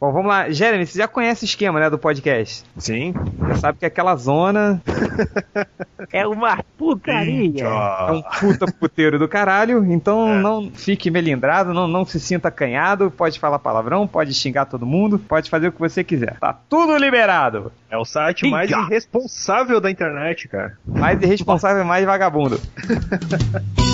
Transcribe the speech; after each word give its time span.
Bom, 0.00 0.10
vamos 0.10 0.26
lá. 0.28 0.50
Jeremy, 0.50 0.84
você 0.84 0.98
já 0.98 1.06
conhece 1.06 1.44
o 1.44 1.46
esquema, 1.46 1.78
né, 1.78 1.88
do 1.88 1.96
podcast? 1.98 2.64
Sim. 2.76 3.14
Já 3.48 3.54
sabe 3.56 3.78
que 3.78 3.86
aquela 3.86 4.16
zona 4.16 4.82
É 6.12 6.26
uma 6.26 6.58
putaria. 6.76 7.64
é 7.64 8.12
um 8.12 8.22
puta 8.22 8.66
puteiro 8.66 9.16
do 9.18 9.28
caralho, 9.28 9.84
então 9.84 10.40
não 10.40 10.70
fique 10.72 11.10
melindrado, 11.10 11.72
não, 11.72 11.86
não 11.86 12.04
se 12.04 12.18
sinta 12.18 12.48
acanhado, 12.48 13.10
pode 13.10 13.38
falar 13.38 13.60
palavrão, 13.60 14.06
pode 14.06 14.34
xingar 14.34 14.64
todo 14.64 14.84
mundo, 14.84 15.18
pode 15.20 15.48
fazer 15.48 15.68
o 15.68 15.72
que 15.72 15.78
você 15.78 16.02
quiser. 16.02 16.36
Tá 16.40 16.52
tudo 16.68 16.96
liberado. 16.96 17.70
É 17.88 17.96
o 17.96 18.04
site 18.04 18.48
mais 18.50 18.70
irresponsável 18.70 19.80
da 19.80 19.90
internet, 19.90 20.48
cara. 20.48 20.76
Mais 20.84 21.22
irresponsável, 21.22 21.84
mais 21.84 22.04
vagabundo. 22.04 22.60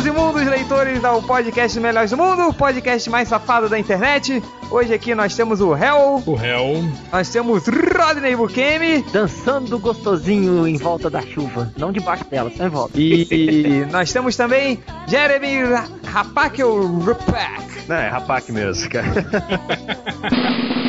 seus 0.00 0.06
imundos 0.06 0.46
leitores 0.46 1.04
ao 1.04 1.20
podcast 1.22 1.78
Melhores 1.78 2.10
do 2.10 2.16
Mundo, 2.16 2.48
o 2.48 2.54
podcast 2.54 3.10
mais 3.10 3.28
safado 3.28 3.68
da 3.68 3.78
internet. 3.78 4.42
Hoje 4.70 4.94
aqui 4.94 5.14
nós 5.14 5.34
temos 5.34 5.60
o 5.60 5.76
Hell, 5.76 6.22
O 6.24 6.34
réu. 6.34 6.82
nós 7.12 7.28
temos 7.28 7.64
Rodney 7.66 8.34
Bukemi 8.34 9.02
Dançando 9.12 9.78
gostosinho 9.78 10.66
em 10.66 10.76
volta 10.78 11.10
da 11.10 11.20
chuva. 11.20 11.70
Não 11.76 11.92
debaixo 11.92 12.24
dela, 12.30 12.50
só 12.56 12.64
em 12.66 12.68
volta. 12.70 12.92
e 12.98 13.84
nós 13.92 14.10
temos 14.12 14.36
também 14.36 14.78
Jeremy 15.06 15.64
Rapakel 16.06 16.86
Rupak. 16.86 17.86
Não, 17.88 17.96
é 17.96 18.08
rapac 18.08 18.50
mesmo, 18.52 18.88
cara. 18.88 19.06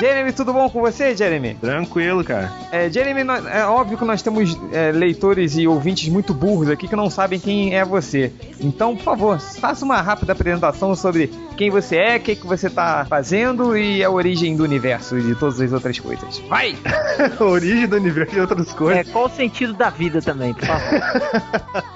Jeremy, 0.00 0.32
tudo 0.32 0.52
bom 0.52 0.68
com 0.70 0.80
você, 0.80 1.14
Jeremy? 1.14 1.54
Tranquilo, 1.60 2.24
cara. 2.24 2.50
É, 2.72 2.88
Jeremy, 2.90 3.20
é 3.52 3.64
óbvio 3.66 3.98
que 3.98 4.04
nós 4.04 4.22
temos 4.22 4.58
é, 4.72 4.90
leitores 4.92 5.56
e 5.58 5.66
ouvintes 5.66 6.08
muito 6.08 6.32
burros 6.32 6.68
aqui 6.70 6.88
que 6.88 6.96
não 6.96 7.10
sabem 7.10 7.38
quem 7.38 7.76
é 7.76 7.84
você. 7.84 8.32
Então, 8.58 8.96
por 8.96 9.04
favor, 9.04 9.38
faça 9.40 9.84
uma 9.84 10.00
rápida 10.00 10.32
apresentação 10.32 10.94
sobre 10.96 11.30
quem 11.56 11.70
você 11.70 11.96
é, 11.96 12.16
o 12.16 12.20
que, 12.20 12.36
que 12.36 12.46
você 12.46 12.68
está 12.68 13.04
fazendo 13.08 13.76
e 13.76 14.02
a 14.02 14.10
origem 14.10 14.56
do 14.56 14.64
universo 14.64 15.18
e 15.18 15.22
de 15.22 15.34
todas 15.34 15.60
as 15.60 15.72
outras 15.72 15.98
coisas. 15.98 16.38
Vai! 16.48 16.74
Origem 17.38 17.86
do 17.86 17.96
universo 17.96 18.34
e 18.36 18.40
outras 18.40 18.70
É, 18.70 18.74
coisas. 18.74 19.08
qual 19.10 19.26
o 19.26 19.30
sentido 19.30 19.74
da 19.74 19.90
vida 19.90 20.22
também, 20.22 20.54
por 20.54 20.64
favor? 20.66 21.00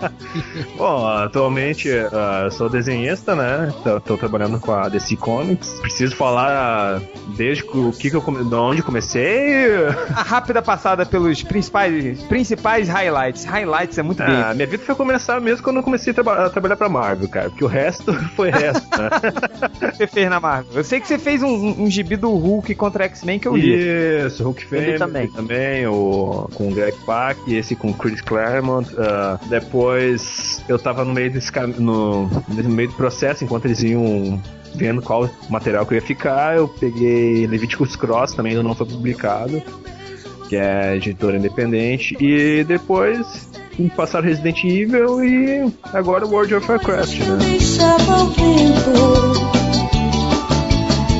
Bom, 0.76 1.06
atualmente 1.06 1.88
ah, 2.12 2.42
eu 2.44 2.50
sou 2.50 2.68
desenhista, 2.68 3.34
né? 3.34 3.72
Tô, 3.82 4.00
tô 4.00 4.16
trabalhando 4.18 4.60
com 4.60 4.72
a 4.72 4.88
DC 4.88 5.16
Comics. 5.16 5.70
Preciso 5.80 6.14
falar 6.16 7.00
desde 7.36 7.64
o 7.64 7.92
que, 7.98 8.10
que 8.10 8.16
eu 8.16 8.22
come... 8.22 8.44
de 8.44 8.54
onde 8.54 8.82
comecei. 8.82 9.66
A 10.14 10.22
rápida 10.22 10.60
passada 10.62 11.04
pelos 11.06 11.42
principais, 11.42 12.20
principais 12.22 12.88
highlights. 12.88 13.44
Highlights 13.44 13.98
é 13.98 14.02
muito 14.02 14.22
bem. 14.24 14.34
Ah, 14.34 14.52
minha 14.54 14.66
vida 14.66 14.82
foi 14.84 14.94
começar 14.94 15.40
mesmo 15.40 15.62
quando 15.62 15.76
eu 15.76 15.82
comecei 15.82 16.10
a, 16.10 16.14
traba- 16.14 16.46
a 16.46 16.50
trabalhar 16.50 16.76
pra 16.76 16.88
Marvel, 16.88 17.28
cara. 17.28 17.50
Porque 17.50 17.64
o 17.64 17.68
resto 17.68 18.12
foi 18.36 18.50
resto, 18.50 18.86
né? 18.98 19.90
Você 19.92 20.06
fez 20.06 20.28
na 20.30 20.40
Marvel? 20.40 20.72
Eu 20.74 20.84
sei 20.84 21.00
que 21.00 21.06
você 21.08 21.18
fez 21.18 21.42
um, 21.42 21.48
um, 21.48 21.82
um 21.84 21.90
gibi 21.90 22.16
do 22.16 22.30
Hulk 22.30 22.74
contra 22.74 23.04
X-Men 23.04 23.38
que 23.38 23.48
eu 23.48 23.56
li. 23.56 23.74
Isso, 24.26 24.42
Hulk 24.44 24.64
Fênix 24.66 24.98
também. 24.98 25.28
também, 25.28 25.86
o, 25.86 26.48
com 26.54 26.68
o 26.68 26.74
Greg 26.74 26.96
Pak, 27.06 27.54
esse 27.54 27.74
com 27.76 27.90
o 27.90 27.94
Chris 27.94 28.20
Claremont. 28.20 28.88
ah, 28.98 29.38
depois 29.48 30.62
eu 30.68 30.78
tava 30.78 31.04
no 31.04 31.12
meio 31.14 31.30
desse 31.30 31.50
no, 31.78 32.26
no 32.28 32.70
meio 32.70 32.88
do 32.88 32.94
processo, 32.94 33.44
enquanto 33.44 33.66
eles 33.66 33.82
iam 33.82 34.40
vendo 34.74 35.00
qual 35.02 35.28
material 35.48 35.84
que 35.86 35.94
eu 35.94 35.96
ia 35.96 36.02
ficar, 36.02 36.56
eu 36.56 36.68
peguei 36.68 37.46
Leviticus 37.46 37.96
Cross, 37.96 38.34
também 38.34 38.52
ainda 38.52 38.62
não 38.62 38.74
foi 38.74 38.86
publicado, 38.86 39.62
que 40.48 40.56
é 40.56 40.96
editora 40.96 41.36
independente, 41.36 42.16
e 42.20 42.64
depois 42.64 43.48
passaram 43.96 44.26
Resident 44.28 44.62
Evil 44.64 45.24
e 45.24 45.72
agora 45.92 46.26
World 46.26 46.54
of 46.54 46.70
Warcraft, 46.70 47.18
né? 47.18 47.36
deixava 47.40 48.22
o 48.22 48.26
vento, 48.26 48.94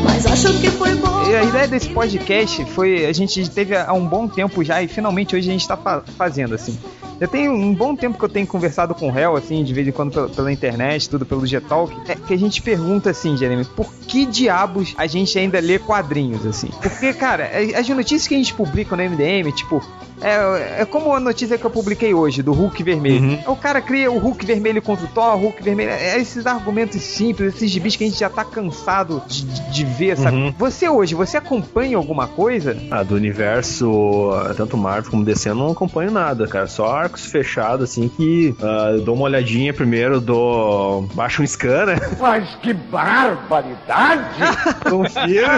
mas 0.05 0.27
acho 0.27 0.53
que 0.61 0.71
foi 0.71 0.95
bom. 0.97 1.15
E 1.31 1.35
a 1.37 1.43
ideia 1.43 1.67
desse 1.67 1.89
podcast 1.89 2.65
foi. 2.67 3.07
A 3.07 3.13
gente 3.13 3.49
teve 3.51 3.77
há 3.77 3.93
um 3.93 4.07
bom 4.07 4.29
tempo 4.29 4.63
já 4.63 4.83
e 4.83 4.87
finalmente 4.89 5.35
hoje 5.35 5.49
a 5.49 5.53
gente 5.53 5.67
tá 5.67 5.77
fa- 5.77 6.03
fazendo 6.17 6.55
assim. 6.55 6.79
Eu 7.21 7.29
tenho 7.29 7.53
um 7.53 7.75
bom 7.75 7.95
tempo 7.95 8.19
que 8.19 8.25
eu 8.25 8.29
tenho 8.29 8.47
conversado 8.47 8.95
com 8.95 9.11
o 9.11 9.17
Hel, 9.19 9.37
assim, 9.37 9.63
de 9.63 9.73
vez 9.73 9.87
em 9.87 9.93
quando 9.93 10.13
pela, 10.13 10.29
pela 10.29 10.53
internet, 10.53 11.09
tudo 11.09 11.25
pelo 11.25 11.47
G-Talk, 11.47 11.95
é 12.09 12.15
que 12.17 12.35
a 12.35 12.39
gente 12.39 12.61
pergunta 12.61 13.11
assim, 13.11 13.37
Jeremy, 13.37 13.65
por 13.65 13.93
que 13.95 14.27
diabos 14.27 14.95
a 14.99 15.07
gente 15.07 15.39
ainda 15.39 15.61
lê 15.61 15.79
quadrinhos, 15.79 16.45
assim? 16.45 16.69
Porque, 16.83 17.13
cara, 17.13 17.45
é- 17.45 17.77
as 17.77 17.89
notícias 17.89 18.27
que 18.27 18.35
a 18.35 18.39
gente 18.39 18.53
publica 18.53 18.97
no 18.97 19.03
MDM, 19.03 19.53
tipo, 19.53 19.81
é, 20.25 20.83
é 20.83 20.85
como 20.85 21.15
a 21.15 21.21
notícia 21.21 21.59
que 21.59 21.65
eu 21.65 21.71
publiquei 21.71 22.15
hoje, 22.15 22.43
do 22.43 22.53
Hulk 22.53 22.83
vermelho. 22.83 23.23
Uhum. 23.23 23.53
O 23.53 23.57
cara 23.57 23.81
cria 23.81 24.11
o 24.11 24.19
Hulk 24.19 24.45
vermelho 24.47 24.81
contra 24.81 25.05
o 25.05 25.09
Thor, 25.09 25.35
o 25.35 25.39
Hulk 25.39 25.63
vermelho. 25.63 25.91
É 25.91 26.19
esses 26.19 26.47
argumentos 26.47 27.01
simples, 27.03 27.55
esses 27.55 27.71
gibis 27.71 27.97
que 27.97 28.05
a 28.05 28.07
gente 28.07 28.19
já 28.19 28.31
tá 28.31 28.45
cansado 28.45 29.23
de, 29.27 29.45
de 29.71 29.85
ver, 29.85 30.17
sabe? 30.17 30.37
Uhum. 30.37 30.55
Você 30.59 30.89
hoje, 30.89 31.15
você 31.15 31.37
acompanha 31.37 31.97
alguma 31.97 32.27
coisa? 32.27 32.77
Ah, 32.91 33.03
do 33.03 33.15
universo, 33.15 34.31
tanto 34.57 34.77
Marvel 34.77 35.11
como 35.11 35.25
DC, 35.25 35.51
eu 35.51 35.55
não 35.55 35.73
acompanho 35.73 36.11
nada, 36.11 36.47
cara. 36.47 36.67
Só 36.67 36.87
arcos 36.87 37.27
fechados, 37.27 37.91
assim, 37.91 38.09
que 38.09 38.55
eu 38.95 39.03
dou 39.03 39.15
uma 39.15 39.25
olhadinha 39.25 39.73
primeiro, 39.73 40.21
dou. 40.21 41.03
baixo 41.15 41.43
um 41.43 41.47
scan, 41.47 41.87
né? 41.87 41.97
Mas 42.19 42.55
que 42.57 42.73
barbaridade! 42.73 44.41
Confiro. 44.89 45.45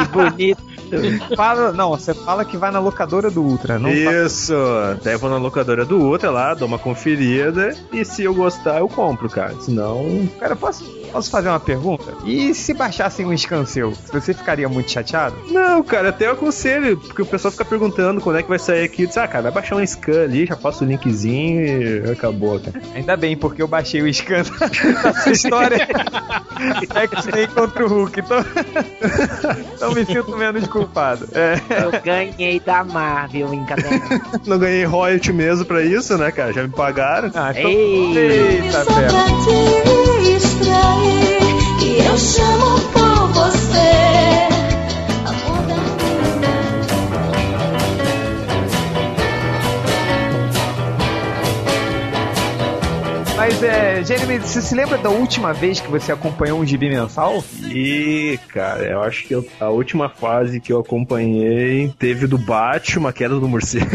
Que 0.00 0.08
bonito. 0.12 0.70
Fala, 1.36 1.72
não, 1.72 1.90
você 1.90 2.12
fala 2.12 2.44
que 2.44 2.56
vai 2.56 2.70
na 2.70 2.80
locadora 2.80 3.30
do 3.30 3.42
Ultra, 3.42 3.69
não 3.78 3.90
Isso. 3.90 4.52
Eu 5.04 5.18
vou 5.18 5.30
na 5.30 5.36
locadora 5.36 5.84
do 5.84 5.98
Ultra 5.98 6.30
lá, 6.30 6.54
dou 6.54 6.66
uma 6.68 6.78
conferida. 6.78 7.76
E 7.92 8.04
se 8.04 8.22
eu 8.22 8.34
gostar, 8.34 8.78
eu 8.78 8.88
compro, 8.88 9.28
cara. 9.28 9.54
Senão. 9.60 10.28
Cara, 10.38 10.56
posso, 10.56 10.84
posso 11.10 11.30
fazer 11.30 11.48
uma 11.48 11.60
pergunta? 11.60 12.14
E 12.24 12.54
se 12.54 12.72
baixassem 12.72 13.26
um 13.26 13.36
scan 13.36 13.66
seu, 13.66 13.92
você 14.12 14.32
ficaria 14.32 14.68
muito 14.68 14.90
chateado? 14.90 15.36
Não, 15.50 15.82
cara, 15.82 16.10
até 16.10 16.26
eu 16.26 16.32
aconselho, 16.32 16.96
porque 16.96 17.22
o 17.22 17.26
pessoal 17.26 17.52
fica 17.52 17.64
perguntando 17.64 18.20
quando 18.20 18.38
é 18.38 18.42
que 18.42 18.48
vai 18.48 18.58
sair 18.58 18.84
aqui. 18.84 19.06
Disse, 19.06 19.18
ah, 19.18 19.28
cara, 19.28 19.44
vai 19.44 19.52
baixar 19.52 19.76
um 19.76 19.86
scan 19.86 20.24
ali, 20.24 20.46
já 20.46 20.56
passo 20.56 20.84
o 20.84 20.86
linkzinho 20.86 22.06
e 22.06 22.10
acabou, 22.10 22.60
cara. 22.60 22.80
Ainda 22.94 23.16
bem, 23.16 23.36
porque 23.36 23.62
eu 23.62 23.68
baixei 23.68 24.02
o 24.02 24.12
scan 24.12 24.42
da 25.02 25.14
sua 25.14 25.32
história. 25.32 25.88
X-Men 26.94 27.48
contra 27.48 27.84
o 27.84 27.88
Hulk, 27.88 28.20
então... 28.20 28.38
então 29.74 29.94
me 29.94 30.04
sinto 30.04 30.36
menos 30.36 30.66
culpado. 30.68 31.28
É. 31.32 31.60
Eu 31.82 32.02
ganhei 32.02 32.60
da 32.60 32.84
Marvel 32.84 33.52
em 33.52 33.64
cadena. 33.64 34.00
Não 34.46 34.58
ganhei 34.58 34.84
royalty 34.84 35.32
mesmo 35.32 35.64
pra 35.64 35.82
isso, 35.82 36.16
né, 36.16 36.30
cara? 36.30 36.52
Já 36.52 36.62
me 36.62 36.68
pagaram. 36.70 37.30
Ah, 37.34 37.52
então... 37.56 37.70
Ei. 37.70 38.18
Eita, 38.18 38.84
Distrair, 40.32 41.82
e 41.82 41.98
eu 42.06 42.16
chamo 42.16 42.80
por 42.92 43.32
você. 43.32 44.29
Mas, 53.60 53.62
é, 53.62 54.02
Jeremy, 54.04 54.38
você 54.38 54.62
se 54.62 54.74
lembra 54.74 54.96
da 54.96 55.10
última 55.10 55.52
vez 55.52 55.80
que 55.80 55.90
você 55.90 56.10
acompanhou 56.12 56.58
um 56.60 56.66
gibi 56.66 56.88
mensal? 56.88 57.44
E, 57.64 58.38
cara, 58.48 58.84
eu 58.84 59.02
acho 59.02 59.24
que 59.26 59.34
eu- 59.34 59.46
a 59.60 59.68
última 59.68 60.08
fase 60.08 60.60
que 60.60 60.72
eu 60.72 60.80
acompanhei 60.80 61.92
teve 61.98 62.26
do 62.26 62.38
Batman, 62.38 63.10
a 63.10 63.12
queda 63.12 63.38
do 63.38 63.46
morcego. 63.48 63.86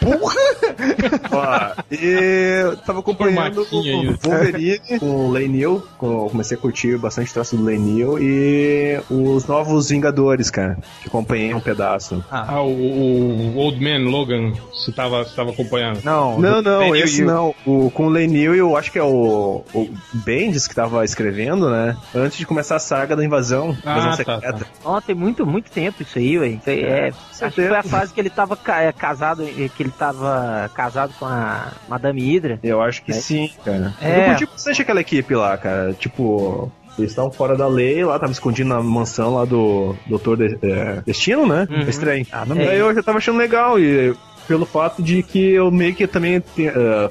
Porra! 0.00 0.34
Ó, 1.32 1.82
e 1.90 2.60
eu 2.62 2.76
tava 2.78 3.00
acompanhando 3.00 3.66
o 3.70 4.16
Wolverine 4.22 4.80
com 4.98 5.06
o 5.26 5.30
Lenil, 5.30 5.82
com, 5.98 6.28
comecei 6.28 6.56
a 6.56 6.60
curtir 6.60 6.96
bastante 6.96 7.32
traço 7.34 7.56
do 7.56 7.64
Lenil, 7.64 8.18
e 8.18 8.98
os 9.10 9.46
Novos 9.46 9.90
Vingadores, 9.90 10.50
cara, 10.50 10.78
que 11.02 11.08
acompanhei 11.08 11.52
um 11.52 11.60
pedaço. 11.60 12.24
Ah, 12.30 12.62
o, 12.62 12.68
o 12.70 13.56
Old 13.56 13.82
Man 13.82 14.08
Logan, 14.10 14.52
você 14.72 14.90
tava, 14.92 15.24
você 15.24 15.34
tava 15.34 15.50
acompanhando. 15.50 16.00
Não, 16.04 16.38
Não, 16.38 16.62
não, 16.62 16.94
esse 16.96 17.22
não. 17.24 17.54
O, 17.66 17.90
com 17.90 18.06
o 18.06 18.08
Lenil, 18.10 18.54
eu 18.54 18.76
acho 18.76 18.90
que 18.90 18.98
é 19.00 19.04
o, 19.04 19.64
o 19.74 19.88
Bendis 20.12 20.66
que 20.68 20.74
tava 20.74 21.04
escrevendo, 21.04 21.70
né? 21.70 21.96
Antes 22.14 22.38
de 22.38 22.46
começar 22.46 22.76
a 22.76 22.78
saga 22.78 23.16
da 23.16 23.24
invasão, 23.24 23.76
Ah, 23.84 23.92
invasão 23.98 24.10
tá, 24.10 24.16
secreta. 24.16 24.58
tá. 24.60 24.66
Ó, 24.84 25.00
tem 25.00 25.14
muito, 25.14 25.44
muito 25.46 25.70
tempo 25.70 26.02
isso 26.02 26.18
aí, 26.18 26.38
ué. 26.38 26.48
Isso 26.48 26.70
aí 26.70 26.82
é. 26.84 27.12
Acho 27.40 27.54
que 27.54 27.66
foi 27.66 27.76
a 27.76 27.82
fase 27.82 28.12
que 28.12 28.20
ele 28.20 28.30
tava 28.30 28.58
é, 28.68 28.92
casado, 28.92 29.42
é, 29.42 29.68
que 29.68 29.82
ele 29.82 29.92
tava 29.96 30.70
casado 30.74 31.12
com 31.18 31.24
a 31.26 31.72
Madame 31.88 32.20
Hydra. 32.22 32.58
Eu 32.62 32.80
acho 32.82 33.02
que 33.02 33.10
É. 33.12 33.14
sim, 33.14 33.50
cara. 33.64 33.94
É. 34.00 34.20
Eu 34.22 34.24
curti 34.26 34.46
bastante 34.46 34.82
aquela 34.82 35.00
equipe 35.00 35.34
lá, 35.34 35.56
cara. 35.56 35.92
Tipo, 35.94 36.70
eles 36.98 37.10
estavam 37.12 37.30
fora 37.30 37.56
da 37.56 37.66
lei 37.66 38.04
lá, 38.04 38.14
estavam 38.16 38.32
escondidos 38.32 38.68
na 38.70 38.82
mansão 38.82 39.34
lá 39.34 39.44
do 39.44 39.96
Doutor 40.06 40.36
De- 40.36 40.58
é, 40.62 41.02
Destino, 41.06 41.46
né? 41.46 41.66
Uhum. 41.70 41.80
Estranho. 41.88 42.26
Ah, 42.30 42.44
não 42.44 42.56
É. 42.56 42.68
Aí 42.68 42.78
eu 42.78 42.94
já 42.94 43.02
tava 43.02 43.18
achando 43.18 43.38
legal 43.38 43.78
e 43.78 44.14
pelo 44.46 44.66
fato 44.66 45.00
de 45.02 45.22
que 45.22 45.52
eu 45.52 45.70
meio 45.70 45.94
que 45.94 46.06
também 46.06 46.42
eh, 46.58 47.10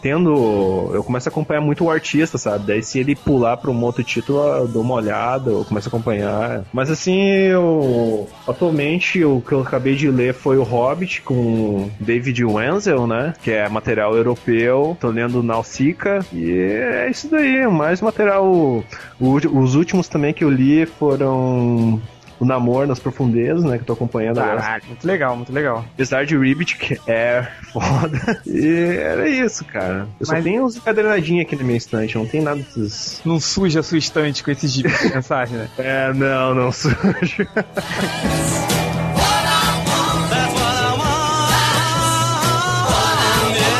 tendo. 0.00 0.90
Eu 0.92 1.02
começo 1.02 1.28
a 1.28 1.30
acompanhar 1.30 1.60
muito 1.60 1.84
o 1.84 1.90
artista, 1.90 2.38
sabe? 2.38 2.66
Daí 2.66 2.82
se 2.82 2.98
ele 2.98 3.14
pular 3.14 3.56
pra 3.56 3.70
um 3.70 3.82
outro 3.82 4.02
título, 4.02 4.40
eu 4.40 4.68
dou 4.68 4.82
uma 4.82 4.94
olhada, 4.94 5.50
eu 5.50 5.64
começo 5.64 5.88
a 5.88 5.90
acompanhar. 5.90 6.64
Mas 6.72 6.90
assim, 6.90 7.20
eu. 7.20 8.28
Atualmente, 8.46 9.24
o 9.24 9.40
que 9.40 9.52
eu 9.52 9.60
acabei 9.60 9.94
de 9.94 10.10
ler 10.10 10.34
foi 10.34 10.56
o 10.56 10.62
Hobbit 10.62 11.22
com 11.22 11.90
David 12.00 12.44
Wenzel, 12.44 13.06
né? 13.06 13.34
Que 13.42 13.52
é 13.52 13.68
material 13.68 14.14
europeu. 14.16 14.96
Tô 15.00 15.08
lendo 15.08 15.42
Nausicaa. 15.42 16.20
E 16.32 16.50
é 16.50 17.10
isso 17.10 17.28
daí, 17.28 17.66
mais 17.66 18.00
material. 18.00 18.84
os 19.20 19.74
últimos 19.74 20.08
também 20.08 20.32
que 20.32 20.44
eu 20.44 20.50
li 20.50 20.86
foram. 20.86 22.00
O 22.40 22.44
Namor 22.44 22.86
nas 22.86 22.98
Profundezas, 23.00 23.64
né? 23.64 23.76
Que 23.78 23.82
eu 23.82 23.86
tô 23.86 23.92
acompanhando 23.94 24.38
agora. 24.38 24.60
Caralho. 24.60 24.84
Muito 24.86 25.06
legal, 25.06 25.36
muito 25.36 25.52
legal. 25.52 25.84
Apesar 25.94 26.24
de 26.24 26.36
Ribbit, 26.38 26.76
que 26.76 27.00
é 27.06 27.46
foda. 27.72 28.40
E 28.46 28.96
era 28.96 29.28
isso, 29.28 29.64
cara. 29.64 30.06
Eu 30.20 30.26
só 30.26 30.32
Mas- 30.34 30.44
tenho 30.44 30.64
uns 30.64 30.76
encadernadinhos 30.76 31.44
aqui 31.46 31.56
na 31.56 31.64
minha 31.64 31.76
estante, 31.76 32.16
não 32.16 32.26
tem 32.26 32.40
nada 32.40 32.60
desses. 32.60 33.20
Não 33.24 33.40
suja 33.40 33.80
a 33.80 33.82
sua 33.82 33.98
estante 33.98 34.42
com 34.44 34.50
esses 34.50 34.72
de 34.72 34.84
mensagem, 34.84 35.56
né? 35.58 35.68
É, 35.78 36.12
não, 36.12 36.54
não 36.54 36.70
sujo. 36.72 36.96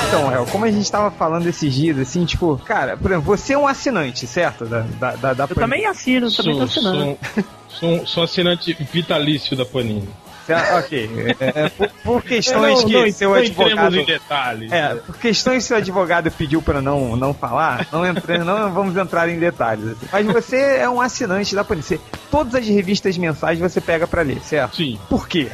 Então, 0.08 0.32
Hel, 0.32 0.46
como 0.46 0.64
a 0.64 0.70
gente 0.70 0.90
tava 0.90 1.10
falando 1.10 1.46
esses 1.46 1.72
dias, 1.72 1.98
assim, 1.98 2.24
tipo, 2.24 2.56
cara, 2.64 2.96
por 2.96 3.10
exemplo, 3.10 3.36
você 3.36 3.52
é 3.52 3.58
um 3.58 3.66
assinante, 3.66 4.26
certo? 4.26 4.64
Da, 4.64 4.80
da, 4.80 5.16
da, 5.16 5.34
da 5.34 5.44
Eu 5.44 5.54
também 5.54 5.84
assino, 5.86 6.30
também 6.32 6.58
tô 6.58 6.66
Sou, 6.66 6.82
assinando. 6.82 7.18
sou, 7.34 7.44
sou, 7.68 8.06
sou 8.06 8.22
assinante 8.22 8.76
vitalício 8.92 9.56
da 9.56 9.64
Panini. 9.64 10.08
Certo? 10.48 10.76
Ok. 10.78 11.10
É, 11.40 11.68
por, 11.68 11.90
por 12.02 12.22
questões 12.22 12.80
não, 12.80 12.86
que 12.86 12.92
não, 12.94 13.12
seu 13.12 13.28
não 13.28 13.36
advogado. 13.36 13.96
em 13.96 14.04
detalhes. 14.06 14.72
É, 14.72 14.94
por 14.94 15.18
questões 15.18 15.62
que 15.62 15.68
seu 15.68 15.76
advogado 15.76 16.30
pediu 16.30 16.62
pra 16.62 16.80
não, 16.80 17.14
não 17.16 17.34
falar, 17.34 17.86
não, 17.92 18.06
entre, 18.06 18.38
não 18.38 18.72
vamos 18.72 18.96
entrar 18.96 19.28
em 19.28 19.38
detalhes. 19.38 19.84
assim. 19.88 20.06
Mas 20.10 20.26
você 20.26 20.78
é 20.78 20.88
um 20.88 21.02
assinante 21.02 21.54
da 21.54 21.62
Panini. 21.62 22.00
Todas 22.30 22.54
as 22.54 22.66
revistas 22.66 23.18
mensais 23.18 23.58
você 23.58 23.78
pega 23.78 24.06
pra 24.06 24.22
ler, 24.22 24.40
certo? 24.40 24.76
Sim. 24.76 24.98
Por 25.10 25.28
quê? 25.28 25.48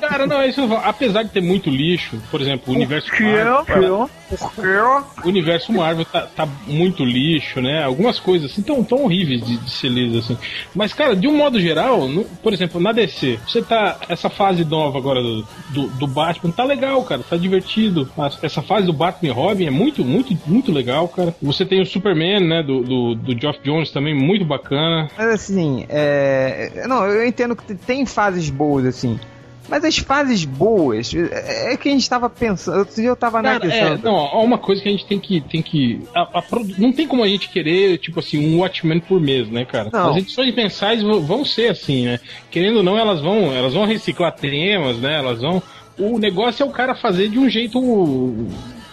Cara, 0.00 0.26
não, 0.26 0.40
é 0.40 0.48
isso. 0.48 0.66
que. 0.66 0.74
Apesar 0.76 1.22
de 1.22 1.28
ter 1.28 1.42
muito 1.42 1.68
lixo, 1.68 2.16
por 2.30 2.40
exemplo, 2.40 2.72
o 2.72 2.76
universo 2.76 3.10
Marvel, 3.10 3.64
Por 3.66 4.10
quê? 4.38 5.22
o 5.24 5.28
universo 5.28 5.72
Marvel 5.72 6.04
tá, 6.04 6.22
tá 6.22 6.48
muito 6.66 7.04
lixo, 7.04 7.60
né? 7.60 7.82
Algumas 7.84 8.18
coisas 8.20 8.50
assim 8.50 8.62
tão, 8.62 8.82
tão 8.82 9.04
horríveis 9.04 9.44
de, 9.44 9.56
de 9.56 9.70
ser 9.70 9.88
lidas 9.88 10.24
assim. 10.24 10.36
Mas, 10.74 10.92
cara, 10.92 11.14
de 11.14 11.26
um 11.28 11.36
modo 11.36 11.60
geral, 11.60 12.08
no- 12.08 12.24
por 12.24 12.52
exemplo, 12.52 12.80
na 12.80 12.92
DC, 12.92 13.38
você 13.46 13.62
tá. 13.62 13.98
Essa 14.08 14.28
fase 14.30 14.64
nova 14.64 14.98
agora 14.98 15.20
do, 15.22 15.42
do, 15.70 15.86
do 15.88 16.06
Batman 16.06 16.50
tá 16.50 16.64
legal, 16.64 17.02
cara, 17.04 17.22
tá 17.22 17.36
divertido. 17.36 18.08
Mas 18.16 18.38
Essa 18.42 18.62
fase 18.62 18.86
do 18.86 18.92
Batman 18.92 19.28
e 19.28 19.32
Robin 19.32 19.66
é 19.66 19.70
muito, 19.70 20.04
muito, 20.04 20.36
muito 20.46 20.72
legal, 20.72 21.08
cara. 21.08 21.34
Você 21.42 21.64
tem 21.64 21.80
o 21.80 21.86
Superman, 21.86 22.40
né? 22.40 22.62
Do, 22.62 22.82
do, 22.82 23.14
do 23.14 23.38
Geoff 23.40 23.60
Jones 23.62 23.90
também, 23.90 24.14
muito 24.14 24.44
bacana. 24.44 25.08
Mas 25.16 25.28
assim, 25.28 25.86
é. 25.88 26.84
Não, 26.88 27.06
eu 27.06 27.26
entendo 27.26 27.54
que 27.56 27.74
tem 27.74 28.04
fases 28.06 28.48
boas, 28.50 28.84
assim. 28.86 29.18
Mas 29.68 29.84
as 29.84 29.96
fases 29.96 30.44
boas, 30.44 31.14
é 31.14 31.72
é 31.72 31.76
que 31.76 31.88
a 31.88 31.92
gente 31.92 32.08
tava 32.08 32.28
pensando. 32.28 32.78
Outro 32.80 32.94
dia 32.96 33.08
eu 33.08 33.16
tava 33.16 33.40
Cara, 33.42 33.64
é, 33.66 33.80
analisando. 33.80 34.02
não, 34.04 34.16
há 34.16 34.40
uma 34.42 34.58
coisa 34.58 34.82
que 34.82 34.88
a 34.88 34.92
gente 34.92 35.06
tem 35.06 35.18
que. 35.18 35.40
Tem 35.40 35.62
que 35.62 36.00
a- 36.14 36.22
a 36.40 36.42
não 36.78 36.92
tem 36.92 37.06
como 37.06 37.22
a 37.22 37.28
gente 37.28 37.48
querer, 37.48 37.96
tipo 37.98 38.18
assim, 38.20 38.38
um 38.54 38.58
Watchmen 38.60 39.00
por 39.00 39.20
mês, 39.20 39.48
né, 39.48 39.64
cara? 39.64 39.88
Não. 39.92 40.10
As 40.10 40.16
edições 40.16 40.54
mensais 40.54 41.02
vão, 41.02 41.20
vão 41.20 41.44
ser 41.44 41.70
assim, 41.70 42.04
né? 42.06 42.20
Querendo 42.50 42.78
ou 42.78 42.82
não, 42.82 42.98
elas 42.98 43.20
vão, 43.20 43.52
elas 43.54 43.72
vão 43.72 43.84
reciclar 43.86 44.32
temas, 44.32 44.98
né? 44.98 45.16
Elas 45.18 45.40
vão. 45.40 45.62
O 45.98 46.18
negócio 46.18 46.62
é 46.62 46.66
o 46.66 46.70
cara 46.70 46.94
fazer 46.94 47.28
de 47.28 47.38
um 47.38 47.48
jeito 47.48 47.78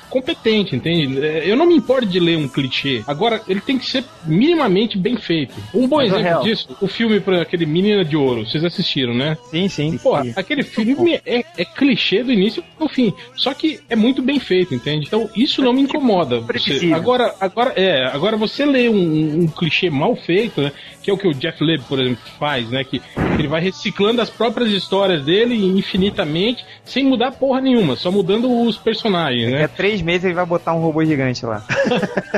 competente, 0.09 0.75
entende? 0.75 1.23
É, 1.23 1.49
Eu 1.49 1.55
não 1.55 1.65
me 1.65 1.75
importo 1.75 2.05
de 2.05 2.19
ler 2.19 2.37
um 2.37 2.47
clichê. 2.47 3.03
Agora, 3.07 3.41
ele 3.47 3.61
tem 3.61 3.77
que 3.77 3.85
ser 3.85 4.03
minimamente 4.25 4.97
bem 4.97 5.17
feito. 5.17 5.53
Um 5.73 5.87
bom 5.87 5.97
Mas, 5.97 6.13
exemplo 6.13 6.43
disso, 6.43 6.67
o 6.81 6.87
filme 6.87 7.19
para 7.19 7.41
aquele 7.41 7.65
Menina 7.65 8.03
de 8.03 8.17
Ouro, 8.17 8.45
vocês 8.45 8.63
assistiram, 8.63 9.13
né? 9.13 9.37
Sim, 9.49 9.67
sim. 9.67 9.97
Pô, 9.97 10.15
aquele 10.15 10.63
filme 10.63 11.19
é, 11.25 11.43
é 11.57 11.65
clichê 11.65 12.23
do 12.23 12.31
início 12.31 12.63
ao 12.79 12.89
fim. 12.89 13.13
Só 13.35 13.53
que 13.53 13.79
é 13.89 13.95
muito 13.95 14.21
bem 14.21 14.39
feito, 14.39 14.73
entende? 14.73 15.05
Então 15.07 15.29
isso 15.35 15.61
não 15.61 15.73
me 15.73 15.81
incomoda. 15.81 16.39
Você, 16.39 16.91
agora, 16.93 17.35
agora, 17.39 17.73
é, 17.75 18.05
agora 18.05 18.37
você 18.37 18.65
lê 18.65 18.89
um, 18.89 19.41
um 19.43 19.47
clichê 19.47 19.89
mal 19.89 20.15
feito, 20.15 20.61
né? 20.61 20.71
Que 21.01 21.11
é 21.11 21.13
o 21.13 21.17
que 21.17 21.27
o 21.27 21.33
Jeff 21.33 21.63
Leb, 21.63 21.81
por 21.87 21.99
exemplo, 21.99 22.21
faz, 22.39 22.69
né? 22.69 22.83
Que 22.83 23.01
ele 23.37 23.47
vai 23.47 23.61
reciclando 23.61 24.21
as 24.21 24.29
próprias 24.29 24.71
histórias 24.71 25.23
dele 25.23 25.55
infinitamente, 25.55 26.65
sem 26.83 27.03
mudar 27.03 27.31
porra 27.31 27.61
nenhuma, 27.61 27.95
só 27.95 28.11
mudando 28.11 28.49
os 28.63 28.77
personagens, 28.77 29.51
Daqui 29.51 29.55
a 29.55 29.67
né? 29.67 29.67
Três 29.99 30.01
meses 30.01 30.25
ele 30.25 30.33
vai 30.33 30.45
botar 30.45 30.73
um 30.73 30.79
robô 30.79 31.03
gigante 31.03 31.45
lá. 31.45 31.63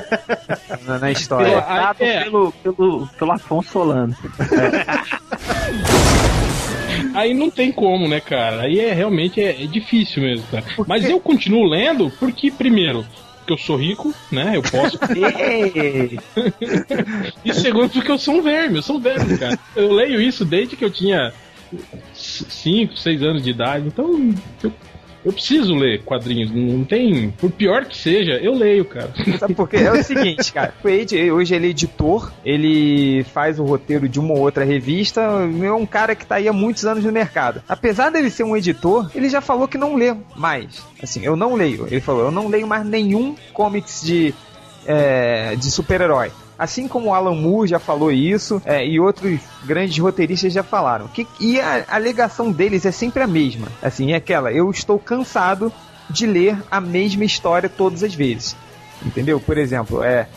na, 0.86 1.00
na 1.00 1.12
história. 1.12 1.48
Pilotado 1.48 2.04
é. 2.04 2.24
pelo, 2.24 2.52
pelo, 2.52 3.08
pelo 3.08 3.32
Afonso 3.32 3.70
Solano. 3.70 4.16
Aí 7.14 7.34
não 7.34 7.50
tem 7.50 7.72
como, 7.72 8.08
né, 8.08 8.20
cara? 8.20 8.62
Aí 8.64 8.80
é 8.80 8.94
realmente 8.94 9.42
é, 9.42 9.64
é 9.64 9.68
difícil 9.68 10.24
mesmo, 10.24 10.46
cara. 10.48 10.64
Mas 10.88 11.10
eu 11.10 11.20
continuo 11.20 11.66
lendo 11.66 12.12
porque, 12.20 12.52
primeiro, 12.52 13.06
que 13.46 13.54
eu 13.54 13.58
sou 13.58 13.76
rico, 13.76 14.14
né? 14.32 14.54
Eu 14.56 14.62
posso. 14.62 14.98
E 17.44 17.54
segundo, 17.54 17.90
porque 17.90 18.12
eu 18.12 18.18
sou 18.18 18.36
um 18.36 18.42
verme, 18.42 18.78
eu 18.78 18.82
sou 18.82 18.98
um 18.98 19.00
verme, 19.00 19.38
cara. 19.38 19.60
Eu 19.76 19.92
leio 19.92 20.22
isso 20.22 20.46
desde 20.46 20.76
que 20.76 20.86
eu 20.86 20.92
tinha 20.92 21.34
5, 22.14 22.98
6 22.98 23.24
anos 23.24 23.44
de 23.44 23.50
idade, 23.50 23.88
então 23.88 24.34
eu, 24.64 24.72
eu 25.24 25.32
preciso 25.32 25.76
ler 25.76 26.02
quadrinhos. 26.04 26.52
Não 26.52 26.84
tem. 26.84 27.32
Por 27.32 27.52
pior 27.52 27.86
que 27.86 27.98
seja, 27.98 28.34
eu 28.34 28.54
leio, 28.54 28.86
cara. 28.86 29.14
Sabe 29.40 29.54
por 29.54 29.70
quê? 29.70 29.78
É 29.78 29.92
o 29.92 30.02
seguinte, 30.04 30.52
cara. 30.52 30.74
O 30.84 30.88
Wade, 30.88 31.32
hoje 31.32 31.56
ele 31.56 31.68
é 31.68 31.70
editor, 31.70 32.32
ele 32.44 33.24
faz 33.26 33.60
o 33.60 33.64
roteiro 33.64 34.10
de 34.10 34.20
uma 34.20 34.34
ou 34.34 34.40
outra 34.40 34.64
revista, 34.64 35.22
é 35.22 35.72
um 35.72 35.86
cara 35.86 36.16
que 36.16 36.26
tá 36.26 36.36
aí 36.36 36.48
há 36.48 36.54
muitos 36.54 36.86
anos 36.86 37.04
no 37.04 37.12
mercado. 37.12 37.62
Apesar 37.68 38.10
dele 38.10 38.30
ser 38.30 38.44
um 38.44 38.58
editor, 38.58 39.10
ele 39.14 39.30
já 39.30 39.42
falou 39.42 39.68
que 39.68 39.78
não 39.78 39.96
lê 39.96 40.16
mais. 40.36 40.84
Assim, 41.02 41.24
eu 41.24 41.36
não 41.36 41.56
leio. 41.56 41.88
Ele 41.88 42.02
falou, 42.02 42.26
eu 42.26 42.32
não 42.32 42.48
leio 42.48 42.68
mais 42.68 42.86
nenhum 42.86 43.36
comics 43.54 44.02
de, 44.04 44.34
é, 44.86 45.56
de 45.56 45.70
super-herói. 45.72 46.32
Assim 46.62 46.88
como 46.88 47.12
Alan 47.12 47.34
Moore 47.34 47.68
já 47.68 47.80
falou 47.80 48.12
isso, 48.12 48.62
é, 48.64 48.86
e 48.86 49.00
outros 49.00 49.40
grandes 49.64 49.98
roteiristas 49.98 50.54
já 50.54 50.62
falaram. 50.62 51.08
Que, 51.08 51.26
e 51.40 51.60
a 51.60 51.86
alegação 51.90 52.52
deles 52.52 52.86
é 52.86 52.92
sempre 52.92 53.24
a 53.24 53.26
mesma. 53.26 53.68
Assim, 53.82 54.12
é 54.12 54.18
aquela, 54.18 54.52
eu 54.52 54.70
estou 54.70 55.00
cansado 55.00 55.74
de 56.08 56.28
ler 56.28 56.56
a 56.70 56.80
mesma 56.80 57.26
história 57.26 57.68
todas 57.68 58.04
as 58.04 58.14
vezes. 58.14 58.56
Entendeu? 59.04 59.40
Por 59.40 59.58
exemplo, 59.58 60.04
é, 60.04 60.28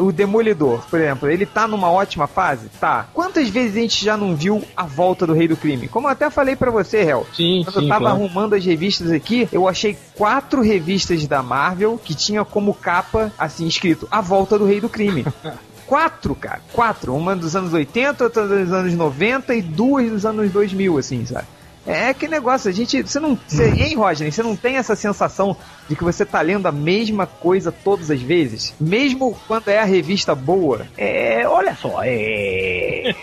o 0.00 0.12
Demolidor, 0.12 0.84
por 0.88 1.00
exemplo, 1.00 1.28
ele 1.28 1.44
tá 1.44 1.66
numa 1.66 1.90
ótima 1.90 2.26
fase? 2.26 2.68
Tá. 2.80 3.08
Quantas 3.12 3.48
vezes 3.48 3.76
a 3.76 3.80
gente 3.80 4.04
já 4.04 4.16
não 4.16 4.36
viu 4.36 4.62
a 4.76 4.84
volta 4.84 5.26
do 5.26 5.32
Rei 5.32 5.48
do 5.48 5.56
Crime? 5.56 5.88
Como 5.88 6.06
eu 6.06 6.12
até 6.12 6.30
falei 6.30 6.54
pra 6.54 6.70
você, 6.70 6.98
Hel. 6.98 7.26
Sim, 7.34 7.62
Quando 7.64 7.76
eu 7.76 7.82
sim, 7.82 7.88
tava 7.88 8.00
claro. 8.02 8.16
arrumando 8.16 8.54
as 8.54 8.64
revistas 8.64 9.10
aqui, 9.10 9.48
eu 9.50 9.68
achei 9.68 9.98
quatro 10.14 10.62
revistas 10.62 11.26
da 11.26 11.42
Marvel 11.42 12.00
que 12.02 12.14
tinha 12.14 12.44
como 12.44 12.72
capa, 12.72 13.32
assim, 13.36 13.66
escrito 13.66 14.06
A 14.10 14.20
Volta 14.20 14.58
do 14.58 14.64
Rei 14.64 14.80
do 14.80 14.88
Crime. 14.88 15.24
Quatro, 15.86 16.34
cara. 16.34 16.60
Quatro. 16.72 17.14
Uma 17.14 17.36
dos 17.36 17.54
anos 17.54 17.74
80, 17.74 18.24
outra 18.24 18.48
dos 18.48 18.72
anos 18.72 18.94
90 18.94 19.54
e 19.54 19.60
duas 19.60 20.10
dos 20.10 20.24
anos 20.24 20.50
2000, 20.50 20.96
assim, 20.96 21.26
sabe? 21.26 21.46
É 21.86 22.14
que 22.14 22.26
negócio, 22.26 22.70
a 22.70 22.72
gente. 22.72 23.02
Você 23.02 23.20
não. 23.20 23.38
Você, 23.46 23.68
hein, 23.76 23.94
Rodney? 23.94 24.32
Você 24.32 24.42
não 24.42 24.56
tem 24.56 24.76
essa 24.76 24.96
sensação 24.96 25.56
de 25.88 25.96
que 25.96 26.04
você 26.04 26.24
tá 26.24 26.40
lendo 26.40 26.66
a 26.66 26.72
mesma 26.72 27.26
coisa 27.26 27.70
todas 27.72 28.10
as 28.10 28.20
vezes? 28.20 28.74
Mesmo 28.80 29.36
quando 29.46 29.68
é 29.68 29.78
a 29.78 29.84
revista 29.84 30.34
boa? 30.34 30.86
É, 30.96 31.46
olha 31.46 31.74
só, 31.74 32.00
é... 32.04 33.14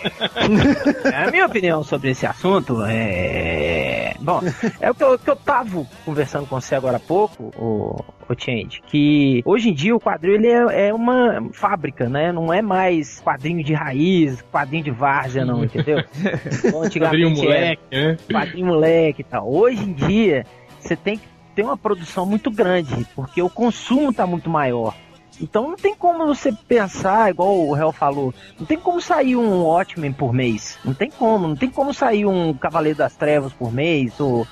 a 1.14 1.30
minha 1.30 1.46
opinião 1.46 1.82
sobre 1.82 2.10
esse 2.10 2.26
assunto 2.26 2.82
é... 2.86 4.14
Bom, 4.20 4.40
é 4.80 4.90
o 4.90 4.94
que 4.94 5.02
eu, 5.02 5.18
que 5.18 5.30
eu 5.30 5.36
tava 5.36 5.84
conversando 6.04 6.46
com 6.46 6.60
você 6.60 6.74
agora 6.74 6.98
há 6.98 7.00
pouco, 7.00 7.52
o, 7.56 8.04
o 8.28 8.34
Change, 8.38 8.80
que 8.86 9.42
hoje 9.44 9.70
em 9.70 9.74
dia 9.74 9.94
o 9.94 10.00
quadrinho 10.00 10.36
ele 10.36 10.48
é, 10.48 10.88
é 10.88 10.94
uma 10.94 11.48
fábrica, 11.52 12.08
né? 12.08 12.30
Não 12.30 12.52
é 12.52 12.62
mais 12.62 13.20
quadrinho 13.20 13.64
de 13.64 13.74
raiz, 13.74 14.40
quadrinho 14.52 14.84
de 14.84 14.90
várzea, 14.90 15.44
não, 15.44 15.64
entendeu? 15.64 15.98
Quadrinho 16.62 16.82
antigamente 16.82 17.40
era 17.40 17.54
moleque, 17.54 17.82
né? 17.90 18.16
quadrinho 18.30 18.66
moleque 18.66 19.20
e 19.22 19.24
tal. 19.24 19.52
Hoje 19.52 19.82
em 19.82 19.92
dia, 19.92 20.46
você 20.78 20.94
tem 20.94 21.18
que 21.18 21.31
ter 21.54 21.62
uma 21.62 21.76
produção 21.76 22.26
muito 22.26 22.50
grande, 22.50 23.06
porque 23.14 23.42
o 23.42 23.50
consumo 23.50 24.12
tá 24.12 24.26
muito 24.26 24.48
maior. 24.48 24.94
Então 25.40 25.68
não 25.68 25.76
tem 25.76 25.94
como 25.94 26.26
você 26.26 26.52
pensar, 26.52 27.30
igual 27.30 27.66
o 27.66 27.76
Hel 27.76 27.90
falou, 27.90 28.34
não 28.58 28.66
tem 28.66 28.78
como 28.78 29.00
sair 29.00 29.34
um 29.34 29.64
Watchmen 29.64 30.12
por 30.12 30.32
mês. 30.32 30.78
Não 30.84 30.94
tem 30.94 31.10
como, 31.10 31.48
não 31.48 31.56
tem 31.56 31.70
como 31.70 31.92
sair 31.92 32.26
um 32.26 32.52
Cavaleiro 32.54 32.98
das 32.98 33.16
Trevas 33.16 33.52
por 33.52 33.72
mês, 33.72 34.18
ou, 34.20 34.46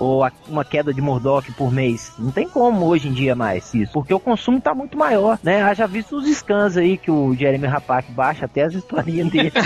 ou 0.00 0.24
a- 0.24 0.32
uma 0.48 0.64
queda 0.64 0.92
de 0.92 1.00
Murdoch 1.00 1.52
por 1.52 1.70
mês. 1.70 2.12
Não 2.18 2.32
tem 2.32 2.48
como 2.48 2.86
hoje 2.86 3.06
em 3.08 3.12
dia 3.12 3.36
mais 3.36 3.72
isso, 3.74 3.92
porque 3.92 4.12
o 4.14 4.18
consumo 4.18 4.60
tá 4.60 4.74
muito 4.74 4.96
maior, 4.98 5.38
né? 5.42 5.62
Haja 5.62 5.86
visto 5.86 6.16
os 6.16 6.26
scans 6.36 6.76
aí 6.76 6.96
que 6.96 7.10
o 7.10 7.34
Jeremy 7.34 7.66
Rapak 7.66 8.10
baixa 8.10 8.46
até 8.46 8.62
as 8.64 8.74
historinhas 8.74 9.28
dele. 9.30 9.52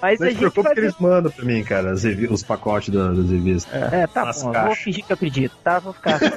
Mas 0.00 0.20
Não 0.20 0.26
a 0.26 0.30
gente 0.30 0.38
preocupe 0.38 0.62
vai 0.62 0.74
que 0.74 0.80
eles 0.80 0.94
mandam 0.98 1.30
pra 1.32 1.44
mim, 1.44 1.62
cara, 1.64 1.90
as 1.92 2.04
revi- 2.04 2.26
os 2.28 2.42
pacotes 2.42 2.90
da- 2.90 3.08
das 3.12 3.30
revistas. 3.30 3.92
É, 3.92 4.06
tá 4.06 4.24
Nas 4.26 4.42
bom, 4.42 4.52
vou 4.52 4.74
fingir 4.74 5.04
que 5.04 5.12
eu 5.12 5.14
acredito, 5.14 5.56
tá? 5.64 5.78
Vou 5.78 5.92
ficar. 5.92 6.18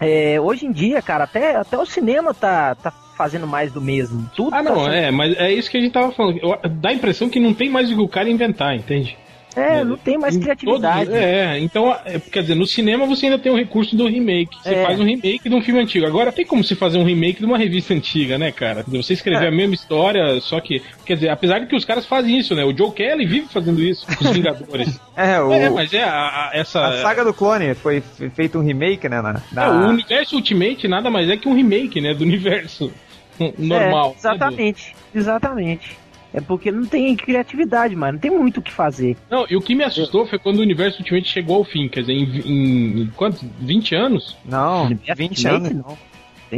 É, 0.00 0.40
hoje 0.40 0.64
em 0.66 0.72
dia, 0.72 1.00
cara, 1.02 1.24
até, 1.24 1.56
até 1.56 1.76
o 1.76 1.84
cinema 1.86 2.32
tá, 2.32 2.74
tá 2.74 2.90
fazendo 3.16 3.46
mais 3.46 3.70
do 3.72 3.80
mesmo. 3.80 4.28
Tudo 4.34 4.54
Ah, 4.54 4.62
tá 4.62 4.70
não, 4.70 4.84
sendo- 4.84 4.94
é, 4.94 5.10
mas 5.10 5.36
é 5.36 5.52
isso 5.52 5.70
que 5.70 5.76
a 5.76 5.80
gente 5.80 5.92
tava 5.92 6.10
falando. 6.12 6.38
Eu- 6.38 6.58
dá 6.70 6.88
a 6.90 6.92
impressão 6.94 7.28
que 7.28 7.38
não 7.40 7.52
tem 7.54 7.68
mais 7.70 7.90
o 7.90 7.94
que 7.94 8.00
o 8.00 8.08
cara 8.08 8.28
inventar, 8.30 8.74
entende? 8.74 9.16
É, 9.56 9.82
não 9.82 9.96
tem 9.96 10.18
mais 10.18 10.36
criatividade. 10.36 11.06
todos- 11.06 11.20
é, 11.20 11.58
então, 11.58 11.90
é, 12.04 12.18
quer 12.20 12.42
dizer, 12.42 12.54
no 12.54 12.66
cinema 12.66 13.06
você 13.06 13.26
ainda 13.26 13.38
tem 13.38 13.50
o 13.50 13.56
recurso 13.56 13.96
do 13.96 14.06
remake. 14.06 14.56
Você 14.62 14.74
É. 14.74 14.84
faz 14.84 15.00
um 15.00 15.04
remake 15.04 15.48
de 15.48 15.54
um 15.54 15.62
filme 15.62 15.80
antigo. 15.80 16.06
Agora 16.06 16.30
tem 16.30 16.44
como 16.44 16.62
se 16.62 16.74
fazer 16.74 16.98
um 16.98 17.04
remake 17.04 17.40
de 17.40 17.46
uma 17.46 17.56
revista 17.56 17.94
antiga, 17.94 18.36
né, 18.36 18.52
cara? 18.52 18.84
Você 18.86 19.14
escrever 19.14 19.46
É. 19.46 19.48
a 19.48 19.50
mesma 19.50 19.74
história, 19.74 20.38
só 20.40 20.60
que. 20.60 20.82
Quer 21.06 21.14
dizer, 21.14 21.28
apesar 21.30 21.58
de 21.60 21.66
que 21.66 21.74
os 21.74 21.84
caras 21.84 22.04
fazem 22.04 22.38
isso, 22.38 22.54
né? 22.54 22.64
O 22.64 22.76
Joe 22.76 22.90
Kelly 22.92 23.24
vive 23.24 23.46
fazendo 23.48 23.82
isso 23.82 24.06
com 24.06 24.24
os 24.24 24.30
Vingadores. 24.36 25.00
É, 25.16 25.40
o, 25.40 25.50
é, 25.52 25.70
mas 25.70 25.92
é 25.94 26.02
a, 26.04 26.10
a- 26.10 26.50
essa. 26.52 26.84
a 26.86 27.02
saga 27.02 27.24
do 27.24 27.32
clone 27.32 27.74
foi 27.74 28.00
fe- 28.02 28.28
feito 28.30 28.58
um 28.58 28.62
remake, 28.62 29.08
né? 29.08 29.22
Na, 29.22 29.40
na- 29.52 29.64
é, 29.64 29.68
o 29.70 29.88
universo 29.88 30.36
Ultimate 30.36 30.86
nada 30.86 31.10
mais 31.10 31.30
é 31.30 31.36
que 31.36 31.48
um 31.48 31.54
remake, 31.54 32.00
né? 32.00 32.12
Do 32.12 32.24
universo 32.24 32.92
normal. 33.58 34.12
É, 34.14 34.18
exatamente, 34.18 34.94
exatamente. 35.14 35.96
É 36.34 36.40
porque 36.40 36.70
não 36.70 36.84
tem 36.84 37.14
criatividade, 37.16 37.96
mas 37.96 38.12
não 38.12 38.20
tem 38.20 38.30
muito 38.30 38.58
o 38.58 38.62
que 38.62 38.72
fazer. 38.72 39.16
Não, 39.30 39.46
e 39.48 39.56
o 39.56 39.60
que 39.60 39.74
me 39.74 39.84
assustou 39.84 40.26
foi 40.26 40.38
quando 40.38 40.58
o 40.58 40.62
universo 40.62 40.98
Ultimate 40.98 41.28
chegou 41.28 41.56
ao 41.56 41.64
fim. 41.64 41.88
Quer 41.88 42.00
dizer, 42.00 42.12
em, 42.12 42.24
em, 42.44 43.00
em 43.02 43.06
quanto? 43.16 43.44
20 43.60 43.94
anos? 43.94 44.36
Não, 44.44 44.84
Universo 44.86 45.22
20 45.22 45.30
Ultimate, 45.30 45.56
anos. 45.72 45.86
Não, 45.86 45.98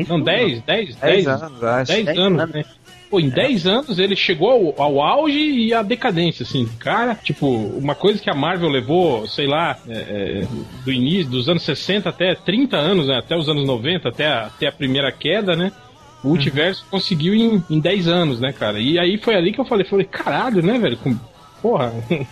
Não, 0.08 0.18
não. 0.18 0.24
10, 0.24 0.62
10, 0.62 0.96
10 0.96 0.96
10, 0.96 1.26
anos, 1.26 1.64
acho. 1.64 1.92
10 1.92 2.04
10 2.06 2.18
anos, 2.18 2.40
anos. 2.40 2.54
né? 2.54 2.64
Pô, 3.10 3.18
em 3.18 3.30
10 3.30 3.66
anos 3.66 3.98
ele 3.98 4.14
chegou 4.14 4.74
ao, 4.76 4.82
ao 4.82 5.00
auge 5.00 5.38
e 5.38 5.72
à 5.72 5.82
decadência, 5.82 6.42
assim. 6.42 6.68
Cara, 6.78 7.14
tipo, 7.14 7.46
uma 7.46 7.94
coisa 7.94 8.20
que 8.20 8.28
a 8.28 8.34
Marvel 8.34 8.68
levou, 8.68 9.26
sei 9.26 9.46
lá, 9.46 9.78
é, 9.88 9.96
é, 9.96 10.46
do 10.84 10.92
início, 10.92 11.30
dos 11.30 11.48
anos 11.48 11.62
60 11.62 12.08
até 12.08 12.34
30 12.34 12.76
anos, 12.76 13.06
né? 13.06 13.16
Até 13.18 13.34
os 13.34 13.48
anos 13.48 13.64
90, 13.66 14.08
até 14.10 14.26
a, 14.26 14.46
até 14.46 14.66
a 14.66 14.72
primeira 14.72 15.10
queda, 15.10 15.56
né? 15.56 15.72
O 16.22 16.28
multiverso 16.28 16.84
conseguiu 16.90 17.34
em, 17.34 17.62
em 17.70 17.80
10 17.80 18.08
anos, 18.08 18.40
né, 18.40 18.52
cara? 18.52 18.80
E 18.80 18.98
aí 18.98 19.18
foi 19.18 19.34
ali 19.34 19.52
que 19.52 19.60
eu 19.60 19.64
falei, 19.64 19.86
falei, 19.86 20.04
caralho, 20.04 20.62
né, 20.62 20.78
velho? 20.78 20.98
Porra, 21.62 21.92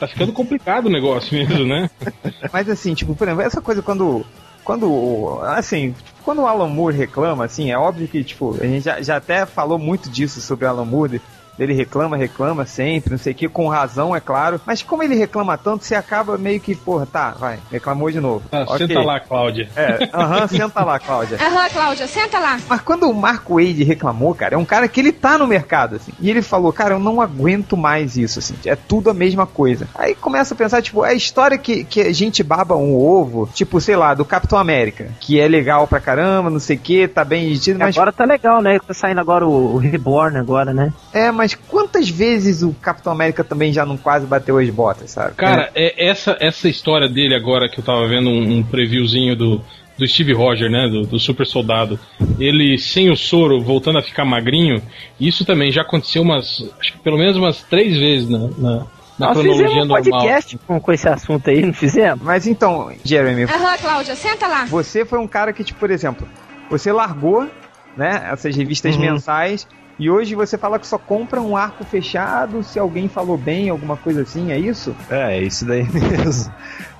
tá 0.00 0.06
ficando 0.06 0.32
complicado 0.32 0.86
o 0.86 0.90
negócio 0.90 1.36
mesmo, 1.36 1.66
né? 1.66 1.90
Mas 2.52 2.68
assim, 2.68 2.94
tipo, 2.94 3.14
por 3.14 3.26
exemplo, 3.26 3.42
essa 3.42 3.60
coisa 3.60 3.82
quando. 3.82 4.24
Quando. 4.64 5.40
Assim, 5.42 5.94
quando 6.24 6.42
o 6.42 6.46
Alan 6.46 6.68
Moore 6.68 6.96
reclama, 6.96 7.44
assim, 7.44 7.70
é 7.70 7.78
óbvio 7.78 8.08
que, 8.08 8.24
tipo, 8.24 8.56
a 8.60 8.66
gente 8.66 8.84
já, 8.84 9.00
já 9.00 9.16
até 9.16 9.46
falou 9.46 9.78
muito 9.78 10.10
disso 10.10 10.40
sobre 10.40 10.64
o 10.64 10.68
Alan 10.68 10.84
Moore. 10.84 11.20
Ele 11.58 11.72
reclama, 11.72 12.16
reclama 12.16 12.66
sempre, 12.66 13.10
não 13.12 13.18
sei 13.18 13.32
o 13.32 13.36
que, 13.36 13.48
com 13.48 13.68
razão, 13.68 14.14
é 14.14 14.20
claro. 14.20 14.60
Mas 14.66 14.82
como 14.82 15.02
ele 15.02 15.14
reclama 15.14 15.56
tanto, 15.56 15.84
você 15.84 15.94
acaba 15.94 16.36
meio 16.38 16.60
que, 16.60 16.74
porra, 16.74 17.06
tá, 17.06 17.30
vai, 17.30 17.58
reclamou 17.70 18.10
de 18.10 18.20
novo. 18.20 18.42
Ah, 18.52 18.64
Ok. 18.68 18.86
Senta 18.86 19.00
lá, 19.00 19.20
Cláudia. 19.20 19.68
É, 19.76 20.08
aham, 20.12 20.46
senta 20.48 20.84
lá, 20.84 20.98
Cláudia. 20.98 21.38
Aham, 21.40 21.68
Cláudia, 21.70 22.06
senta 22.06 22.38
lá. 22.38 22.58
Mas 22.68 22.80
quando 22.80 23.08
o 23.08 23.14
Marco 23.14 23.54
Wade 23.54 23.84
reclamou, 23.84 24.34
cara, 24.34 24.54
é 24.54 24.58
um 24.58 24.64
cara 24.64 24.86
que 24.88 25.00
ele 25.00 25.12
tá 25.12 25.38
no 25.38 25.46
mercado, 25.46 25.96
assim. 25.96 26.12
E 26.20 26.28
ele 26.30 26.42
falou, 26.42 26.72
cara, 26.72 26.94
eu 26.94 26.98
não 26.98 27.20
aguento 27.20 27.76
mais 27.76 28.16
isso, 28.16 28.38
assim. 28.38 28.54
É 28.64 28.76
tudo 28.76 29.10
a 29.10 29.14
mesma 29.14 29.46
coisa. 29.46 29.88
Aí 29.94 30.14
começa 30.14 30.54
a 30.54 30.56
pensar, 30.56 30.82
tipo, 30.82 31.02
a 31.02 31.14
história 31.14 31.56
que, 31.58 31.84
que 31.84 32.00
a 32.00 32.12
gente 32.12 32.42
baba 32.42 32.76
um 32.76 32.94
ovo, 32.96 33.48
tipo, 33.54 33.80
sei 33.80 33.96
lá, 33.96 34.14
do 34.14 34.24
Capitão 34.24 34.58
América, 34.58 35.08
que 35.20 35.40
é 35.40 35.48
legal 35.48 35.86
pra 35.86 36.00
caramba, 36.00 36.50
não 36.50 36.60
sei 36.60 36.76
o 36.76 36.80
que, 36.80 37.08
tá 37.08 37.24
bem 37.24 37.44
dirigido, 37.44 37.78
mas. 37.78 37.96
Agora 37.96 38.12
tá 38.12 38.24
legal, 38.24 38.60
né? 38.60 38.78
Tá 38.78 38.92
saindo 38.94 39.20
agora 39.20 39.46
o, 39.46 39.74
o 39.74 39.78
Reborn 39.78 40.36
agora, 40.38 40.72
né? 40.74 40.92
É, 41.12 41.30
mas 41.30 41.45
quantas 41.54 42.08
vezes 42.08 42.62
o 42.62 42.72
Capitão 42.72 43.12
América 43.12 43.44
também 43.44 43.72
já 43.72 43.84
não 43.84 43.96
quase 43.96 44.26
bateu 44.26 44.58
as 44.58 44.68
botas, 44.70 45.10
sabe? 45.10 45.34
Cara, 45.34 45.70
é, 45.74 46.08
essa, 46.08 46.36
essa 46.40 46.68
história 46.68 47.08
dele 47.08 47.34
agora 47.34 47.68
que 47.68 47.78
eu 47.80 47.84
tava 47.84 48.06
vendo 48.08 48.28
um, 48.30 48.58
um 48.58 48.62
previewzinho 48.62 49.36
do, 49.36 49.60
do 49.98 50.06
Steve 50.06 50.32
Roger, 50.32 50.70
né? 50.70 50.88
Do, 50.88 51.02
do 51.02 51.18
super 51.18 51.46
soldado. 51.46 51.98
Ele 52.38 52.78
sem 52.78 53.10
o 53.10 53.16
soro 53.16 53.60
voltando 53.60 53.98
a 53.98 54.02
ficar 54.02 54.24
magrinho. 54.24 54.82
Isso 55.20 55.44
também 55.44 55.70
já 55.70 55.82
aconteceu 55.82 56.22
umas. 56.22 56.64
Acho 56.80 56.92
que 56.92 56.98
pelo 56.98 57.18
menos 57.18 57.36
umas 57.36 57.62
três 57.62 57.96
vezes 57.96 58.28
na, 58.28 58.38
na, 58.38 58.86
na 59.18 59.26
Nós 59.28 59.38
fizemos 59.38 59.72
cronologia 59.72 59.82
um 59.82 59.88
podcast 59.88 60.58
com, 60.66 60.80
com 60.80 60.92
esse 60.92 61.08
assunto 61.08 61.48
aí, 61.48 61.62
não 61.64 61.72
fizemos? 61.72 62.22
Mas 62.22 62.46
então, 62.46 62.92
Jeremy, 63.04 63.44
Aham, 63.44 63.78
Cláudia, 63.78 64.14
senta 64.14 64.46
lá. 64.46 64.64
Você 64.66 65.04
foi 65.04 65.18
um 65.18 65.28
cara 65.28 65.52
que, 65.52 65.64
tipo, 65.64 65.80
por 65.80 65.90
exemplo, 65.90 66.28
você 66.70 66.92
largou, 66.92 67.48
né, 67.96 68.28
essas 68.30 68.54
revistas 68.54 68.94
Uhum. 68.96 69.00
mensais 69.02 69.66
e 69.98 70.10
hoje 70.10 70.34
você 70.34 70.58
fala 70.58 70.78
que 70.78 70.86
só 70.86 70.98
compra 70.98 71.40
um 71.40 71.56
arco 71.56 71.84
fechado 71.84 72.62
se 72.62 72.78
alguém 72.78 73.08
falou 73.08 73.38
bem, 73.38 73.70
alguma 73.70 73.96
coisa 73.96 74.22
assim, 74.22 74.52
é 74.52 74.58
isso? 74.58 74.94
É, 75.10 75.38
é 75.38 75.42
isso 75.42 75.64
daí 75.64 75.86
mesmo. 75.90 76.52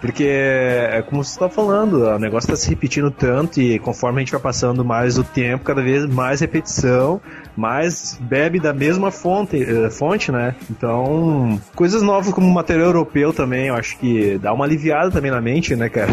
Porque 0.07 0.25
é 0.25 1.03
como 1.09 1.23
você 1.25 1.33
está 1.33 1.49
falando, 1.49 2.05
o 2.05 2.19
negócio 2.19 2.47
está 2.53 2.57
se 2.57 2.69
repetindo 2.71 3.11
tanto 3.11 3.61
e 3.61 3.79
conforme 3.79 4.19
a 4.19 4.21
gente 4.21 4.33
vai 4.33 4.41
passando 4.41 4.85
mais 4.85 5.19
o 5.19 5.25
tempo, 5.25 5.65
cada 5.65 5.83
vez 5.83 6.07
mais 6.07 6.41
repetição, 6.41 7.21
mais 7.57 8.17
bebe 8.21 8.61
da 8.61 8.73
mesma 8.73 9.11
fonte, 9.11 9.57
eh, 9.63 9.91
fonte, 9.91 10.31
né? 10.31 10.55
Então, 10.71 11.61
coisas 11.75 12.03
novas 12.03 12.33
como 12.33 12.49
material 12.53 12.87
europeu 12.87 13.33
também, 13.33 13.67
eu 13.67 13.75
acho 13.75 13.99
que 13.99 14.39
dá 14.39 14.53
uma 14.53 14.65
aliviada 14.65 15.11
também 15.11 15.31
na 15.31 15.41
mente, 15.41 15.75
né, 15.75 15.89
cara? 15.89 16.13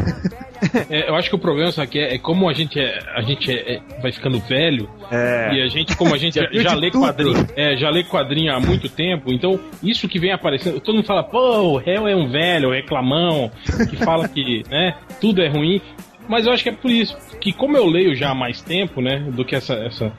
É, 0.90 1.10
eu 1.10 1.16
acho 1.16 1.30
que 1.30 1.36
o 1.36 1.40
problema 1.40 1.72
só 1.72 1.86
que 1.86 2.00
é, 2.00 2.16
é 2.16 2.18
como 2.18 2.50
a 2.50 2.54
gente, 2.54 2.80
é, 2.80 3.00
a 3.16 3.22
gente 3.22 3.52
é- 3.52 3.76
é- 3.76 3.82
vai 4.02 4.12
ficando 4.14 4.40
velho 4.40 4.90
É. 5.12 5.54
e 5.54 5.62
a 5.62 5.68
gente, 5.68 5.96
como 5.98 6.16
a 6.16 6.18
gente 6.18 6.36
já, 6.40 6.48
já 6.52 6.74
lê 6.74 6.90
tudo. 6.90 7.04
quadrinho, 7.06 7.48
é, 7.56 7.76
já 7.76 7.90
lê 7.90 8.04
quadrinho 8.04 8.54
há 8.54 8.60
muito 8.62 8.88
tempo, 8.88 9.32
então 9.34 9.60
isso 9.84 10.08
que 10.08 10.18
vem 10.18 10.32
aparecendo, 10.32 10.80
todo 10.80 10.96
mundo 10.96 11.06
fala, 11.06 11.22
pô, 11.24 11.40
o 11.74 11.78
réu 11.78 12.08
é 12.08 12.16
um 12.16 12.30
velho, 12.32 12.72
reclamão, 12.72 13.52
que 13.90 13.96
fala 13.98 14.28
que, 14.28 14.64
né, 14.70 14.96
tudo 15.20 15.42
é 15.42 15.48
ruim. 15.48 15.82
Mas 16.28 16.46
eu 16.46 16.54
acho 16.54 16.64
que 16.64 16.70
é 16.70 16.74
por 16.74 16.90
isso, 16.90 17.18
que 17.42 17.52
como 17.52 17.76
eu 17.76 17.86
leio 17.86 18.16
já 18.16 18.32
há 18.32 18.36
mais 18.36 18.62
tempo, 18.62 19.02
né, 19.02 19.20
do 19.20 19.44
que 19.44 19.56
essa, 19.56 19.74
essa, 19.74 20.12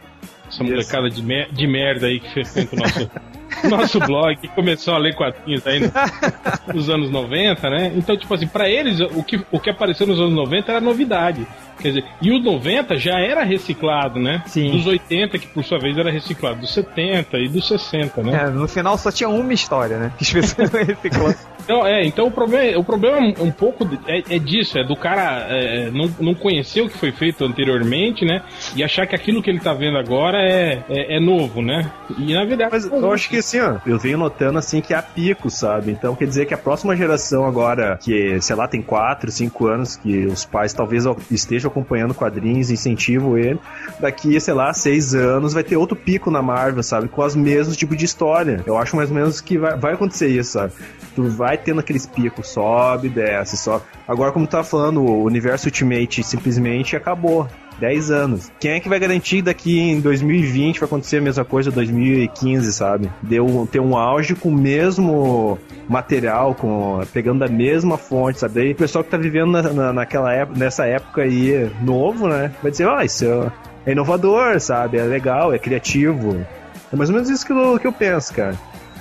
essa 0.46 0.62
molecada 0.62 1.08
de, 1.08 1.22
mer 1.22 1.50
de 1.50 1.66
merda 1.66 2.06
aí 2.06 2.20
que 2.20 2.28
frequenta 2.28 2.76
o 2.76 2.78
nosso, 2.78 3.10
nosso 3.68 3.98
blog, 4.00 4.36
que 4.36 4.48
começou 4.48 4.94
a 4.94 4.98
ler 4.98 5.14
quadrinhos 5.14 5.62
no- 5.64 6.74
nos 6.74 6.90
anos 6.90 7.10
90, 7.10 7.68
né? 7.70 7.92
Então, 7.96 8.16
tipo 8.16 8.32
assim, 8.34 8.46
pra 8.46 8.68
eles, 8.68 9.00
o 9.00 9.22
que, 9.22 9.40
o 9.50 9.58
que 9.60 9.70
apareceu 9.70 10.06
nos 10.06 10.20
anos 10.20 10.32
90 10.34 10.72
era 10.72 10.80
novidade. 10.80 11.46
Quer 11.80 11.88
dizer, 11.88 12.04
e 12.22 12.30
os 12.30 12.42
90 12.42 12.96
já 12.96 13.18
era 13.18 13.42
reciclado, 13.42 14.20
né? 14.20 14.42
Sim. 14.46 14.70
Dos 14.70 14.86
80, 14.86 15.38
que 15.38 15.46
por 15.48 15.64
sua 15.64 15.78
vez 15.78 15.98
era 15.98 16.10
reciclado, 16.10 16.60
dos 16.60 16.72
70 16.72 17.36
e 17.38 17.48
dos 17.48 17.66
60, 17.66 18.22
né? 18.22 18.44
É, 18.44 18.50
no 18.50 18.68
final 18.68 18.96
só 18.96 19.10
tinha 19.10 19.28
uma 19.28 19.52
história, 19.52 19.98
né? 19.98 20.12
Que 20.16 20.22
as 20.24 20.32
pessoas 20.32 20.70
não 20.72 20.84
reciclam. 20.84 21.34
Então, 21.64 21.86
é, 21.86 22.04
então 22.06 22.26
o 22.26 22.30
problema, 22.30 22.78
o 22.78 22.84
problema 22.84 23.18
um 23.40 23.50
pouco 23.50 23.88
é, 24.06 24.22
é 24.36 24.38
disso, 24.38 24.78
é 24.78 24.84
do 24.84 24.94
cara 24.94 25.46
é, 25.48 25.90
não, 25.90 26.08
não 26.20 26.34
conhecer 26.34 26.82
o 26.82 26.88
que 26.88 26.96
foi 26.98 27.10
feito 27.10 27.44
anteriormente, 27.44 28.24
né? 28.24 28.42
E 28.76 28.84
achar 28.84 29.06
que 29.06 29.16
aquilo 29.16 29.42
que 29.42 29.50
ele 29.50 29.60
tá 29.60 29.72
vendo 29.74 29.96
agora 29.98 30.38
é, 30.42 30.82
é, 30.88 31.16
é 31.16 31.20
novo, 31.20 31.60
né? 31.62 31.90
E 32.18 32.34
na 32.34 32.44
verdade. 32.44 32.70
Mas 32.70 32.84
eu 32.84 33.12
acho 33.12 33.28
que 33.28 33.40
assim, 33.44 33.60
ó, 33.60 33.78
eu 33.86 33.98
venho 33.98 34.18
notando 34.18 34.58
assim 34.58 34.80
que 34.80 34.94
há 34.94 35.02
pico, 35.02 35.50
sabe? 35.50 35.92
Então 35.92 36.16
quer 36.16 36.26
dizer 36.26 36.46
que 36.46 36.54
a 36.54 36.58
próxima 36.58 36.96
geração 36.96 37.46
agora, 37.46 37.98
que 38.00 38.40
sei 38.40 38.56
lá, 38.56 38.66
tem 38.66 38.82
4, 38.82 39.30
5 39.30 39.66
anos, 39.66 39.96
que 39.96 40.26
os 40.26 40.44
pais 40.44 40.72
talvez 40.72 41.04
estejam 41.30 41.70
acompanhando 41.70 42.14
quadrinhos, 42.14 42.70
incentivam 42.70 43.36
ele, 43.36 43.58
daqui, 44.00 44.38
sei 44.40 44.54
lá, 44.54 44.72
6 44.72 45.14
anos 45.14 45.52
vai 45.52 45.62
ter 45.62 45.76
outro 45.76 45.96
pico 45.96 46.30
na 46.30 46.42
Marvel, 46.42 46.82
sabe? 46.82 47.08
Com 47.08 47.22
os 47.22 47.36
mesmos 47.36 47.76
tipos 47.76 47.96
de 47.96 48.04
história. 48.04 48.62
Eu 48.66 48.76
acho 48.76 48.96
mais 48.96 49.10
ou 49.10 49.16
menos 49.16 49.40
que 49.40 49.58
vai, 49.58 49.76
vai 49.76 49.94
acontecer 49.94 50.28
isso, 50.28 50.52
sabe? 50.52 50.72
Tu 51.14 51.22
vai 51.28 51.56
tendo 51.56 51.80
aqueles 51.80 52.06
picos, 52.06 52.48
sobe, 52.48 53.08
desce, 53.08 53.56
sobe. 53.56 53.84
Agora, 54.08 54.32
como 54.32 54.46
tu 54.46 54.50
tá 54.50 54.64
falando, 54.64 55.02
o 55.02 55.22
universo 55.22 55.66
Ultimate 55.66 56.22
simplesmente 56.24 56.96
acabou. 56.96 57.48
10 57.80 58.10
anos. 58.10 58.50
Quem 58.60 58.72
é 58.72 58.80
que 58.80 58.88
vai 58.88 58.98
garantir 58.98 59.42
daqui 59.42 59.78
em 59.80 60.00
2020 60.00 60.78
vai 60.80 60.86
acontecer 60.86 61.18
a 61.18 61.20
mesma 61.20 61.44
coisa 61.44 61.70
2015, 61.70 62.72
sabe? 62.72 63.10
Deu 63.22 63.68
ter 63.70 63.80
um 63.80 63.96
auge 63.96 64.34
com 64.34 64.48
o 64.48 64.54
mesmo 64.54 65.58
material, 65.88 66.54
com 66.54 67.00
pegando 67.12 67.40
da 67.40 67.48
mesma 67.48 67.96
fonte, 67.98 68.38
sabe? 68.40 68.54
Daí 68.54 68.72
o 68.72 68.76
pessoal 68.76 69.04
que 69.04 69.10
tá 69.10 69.16
vivendo 69.16 69.50
na, 69.52 69.62
na- 69.62 69.92
naquela 69.92 70.32
época, 70.32 70.58
nessa 70.58 70.86
época 70.86 71.22
aí 71.22 71.70
novo, 71.82 72.28
né? 72.28 72.52
Vai 72.62 72.70
dizer, 72.70 72.86
ó, 72.86 73.00
isso 73.02 73.24
é, 73.24 73.52
é 73.86 73.92
inovador, 73.92 74.58
sabe? 74.60 74.98
É 74.98 75.02
legal, 75.02 75.52
é 75.52 75.58
criativo. 75.58 76.44
É 76.92 76.96
mais 76.96 77.10
ou 77.10 77.14
menos 77.14 77.28
isso 77.28 77.44
que 77.44 77.52
eu, 77.52 77.78
que 77.78 77.86
eu 77.86 77.92
penso, 77.92 78.32
cara. 78.32 78.54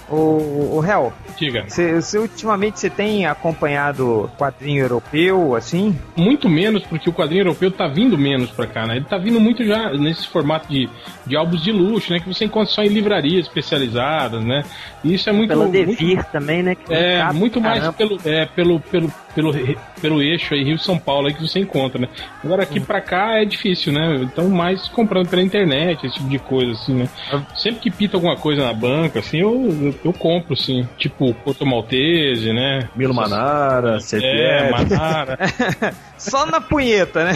O, 0.10 0.78
o 0.78 0.86
Hel, 0.86 1.14
Diga. 1.38 1.66
você, 1.68 2.18
ultimamente 2.18 2.80
você 2.80 2.90
tem 2.90 3.26
acompanhado 3.26 4.30
quadrinho 4.38 4.84
europeu, 4.84 5.56
assim? 5.56 5.98
Muito 6.16 6.50
menos, 6.50 6.84
porque 6.84 7.10
o 7.10 7.14
quadrinho 7.14 7.42
europeu 7.42 7.72
tá 7.72 7.88
vindo 7.88 8.18
menos 8.18 8.52
pra 8.52 8.68
cá, 8.68 8.86
né? 8.86 8.98
Ele 8.98 9.06
tá 9.06 9.18
vindo 9.18 9.40
muito 9.40 9.66
já 9.66 9.92
nesse 9.94 10.28
formato 10.28 10.68
de, 10.68 10.90
de 11.26 11.36
álbuns 11.36 11.64
de 11.64 11.72
luxo, 11.72 12.12
né? 12.12 12.20
Que 12.20 12.28
você 12.28 12.46
encontra 12.46 12.72
só 12.74 12.84
em 12.84 12.90
livrarias 12.90 13.48
especializadas, 13.48 14.44
né? 14.44 14.64
E 15.04 15.14
isso 15.14 15.30
é 15.30 15.34
muito. 15.34 15.56
Muito 15.56 15.72
Devir 15.72 16.24
também, 16.26 16.62
né? 16.62 16.76
É, 16.90 17.20
caro 17.20 17.34
muito 17.34 17.62
mais 17.62 17.88
pelo, 17.96 18.20
é, 18.26 18.46
pelo, 18.46 18.80
pelo, 18.80 19.12
pelo, 19.36 19.52
re- 19.52 19.78
pelo 20.02 20.22
eixo 20.22 20.54
aí, 20.54 20.64
Rio 20.64 20.78
São 20.80 20.98
Paulo 20.98 21.28
aí 21.28 21.34
que 21.34 21.42
você 21.42 21.60
encontra, 21.60 22.00
né? 22.00 22.08
Agora 22.44 22.64
aqui 22.64 22.80
pra 22.80 23.02
cá 23.02 23.40
é 23.42 23.46
difícil, 23.46 23.92
né? 23.94 24.20
Então 24.22 24.50
mais 24.50 24.88
comprando 24.88 25.28
pela 25.30 25.42
internet, 25.42 26.06
esse 26.06 26.16
tipo 26.16 26.30
de 26.30 26.40
coisa, 26.40 26.72
assim, 26.74 26.94
né? 26.94 27.10
Sempre 27.56 27.82
que 27.82 27.92
pita 27.92 28.18
alguma 28.18 28.36
coisa 28.36 28.64
na 28.66 28.74
banca, 28.74 29.20
assim, 29.20 29.38
eu, 29.40 29.52
eu, 29.82 29.96
eu 30.06 30.14
compro, 30.14 30.54
assim. 30.54 30.88
Tipo, 30.98 31.34
Porto 31.34 31.66
Maltese, 31.66 32.54
né? 32.54 32.88
Milo 32.96 33.14
Manara, 33.14 33.96
É, 33.96 34.00
CPF. 34.00 34.72
Manara. 34.72 35.38
Só 36.18 36.46
na 36.46 36.62
punheta, 36.62 37.26
né? 37.26 37.34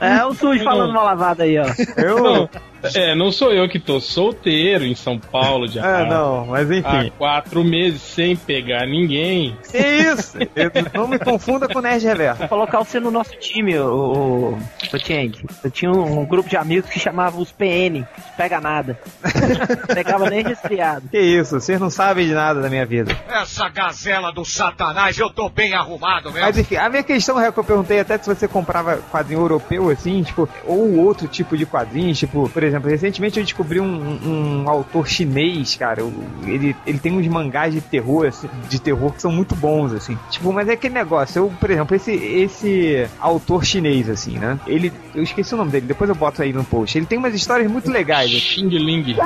É 0.00 0.24
o 0.24 0.34
Sujo 0.34 0.62
falando 0.64 0.90
uma 0.90 1.02
lavada 1.02 1.44
aí, 1.44 1.56
ó. 1.58 1.64
Eu. 1.96 2.22
Não, 2.22 2.48
é, 2.94 3.14
não 3.14 3.32
sou 3.32 3.50
eu 3.52 3.66
que 3.66 3.78
tô 3.78 3.98
solteiro 3.98 4.84
em 4.84 4.94
São 4.94 5.18
Paulo 5.18 5.66
de 5.66 5.78
Ah, 5.78 6.04
não, 6.04 6.46
mas 6.48 6.70
há 6.70 6.74
enfim. 6.76 7.12
quatro 7.16 7.64
meses 7.64 8.02
sem 8.02 8.36
pegar 8.36 8.86
ninguém. 8.86 9.56
Que 9.70 9.78
isso? 9.78 10.36
Eu- 10.54 10.70
não 10.92 11.08
me 11.08 11.18
confunda 11.18 11.66
com 11.66 11.78
o 11.78 11.82
Nerd 11.82 12.04
Reverso. 12.04 12.40
Vou 12.40 12.48
colocar 12.48 12.78
você 12.80 13.00
no 13.00 13.10
nosso 13.10 13.30
time, 13.38 13.78
o, 13.78 13.86
o, 13.86 14.58
o 14.92 14.98
Cheng. 14.98 15.32
Eu 15.62 15.70
tinha 15.70 15.90
um, 15.90 16.20
um 16.20 16.26
grupo 16.26 16.46
de 16.48 16.56
amigos 16.58 16.90
que 16.90 16.98
chamava 17.00 17.38
os 17.40 17.50
PN, 17.50 18.04
Pega 18.36 18.60
Nada. 18.60 18.98
Pegava 19.94 20.28
nem 20.28 20.42
resfriado. 20.42 21.08
Que 21.08 21.18
isso? 21.20 21.58
Vocês 21.60 21.80
não 21.80 21.88
sabem 21.88 22.26
de 22.26 22.34
nada 22.34 22.60
da 22.60 22.68
minha 22.68 22.84
vida. 22.84 23.16
Essa 23.28 23.66
gazela 23.70 24.30
do 24.30 24.44
satanás, 24.44 25.16
eu 25.18 25.30
tô 25.30 25.48
bem 25.48 25.72
arrumado 25.72 26.30
mesmo. 26.30 26.40
Mas 26.46 26.58
enfim, 26.58 26.76
a 26.76 26.90
minha 26.90 27.02
questão 27.02 27.40
é 27.40 27.50
que 27.50 27.58
eu 27.58 27.64
perguntei 27.74 27.98
até 27.98 28.16
se 28.18 28.26
você 28.26 28.46
comprava 28.46 28.98
quadrinho 29.10 29.40
europeu, 29.40 29.90
assim, 29.90 30.22
tipo, 30.22 30.48
ou 30.64 30.96
outro 30.96 31.26
tipo 31.26 31.56
de 31.56 31.66
quadrinhos, 31.66 32.18
tipo, 32.18 32.48
por 32.48 32.62
exemplo, 32.62 32.88
recentemente 32.88 33.38
eu 33.38 33.44
descobri 33.44 33.80
um, 33.80 34.64
um 34.64 34.68
autor 34.68 35.08
chinês, 35.08 35.74
cara, 35.74 36.02
ele, 36.46 36.76
ele 36.86 36.98
tem 36.98 37.12
uns 37.12 37.26
mangás 37.26 37.74
de 37.74 37.80
terror, 37.80 38.26
assim, 38.26 38.48
de 38.68 38.80
terror 38.80 39.12
que 39.12 39.20
são 39.20 39.32
muito 39.32 39.54
bons, 39.56 39.92
assim. 39.92 40.16
Tipo, 40.30 40.52
mas 40.52 40.68
é 40.68 40.72
aquele 40.72 40.94
negócio, 40.94 41.40
eu, 41.40 41.52
por 41.58 41.70
exemplo, 41.70 41.96
esse, 41.96 42.12
esse 42.12 43.08
autor 43.18 43.64
chinês, 43.64 44.08
assim, 44.08 44.38
né, 44.38 44.58
ele, 44.66 44.92
eu 45.14 45.22
esqueci 45.22 45.54
o 45.54 45.56
nome 45.56 45.70
dele, 45.70 45.86
depois 45.86 46.08
eu 46.08 46.14
boto 46.16 46.42
aí 46.42 46.52
no 46.52 46.64
post, 46.64 46.96
ele 46.96 47.06
tem 47.06 47.18
umas 47.18 47.34
histórias 47.34 47.70
muito 47.70 47.90
legais, 47.90 48.30
assim. 48.30 48.44
Xing 48.44 48.68
Ling. 48.68 49.16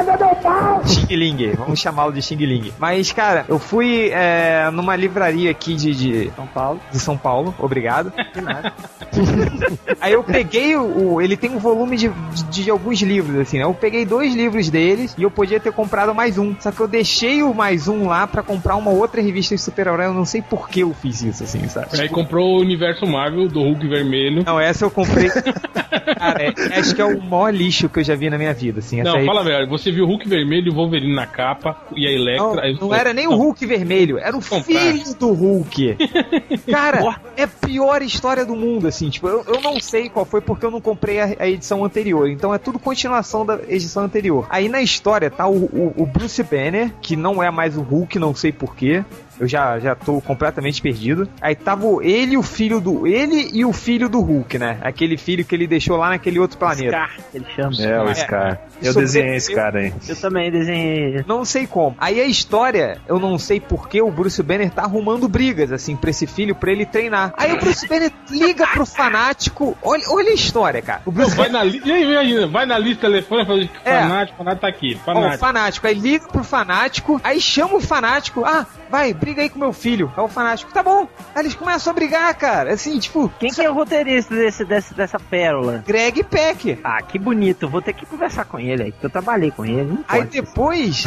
Xing 0.87 1.17
Ling, 1.17 1.53
vamos 1.53 1.79
chamá-lo 1.79 2.13
de 2.13 2.23
Xing 2.23 2.37
Ling. 2.37 2.73
Mas, 2.79 3.13
cara, 3.13 3.45
eu 3.49 3.59
fui 3.59 4.11
é, 4.11 4.71
numa 4.71 4.97
livraria 4.97 5.51
aqui 5.51 5.75
de, 5.75 5.95
de 5.95 6.33
São 6.35 6.47
Paulo. 6.47 6.81
de 6.91 6.99
São 6.99 7.17
Paulo, 7.17 7.55
obrigado. 7.59 8.13
Nada. 8.43 8.73
Aí 10.01 10.13
eu 10.13 10.23
peguei 10.23 10.77
o, 10.77 11.15
o- 11.15 11.21
Ele 11.23 11.37
tem 11.37 11.51
um 11.51 11.59
volume 11.59 11.97
de, 11.97 12.09
de, 12.51 12.65
de 12.65 12.71
alguns 12.71 13.01
livros, 13.03 13.39
assim, 13.41 13.59
né? 13.59 13.65
Eu 13.65 13.75
peguei 13.75 14.05
dois 14.05 14.35
livros 14.35 14.71
deles 14.71 15.15
e 15.19 15.23
eu 15.23 15.31
podia 15.31 15.59
ter 15.61 15.73
comprado 15.73 16.15
mais 16.15 16.39
um. 16.39 16.55
Só 16.61 16.71
que 16.71 16.81
eu 16.81 16.89
deixei 16.89 17.43
o 17.43 17.55
mais 17.55 17.89
um 17.89 18.07
lá 18.07 18.27
pra 18.27 18.43
comprar 18.43 18.77
uma 18.77 18.91
outra 18.91 19.21
revista 19.21 19.55
de 19.55 19.61
super-herói. 19.61 20.07
Eu 20.07 20.15
não 20.15 20.25
sei 20.25 20.43
por 20.43 20.69
que 20.69 20.81
eu 20.81 20.95
fiz 20.95 21.23
isso, 21.23 21.43
assim, 21.45 21.67
sabe? 21.69 22.01
Aí 22.01 22.09
comprou 22.09 22.57
o 22.57 22.61
universo 22.61 23.07
Marvel 23.07 23.49
do 23.49 23.61
Hulk 23.63 23.87
vermelho. 23.89 24.43
Não, 24.45 24.59
essa 24.61 24.85
eu 24.85 24.91
comprei. 24.91 25.29
Cara, 26.19 26.43
é- 26.43 26.79
acho 26.79 26.95
que 26.95 27.01
é 27.01 27.05
o 27.05 27.21
maior 27.23 27.53
lixo 27.55 27.89
que 27.89 28.01
eu 28.01 28.05
já 28.05 28.15
vi 28.15 28.29
na 28.31 28.39
minha 28.39 28.53
vida, 28.53 28.81
assim. 28.81 29.03
Não, 29.03 29.17
aí- 29.17 29.27
fala 29.27 29.43
verdade, 29.45 29.69
você 29.71 29.91
viu 29.91 30.05
o 30.05 30.07
Hulk 30.09 30.29
vermelho 30.29 30.69
e 30.69 30.71
o 30.71 30.75
Wolverine 30.75 31.15
na 31.15 31.27
capa 31.27 31.77
e 31.95 32.07
a 32.07 32.11
Electra. 32.11 32.73
Não, 32.73 32.89
não 32.89 32.95
era 32.95 33.13
nem 33.13 33.27
o 33.27 33.35
Hulk 33.35 33.65
vermelho, 33.67 34.19
era 34.19 34.37
o 34.37 34.41
Comprar. 34.43 34.63
filho 34.65 35.15
do 35.19 35.33
Hulk. 35.33 35.97
Cara, 36.71 37.17
é 37.37 37.45
a 37.45 37.49
pior 37.49 38.03
história 38.03 38.28
do 38.45 38.55
mundo, 38.57 38.87
assim. 38.89 39.09
Tipo, 39.11 39.29
eu, 39.29 39.45
eu 39.47 39.61
não 39.61 39.81
sei 39.81 40.09
qual 40.09 40.25
foi 40.25 40.41
porque 40.41 40.65
eu 40.65 40.71
não 40.71 40.81
comprei 40.81 41.21
a, 41.21 41.35
a 41.39 41.49
edição 41.49 41.85
anterior. 41.85 42.29
Então 42.29 42.53
é 42.55 42.59
tudo 42.59 42.79
continuação 42.79 43.45
da 43.45 43.59
edição 43.69 44.05
anterior. 44.05 44.47
Aí 44.51 44.69
na 44.69 44.81
história 44.83 45.31
tá 45.31 45.47
o, 45.47 45.65
o- 45.65 45.95
o 45.97 46.07
Bruce 46.07 46.43
Banner, 46.43 46.93
que 47.01 47.17
não 47.17 47.43
é 47.43 47.51
mais 47.51 47.77
o 47.77 47.83
Hulk, 47.83 48.19
não 48.19 48.35
sei 48.35 48.53
porquê. 48.53 49.05
Eu 49.41 49.47
já, 49.47 49.79
já 49.79 49.95
tô 49.95 50.21
completamente 50.21 50.81
perdido. 50.83 51.29
Aí 51.41 51.55
tava 51.55 51.87
ele 52.03 52.33
e 52.35 52.37
o 52.39 52.43
filho 52.43 52.81
do. 52.81 53.07
Ele 53.07 53.51
e 53.53 53.65
o 53.65 53.73
filho 53.73 54.09
do 54.09 54.21
Hulk, 54.21 54.59
né? 54.59 54.79
Aquele 54.83 55.17
filho 55.17 55.45
que 55.45 55.55
ele 55.55 55.67
deixou 55.67 55.97
lá 55.97 56.09
naquele 56.11 56.39
outro 56.39 56.59
planeta. 56.59 56.89
Scar, 56.89 57.11
que 57.31 57.37
ele 57.39 57.47
chama. 57.55 57.73
É, 57.81 58.01
o 58.03 58.09
É. 58.09 58.15
Scar. 58.15 58.61
Eu 58.83 58.93
Sobre- 58.93 59.07
desenhei 59.07 59.37
esse 59.37 59.55
cara 59.55 59.81
aí. 59.81 59.93
Eu 60.09 60.17
também 60.17 60.51
desenhei. 60.51 61.25
Não 61.27 61.45
sei 61.45 61.67
como. 61.67 61.97
Aí 61.99 62.21
a 62.21 62.25
história, 62.27 62.99
eu 63.09 63.19
não 63.19 63.39
sei 63.39 63.59
porque 63.61 64.01
o 64.01 64.11
Bruce 64.11 64.41
Banner 64.43 64.71
tá 64.71 64.83
arrumando 64.83 65.29
brigas, 65.29 65.73
assim, 65.73 65.97
pra 65.97 66.11
esse 66.11 66.27
filho, 66.27 66.55
pra 66.55 66.71
ele 66.71 66.87
treinar. 66.87 67.33
Aí 67.37 67.53
o 67.53 67.59
Bruce 67.59 67.87
Banner 67.89 68.13
liga 68.31 68.67
pro 68.69 68.87
fanático. 68.87 69.77
Olha, 69.83 70.03
olha 70.11 70.31
a 70.31 70.35
história, 70.35 70.81
cara. 70.81 71.03
O 71.05 71.11
Bruce 71.13 71.35
Vai 71.37 71.49
na, 71.49 71.63
li... 71.65 71.81
aí, 71.85 72.03
imagina, 72.05 72.47
vai 72.47 72.67
na 72.67 72.79
lista 72.79 73.03
telefone 73.03 73.43
e 73.43 73.47
fala, 73.47 73.63
É. 73.85 74.01
fanático, 74.03 74.39
fanático 74.39 74.61
tá 74.61 74.69
aqui, 74.69 74.97
Ó, 75.01 75.05
fanático. 75.05 75.39
fanático. 75.39 75.87
Aí 75.87 75.95
liga 75.95 76.27
pro 76.29 76.45
fanático, 76.45 77.21
aí 77.25 77.41
chama 77.41 77.75
o 77.77 77.81
fanático. 77.81 78.45
Ah, 78.45 78.65
vai, 78.91 79.13
briga 79.13 79.28
aí 79.37 79.49
com 79.49 79.59
meu 79.59 79.73
filho. 79.73 80.13
É 80.17 80.21
o 80.21 80.29
fanático. 80.29 80.73
Tá 80.73 80.83
bom. 80.83 81.09
Aí 81.35 81.43
eles 81.43 81.55
começam 81.55 81.91
a 81.91 81.95
brigar, 81.95 82.35
cara. 82.35 82.73
Assim, 82.73 82.99
tipo, 82.99 83.31
Quem 83.39 83.51
que 83.51 83.61
é 83.61 83.71
o 83.71 83.75
roteirista 83.75 84.35
desse, 84.35 84.65
desse, 84.65 84.95
dessa 84.95 85.19
pérola? 85.19 85.85
Greg 85.87 86.23
Peck. 86.25 86.79
Ah, 86.83 87.03
que 87.03 87.19
bonito. 87.19 87.69
Vou 87.69 87.83
ter 87.83 87.93
que 87.93 88.07
conversar 88.07 88.45
com 88.45 88.59
ele 88.59 88.85
aí, 88.85 88.93
porque 88.93 89.07
eu 89.07 89.11
trabalhei 89.11 89.51
com 89.51 89.65
ele. 89.65 89.85
Não 89.85 90.05
Aí 90.09 90.25
depois, 90.25 91.05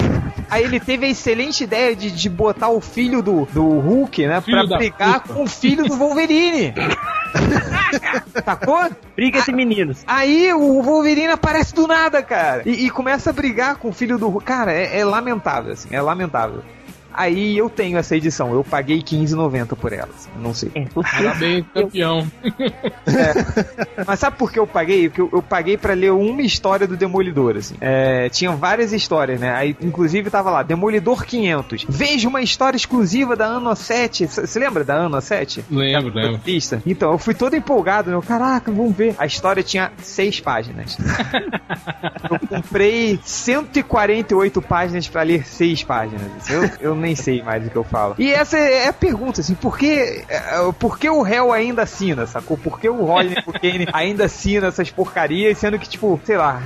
aí 0.49 0.63
ele 0.63 0.79
teve 0.79 1.05
a 1.05 1.09
excelente 1.09 1.63
ideia 1.63 1.95
de, 1.95 2.11
de 2.11 2.29
botar 2.29 2.69
o 2.69 2.81
filho 2.81 3.21
do, 3.21 3.45
do 3.51 3.63
Hulk, 3.79 4.27
né, 4.27 4.41
Filho 4.41 4.67
pra 4.67 4.77
brigar 4.77 5.21
puta. 5.21 5.33
com 5.33 5.43
o 5.43 5.47
filho 5.47 5.85
do 5.85 5.95
Wolverine. 5.95 6.73
Sacou? 8.45 8.89
Briga 9.15 9.39
esse 9.39 9.51
meninos. 9.51 10.03
Aí 10.07 10.51
o 10.53 10.81
Wolverine 10.81 11.27
aparece 11.27 11.73
do 11.73 11.87
nada, 11.87 12.21
cara. 12.21 12.63
E, 12.65 12.85
e 12.85 12.89
começa 12.89 13.29
a 13.29 13.33
brigar 13.33 13.75
com 13.77 13.89
o 13.89 13.93
filho 13.93 14.17
do 14.17 14.27
Hulk. 14.29 14.45
Cara, 14.45 14.73
é, 14.73 14.99
é 14.99 15.05
lamentável, 15.05 15.73
assim, 15.73 15.89
é 15.91 16.01
lamentável. 16.01 16.63
Aí 17.13 17.57
eu 17.57 17.69
tenho 17.69 17.97
essa 17.97 18.15
edição, 18.15 18.53
eu 18.53 18.63
paguei 18.63 18.97
R$15,90 18.97 19.75
por 19.75 19.93
ela, 19.93 20.09
assim, 20.15 20.29
não 20.41 20.53
sei. 20.53 20.71
É, 20.75 20.85
Parabéns, 20.85 21.65
campeão. 21.73 22.27
Mas 24.05 24.19
sabe 24.19 24.37
por 24.37 24.51
que 24.51 24.59
eu 24.59 24.67
paguei? 24.67 25.09
Porque 25.09 25.21
eu, 25.21 25.29
eu 25.33 25.41
paguei 25.41 25.77
pra 25.77 25.93
ler 25.93 26.11
uma 26.11 26.41
história 26.41 26.87
do 26.87 26.95
Demolidor, 26.97 27.57
assim. 27.57 27.75
É, 27.81 28.29
tinham 28.29 28.57
várias 28.57 28.93
histórias, 28.93 29.39
né? 29.39 29.53
Aí, 29.53 29.75
inclusive, 29.81 30.29
tava 30.29 30.49
lá, 30.51 30.63
Demolidor 30.63 31.25
500. 31.25 31.85
Veja 31.89 32.27
uma 32.27 32.41
história 32.41 32.77
exclusiva 32.77 33.35
da 33.35 33.45
Ano 33.45 33.75
7. 33.75 34.27
Você 34.27 34.59
lembra 34.59 34.83
da 34.83 34.95
Ano 34.95 35.19
7? 35.21 35.65
Lembro, 35.69 36.11
Da 36.13 36.21
lembro. 36.21 36.41
Lista. 36.45 36.81
Então, 36.85 37.11
eu 37.11 37.17
fui 37.17 37.33
todo 37.33 37.55
empolgado, 37.55 38.09
né? 38.09 38.15
Eu, 38.15 38.21
Caraca, 38.21 38.71
vamos 38.71 38.95
ver. 38.95 39.15
A 39.17 39.25
história 39.25 39.61
tinha 39.63 39.91
seis 40.01 40.39
páginas. 40.39 40.97
eu 42.29 42.47
comprei 42.47 43.19
148 43.23 44.61
páginas 44.61 45.07
pra 45.07 45.23
ler 45.23 45.45
seis 45.45 45.83
páginas. 45.83 46.49
Eu, 46.49 46.69
eu 46.79 46.95
nem 47.01 47.15
sei 47.15 47.41
mais 47.41 47.65
o 47.65 47.69
que 47.69 47.75
eu 47.75 47.83
falo. 47.83 48.15
E 48.17 48.31
essa 48.31 48.57
é 48.57 48.87
a 48.87 48.93
pergunta, 48.93 49.41
assim, 49.41 49.55
por 49.55 49.77
que, 49.77 50.23
é, 50.29 50.71
por 50.79 50.97
que 50.97 51.09
o 51.09 51.21
réu 51.21 51.51
ainda 51.51 51.83
assina, 51.83 52.25
sacou? 52.25 52.57
Por 52.57 52.79
que 52.79 52.87
o 52.87 53.03
Rodney 53.03 53.35
Kane 53.35 53.87
ainda 53.91 54.25
assina 54.25 54.67
essas 54.67 54.89
porcarias, 54.89 55.57
sendo 55.57 55.77
que, 55.77 55.89
tipo, 55.89 56.19
sei 56.23 56.37
lá, 56.37 56.61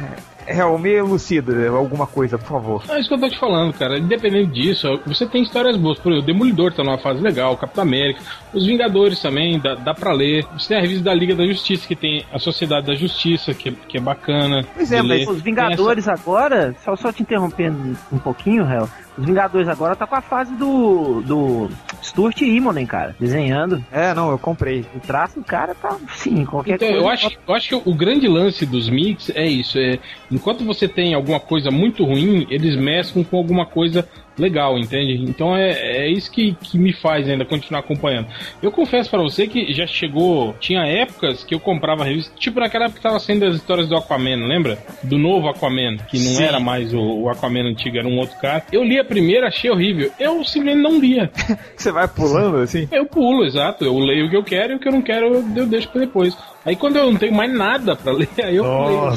réu, 0.46 0.78
me 0.78 0.92
elucida 0.92 1.70
alguma 1.70 2.06
coisa, 2.06 2.38
por 2.38 2.48
favor. 2.48 2.84
É 2.90 3.00
isso 3.00 3.10
que 3.10 3.16
eu 3.16 3.20
tô 3.20 3.30
te 3.30 3.40
falando, 3.40 3.74
cara. 3.74 3.98
Independente 3.98 4.52
disso, 4.52 5.00
você 5.06 5.26
tem 5.26 5.44
histórias 5.44 5.76
boas. 5.78 5.98
Por 5.98 6.12
exemplo, 6.12 6.30
o 6.30 6.34
Demolidor 6.34 6.74
tá 6.74 6.84
numa 6.84 6.98
fase 6.98 7.22
legal, 7.22 7.54
o 7.54 7.58
Capitão 7.58 7.84
América, 7.84 8.22
os 8.54 8.66
Vingadores 8.66 9.22
também, 9.22 9.60
dá, 9.60 9.76
dá 9.76 9.94
pra 9.94 10.12
ler. 10.12 10.46
Você 10.54 10.70
tem 10.70 10.78
a 10.78 10.82
revista 10.82 11.04
da 11.04 11.14
Liga 11.14 11.36
da 11.36 11.46
Justiça, 11.46 11.88
que 11.88 11.96
tem 11.96 12.26
a 12.32 12.40
Sociedade 12.40 12.88
da 12.88 12.96
Justiça, 12.96 13.54
que, 13.54 13.72
que 13.72 13.98
é 13.98 14.02
bacana. 14.02 14.66
Pois 14.76 14.92
é, 14.92 15.02
mas 15.02 15.20
ler. 15.20 15.30
Os 15.30 15.42
Vingadores 15.42 16.08
agora, 16.08 16.76
só, 16.84 16.96
só 16.96 17.12
te 17.12 17.22
interrompendo 17.22 17.98
um 18.12 18.18
pouquinho, 18.18 18.64
Hel. 18.64 18.88
Os 19.18 19.26
Vingadores 19.26 19.68
agora 19.70 19.96
tá 19.96 20.06
com 20.06 20.16
a 20.16 20.22
fase 20.22 20.54
do. 20.56 21.22
do 21.22 21.70
Stuart 22.04 22.42
Immonen, 22.42 22.86
cara, 22.86 23.16
desenhando. 23.20 23.84
É, 23.92 24.14
não, 24.14 24.30
eu 24.30 24.38
comprei. 24.38 24.86
O 24.94 25.00
traço 25.00 25.40
do 25.40 25.46
cara 25.46 25.74
tá, 25.74 25.96
sim, 26.16 26.44
qualquer 26.46 26.76
Então, 26.76 26.88
coisa. 26.90 27.04
eu 27.04 27.10
acho, 27.10 27.30
eu 27.48 27.56
acho 27.56 27.70
que 27.70 27.90
o 27.90 27.94
grande 27.96 28.28
lance 28.28 28.66
dos 28.66 28.90
mix 28.90 29.32
é 29.34 29.46
isso. 29.48 29.78
É, 29.80 29.98
enquanto 30.30 30.64
você 30.66 30.88
tem 30.88 31.14
alguma 31.14 31.40
coisa 31.40 31.72
muito 31.72 32.04
ruim, 32.04 32.46
eles 32.50 32.76
mesclam 32.76 33.24
com 33.24 33.38
alguma 33.38 33.66
coisa 33.66 34.08
legal, 34.38 34.78
entende? 34.78 35.24
Então 35.24 35.56
é, 35.56 35.72
é 35.72 36.10
isso 36.10 36.32
que, 36.32 36.54
que 36.62 36.78
me 36.78 36.94
faz 36.94 37.28
ainda 37.28 37.46
continuar 37.46 37.80
acompanhando. 37.80 38.28
Eu 38.62 38.72
confesso 38.72 39.10
pra 39.10 39.22
você 39.22 39.48
que 39.48 39.74
já 39.74 39.88
chegou. 39.88 40.56
Tinha 40.60 40.86
épocas 40.86 41.44
que 41.44 41.56
eu 41.56 41.60
comprava 41.60 42.04
revista, 42.04 42.34
tipo 42.38 42.60
naquela 42.60 42.86
época 42.86 43.00
que 43.00 43.04
tava 43.04 43.20
sendo 43.20 43.46
as 43.46 43.56
histórias 43.56 43.88
do 43.88 43.96
Aquaman, 43.96 44.48
lembra? 44.48 44.78
Do 45.04 45.18
novo 45.18 45.48
Aquaman, 45.48 45.98
que 45.98 46.20
não 46.20 46.36
Sim. 46.36 46.44
era 46.44 46.60
mais 46.60 46.94
o, 46.94 47.00
o 47.00 47.30
Aquaman 47.30 47.70
antigo, 47.70 47.98
era 47.98 48.08
um 48.08 48.18
outro 48.18 48.38
cara. 48.40 48.64
Eu 48.72 48.84
li 48.84 49.00
a 49.00 49.06
primeira, 49.06 49.48
achei 49.48 49.70
horrível. 49.70 50.12
Eu 50.20 50.44
simplesmente 50.44 50.84
não 50.84 51.00
lia. 51.00 51.32
Você 51.76 51.92
vai 51.92 52.08
pulando, 52.08 52.58
assim? 52.58 52.88
Eu 52.92 53.06
pulo, 53.06 53.46
exato. 53.46 53.84
Eu 53.86 53.98
leio 53.98 54.28
o 54.28 54.30
que 54.30 54.38
eu 54.38 54.44
quero 54.44 54.74
e 54.74 54.76
o 54.76 54.80
que 54.80 54.88
eu 54.88 54.92
não 54.92 55.02
quero 55.02 55.28
eu, 55.28 55.46
eu 55.56 55.66
deixo 55.66 55.90
pra 55.90 56.02
depois. 56.02 56.38
Aí 56.66 56.76
quando 56.76 56.98
eu 56.98 57.12
não 57.12 57.18
tenho 57.18 57.34
mais 57.34 57.52
nada 57.54 57.96
pra 57.96 58.12
ler, 58.12 58.30
aí 58.44 58.56
eu 58.56 58.64
leio. 58.64 59.14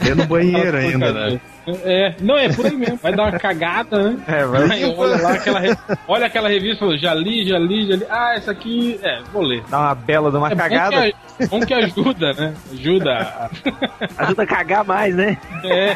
É 0.00 0.14
no 0.14 0.26
banheiro 0.26 0.76
ainda, 0.76 1.12
né? 1.12 1.40
É, 1.84 2.14
não, 2.20 2.38
é 2.38 2.48
por 2.50 2.64
aí 2.64 2.74
mesmo. 2.76 2.96
Vai 3.02 3.12
dar 3.14 3.24
uma 3.24 3.38
cagada, 3.38 4.02
né? 4.10 4.18
É, 4.26 4.44
vai 4.44 4.62
Aí 4.70 4.84
olha 4.96 5.20
lá 5.20 5.32
aquela, 5.34 5.60
re- 5.60 5.76
olha 6.06 6.26
aquela 6.26 6.48
revista 6.48 6.84
e 6.86 6.98
já 6.98 7.12
li, 7.14 7.46
já 7.46 7.58
li, 7.58 7.86
já 7.86 7.96
li. 7.96 8.06
Ah, 8.08 8.34
essa 8.34 8.52
aqui, 8.52 8.98
é, 9.02 9.20
vou 9.32 9.42
ler. 9.42 9.62
dar 9.68 9.78
uma 9.80 9.94
bela 9.94 10.30
de 10.30 10.36
uma 10.38 10.46
É 10.46 10.50
bom 10.50 10.56
cagada. 10.56 11.02
que, 11.36 11.46
bom 11.48 11.60
que 11.60 11.74
ajuda, 11.74 12.32
né? 12.32 12.54
Ajuda. 12.72 13.12
a- 13.12 13.50
Ajuda 14.24 14.42
a 14.44 14.46
cagar 14.46 14.84
mais, 14.84 15.14
né? 15.14 15.36
É, 15.64 15.94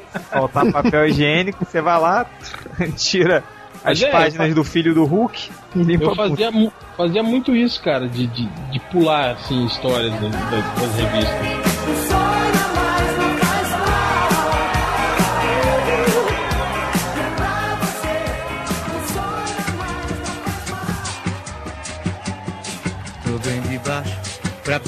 Faltar 0.30 0.70
papel 0.72 1.06
higiênico, 1.08 1.64
você 1.64 1.80
vai 1.82 2.00
lá, 2.00 2.24
tira 2.96 3.44
as 3.84 4.00
Mas 4.00 4.02
é, 4.02 4.10
páginas 4.10 4.48
eu 4.50 4.54
do 4.54 4.64
filho 4.64 4.94
do 4.94 5.04
Hulk 5.04 5.50
e 5.76 5.82
limpa 5.82 6.04
Eu 6.04 6.14
fazia, 6.14 6.50
mu- 6.50 6.72
fazia 6.96 7.22
muito 7.22 7.54
isso, 7.54 7.82
cara, 7.82 8.08
de, 8.08 8.26
de, 8.28 8.46
de 8.46 8.80
pular, 8.90 9.32
assim, 9.32 9.66
histórias 9.66 10.12
da- 10.12 10.28
da- 10.28 10.74
das 10.80 10.94
revistas. 10.96 12.21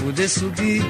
Poder 0.05 0.29
subir. 0.29 0.83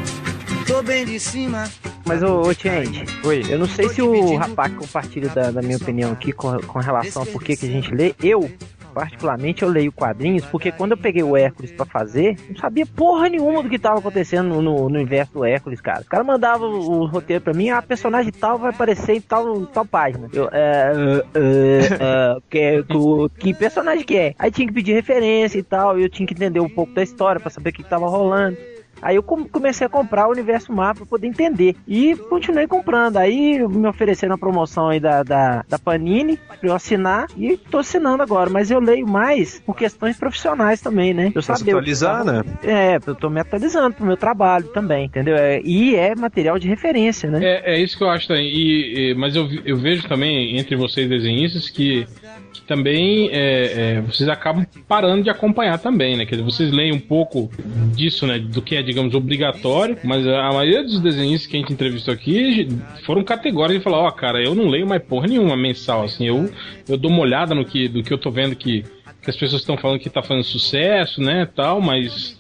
Tô 0.67 0.83
bem 0.83 1.05
de 1.05 1.21
cima. 1.21 1.65
Mas, 2.05 2.23
ô, 2.23 2.43
ô 2.43 2.55
Tiente, 2.55 3.05
Oi. 3.25 3.45
eu 3.49 3.59
não 3.59 3.67
sei 3.67 3.89
se 3.89 4.03
o 4.03 4.37
rapaz 4.37 4.75
compartilha 4.75 5.29
da, 5.29 5.51
da 5.51 5.63
minha 5.63 5.77
opinião 5.77 6.13
aqui 6.13 6.33
com, 6.33 6.59
com 6.59 6.79
relação 6.81 7.23
a 7.23 7.27
por 7.27 7.43
que 7.43 7.53
a 7.53 7.57
gente 7.57 7.95
lê. 7.95 8.15
Eu, 8.23 8.51
particularmente, 8.93 9.63
eu 9.63 9.69
leio 9.69 9.93
quadrinhos 9.93 10.45
porque 10.47 10.73
quando 10.73 10.93
eu 10.93 10.97
peguei 10.97 11.23
o 11.23 11.37
Hércules 11.37 11.71
pra 11.71 11.87
fazer, 11.87 12.37
não 12.49 12.57
sabia 12.57 12.85
porra 12.85 13.29
nenhuma 13.29 13.63
do 13.63 13.71
que 13.71 13.79
tava 13.79 14.01
acontecendo 14.01 14.49
no, 14.49 14.63
no, 14.63 14.89
no 14.89 14.97
universo 14.97 15.33
do 15.33 15.45
Hércules, 15.45 15.81
cara. 15.81 16.01
O 16.01 16.07
cara 16.07 16.25
mandava 16.25 16.67
o, 16.67 17.01
o 17.01 17.07
roteiro 17.07 17.43
pra 17.43 17.55
mim, 17.55 17.71
ah, 17.71 17.81
personagem 17.81 18.33
tal 18.33 18.59
vai 18.59 18.71
aparecer 18.71 19.15
em 19.15 19.21
tal, 19.21 19.65
tal 19.67 19.87
página. 19.87 20.29
Eu, 20.33 20.49
é, 20.53 20.93
é, 21.35 21.79
é, 22.01 22.37
que, 22.51 22.83
que, 22.83 23.39
que 23.39 23.55
personagem 23.55 24.05
que 24.05 24.17
é? 24.17 24.35
Aí 24.39 24.51
tinha 24.51 24.67
que 24.67 24.75
pedir 24.75 24.93
referência 24.93 25.59
e 25.59 25.63
tal, 25.63 25.99
e 25.99 26.03
eu 26.03 26.09
tinha 26.09 26.27
que 26.27 26.35
entender 26.35 26.61
um 26.61 26.69
pouco 26.69 26.93
da 26.93 27.03
história 27.03 27.41
pra 27.41 27.51
saber 27.51 27.71
o 27.71 27.73
que, 27.73 27.83
que 27.83 27.89
tava 27.89 28.09
rolando. 28.09 28.74
Aí 29.05 29.17
eu 29.17 29.23
com- 29.23 29.47
comecei 29.47 29.87
a 29.87 29.91
comprar 29.91 30.27
o 30.27 30.31
universo 30.33 30.73
Marvel 30.73 31.05
pra 31.05 31.11
poder 31.11 31.27
entender. 31.27 31.77
E 31.87 32.17
continuei 32.17 32.67
comprando. 32.67 33.19
Aí 33.19 33.59
me 33.69 33.87
ofereceram 33.87 34.35
a 34.35 34.39
promoção 34.39 34.89
aí 34.89 34.99
da, 34.99 35.23
da, 35.23 35.65
da 35.69 35.79
Panini 35.79 36.37
pra 36.37 36.59
eu 36.71 36.75
assinar. 36.75 37.27
E 37.37 37.57
tô 37.57 37.79
assinando 37.79 38.23
agora. 38.23 38.49
Mas 38.51 38.71
eu 38.71 38.81
leio 38.81 39.07
mais 39.07 39.61
por 39.61 39.77
questões 39.77 40.17
profissionais 40.17 40.81
também, 40.81 41.13
né? 41.13 41.31
Eu 41.35 41.43
que 41.43 41.71
atualizar, 41.71 42.25
tava- 42.25 42.43
né? 42.43 42.45
É, 42.65 42.99
eu 43.07 43.15
tô 43.15 43.29
me 43.29 43.41
atualizando 43.41 43.95
pro 43.95 44.07
meu 44.07 44.17
trabalho 44.17 44.67
também, 44.69 45.05
entendeu? 45.05 45.37
É, 45.37 45.61
e 45.63 45.95
é 45.95 46.15
material 46.15 46.59
de 46.59 46.67
referência, 46.67 47.31
né? 47.31 47.41
É, 47.45 47.75
é 47.75 47.79
isso 47.79 47.99
que 47.99 48.03
eu 48.05 48.09
acho 48.09 48.27
também. 48.27 48.47
E, 48.49 49.11
e- 49.11 49.15
mas 49.15 49.37
eu, 49.37 49.47
eu 49.67 49.77
vejo 49.77 50.09
também 50.09 50.57
entre 50.59 50.75
vocês 50.77 51.07
desenhistas 51.09 51.69
que, 51.69 52.07
que 52.53 52.63
também 52.63 53.29
é, 53.31 53.97
é, 53.97 54.01
vocês 54.01 54.29
acabam 54.29 54.65
parando 54.89 55.23
de 55.23 55.29
acompanhar 55.31 55.79
também, 55.79 56.17
né? 56.17 56.25
Quer 56.25 56.37
dizer, 56.37 56.45
vocês 56.45 56.73
leem 56.73 56.93
um 56.95 57.01
pouco 57.01 57.51
disso, 57.95 58.27
né? 58.27 58.39
Do 58.39 58.63
que 58.63 58.77
é, 58.77 58.83
digamos, 58.95 59.13
obrigatório, 59.13 59.99
mas 60.05 60.25
a 60.25 60.53
maioria 60.53 60.85
dos 60.85 61.01
desenhistas 61.01 61.51
que 61.51 61.57
a 61.57 61.61
gente 61.61 61.73
entrevistou 61.73 62.15
aqui 62.15 62.69
foram 63.05 63.25
categóricos 63.25 63.81
e 63.81 63.85
falaram, 63.85 64.05
ó, 64.05 64.11
cara, 64.13 64.41
eu 64.41 64.55
não 64.55 64.69
leio 64.69 64.87
mais 64.87 65.03
porra 65.03 65.27
nenhuma 65.27 65.57
mensal, 65.57 66.05
assim, 66.05 66.29
eu, 66.29 66.49
eu 66.89 66.97
dou 66.97 67.11
uma 67.11 67.21
olhada 67.21 67.57
no 67.57 67.65
que, 67.65 67.89
do 67.89 68.05
que 68.05 68.13
eu 68.13 68.19
tô 68.19 68.31
vendo 68.31 68.55
que, 68.55 68.85
que 69.21 69.31
as 69.31 69.37
pessoas 69.37 69.63
estão 69.63 69.77
falando 69.77 69.99
que 69.99 70.09
tá 70.09 70.23
fazendo 70.23 70.45
sucesso, 70.45 71.21
né, 71.21 71.49
tal, 71.57 71.81
mas 71.81 72.39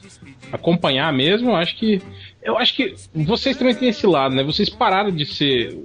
acompanhar 0.52 1.12
mesmo, 1.12 1.50
eu 1.50 1.56
acho 1.56 1.76
que 1.76 2.00
eu 2.40 2.58
acho 2.58 2.76
que 2.76 2.94
vocês 3.14 3.56
também 3.56 3.74
têm 3.74 3.88
esse 3.88 4.06
lado, 4.06 4.34
né? 4.34 4.42
Vocês 4.42 4.68
pararam 4.68 5.10
de 5.10 5.24
ser 5.24 5.82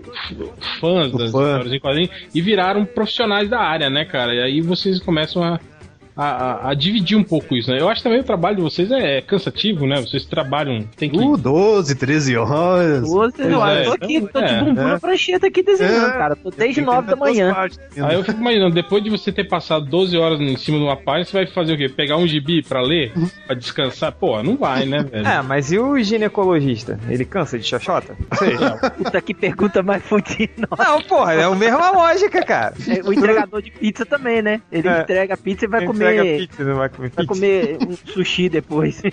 fãs 0.81 1.09
das 1.13 1.31
fã. 1.31 1.53
histórias 1.53 1.71
em 1.71 1.79
quadrinhos 1.79 2.11
e 2.35 2.41
viraram 2.41 2.83
profissionais 2.83 3.49
da 3.49 3.61
área, 3.61 3.89
né, 3.89 4.03
cara? 4.03 4.35
E 4.35 4.41
aí 4.41 4.59
vocês 4.59 4.99
começam 4.99 5.41
a, 5.41 5.57
a, 6.19 6.25
a- 6.67 6.69
a 6.71 6.73
dividir 6.73 7.17
um 7.17 7.23
pouco 7.23 7.55
isso, 7.55 7.71
né? 7.71 7.79
Eu 7.79 7.87
acho 7.89 8.01
que 8.01 8.03
também 8.03 8.19
o 8.19 8.23
trabalho 8.23 8.57
de 8.57 8.61
vocês 8.61 8.91
é 8.91 9.21
cansativo, 9.21 9.85
né? 9.87 10.01
Vocês 10.01 10.25
trabalham, 10.25 10.83
tem 10.97 11.09
que. 11.09 11.17
Uh, 11.17 11.37
12, 11.37 11.95
13 11.95 12.35
horas. 12.37 13.07
Você, 13.07 13.43
eu, 13.43 13.65
é, 13.65 13.83
tô 13.83 13.91
aqui, 13.93 14.21
tô 14.27 14.39
é, 14.39 14.45
de 14.47 14.65
bumbum 14.65 14.81
é. 14.81 14.85
na 14.85 14.99
prancheta 14.99 15.47
aqui 15.47 15.63
desenhando, 15.63 16.07
É. 16.09 16.17
cara. 16.17 16.35
Tô 16.35 16.49
desde 16.49 16.75
Tem 16.75 16.83
que 16.85 16.91
9 16.91 17.07
da 17.07 17.15
manhã. 17.15 17.53
partes. 17.53 17.79
Aí 17.97 18.15
eu 18.15 18.23
fico 18.23 18.39
imaginando, 18.39 18.73
depois 18.75 19.03
de 19.03 19.09
você 19.09 19.31
ter 19.31 19.45
passado 19.47 19.85
12 19.85 20.17
horas 20.17 20.39
em 20.41 20.55
cima 20.57 20.77
de 20.77 20.83
uma 20.83 20.97
página, 20.97 21.25
você 21.25 21.33
vai 21.33 21.47
fazer 21.47 21.73
o 21.73 21.77
quê? 21.77 21.87
Pegar 21.89 22.17
um 22.17 22.27
gibi 22.27 22.61
pra 22.63 22.81
ler? 22.81 23.11
Pra 23.45 23.55
descansar? 23.55 24.11
Pô, 24.11 24.41
não 24.43 24.57
vai, 24.57 24.85
né, 24.85 25.03
velho? 25.03 25.25
É, 25.27 25.41
mas 25.41 25.71
e 25.71 25.79
o 25.79 25.97
ginecologista? 26.01 26.99
Ele 27.09 27.25
cansa 27.25 27.57
de 27.57 27.65
xoxota? 27.65 28.15
Sei. 28.37 28.55
Puta 28.97 29.21
que 29.21 29.33
pergunta 29.33 29.81
mais 29.81 30.03
fodida. 30.03 30.67
Não, 30.77 31.01
porra, 31.01 31.33
é 31.33 31.43
a 31.43 31.55
mesma 31.55 31.91
lógica, 31.91 32.43
cara. 32.43 32.73
É, 32.87 33.07
O 33.07 33.13
entregador 33.13 33.61
de 33.61 33.71
pizza 33.71 34.05
também, 34.05 34.41
né? 34.41 34.61
Ele 34.71 34.87
É. 34.87 35.01
entrega 35.01 35.33
a 35.33 35.37
pizza 35.37 35.65
e 35.65 35.67
vai 35.67 35.79
Ele 35.81 35.87
entrega 36.11 36.23
comer. 36.23 36.47
pizza, 36.47 36.63
não 36.63 36.75
vai 36.75 36.89
comer 36.89 37.09
Vai 37.09 37.25
pizza. 37.25 37.27
comer 37.27 37.77
um 37.87 37.95
sushi 38.13 38.49
depois. 38.49 39.01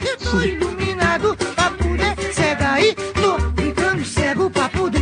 Eu 0.00 0.16
tô 0.30 0.40
iluminado 0.40 1.36
pra 1.54 1.70
poder 1.70 2.32
cega 2.32 2.72
aí. 2.72 2.94
Tô 2.94 3.38
ficando 3.62 4.04
cego 4.04 4.50
pra 4.50 4.68
poder. 4.68 5.01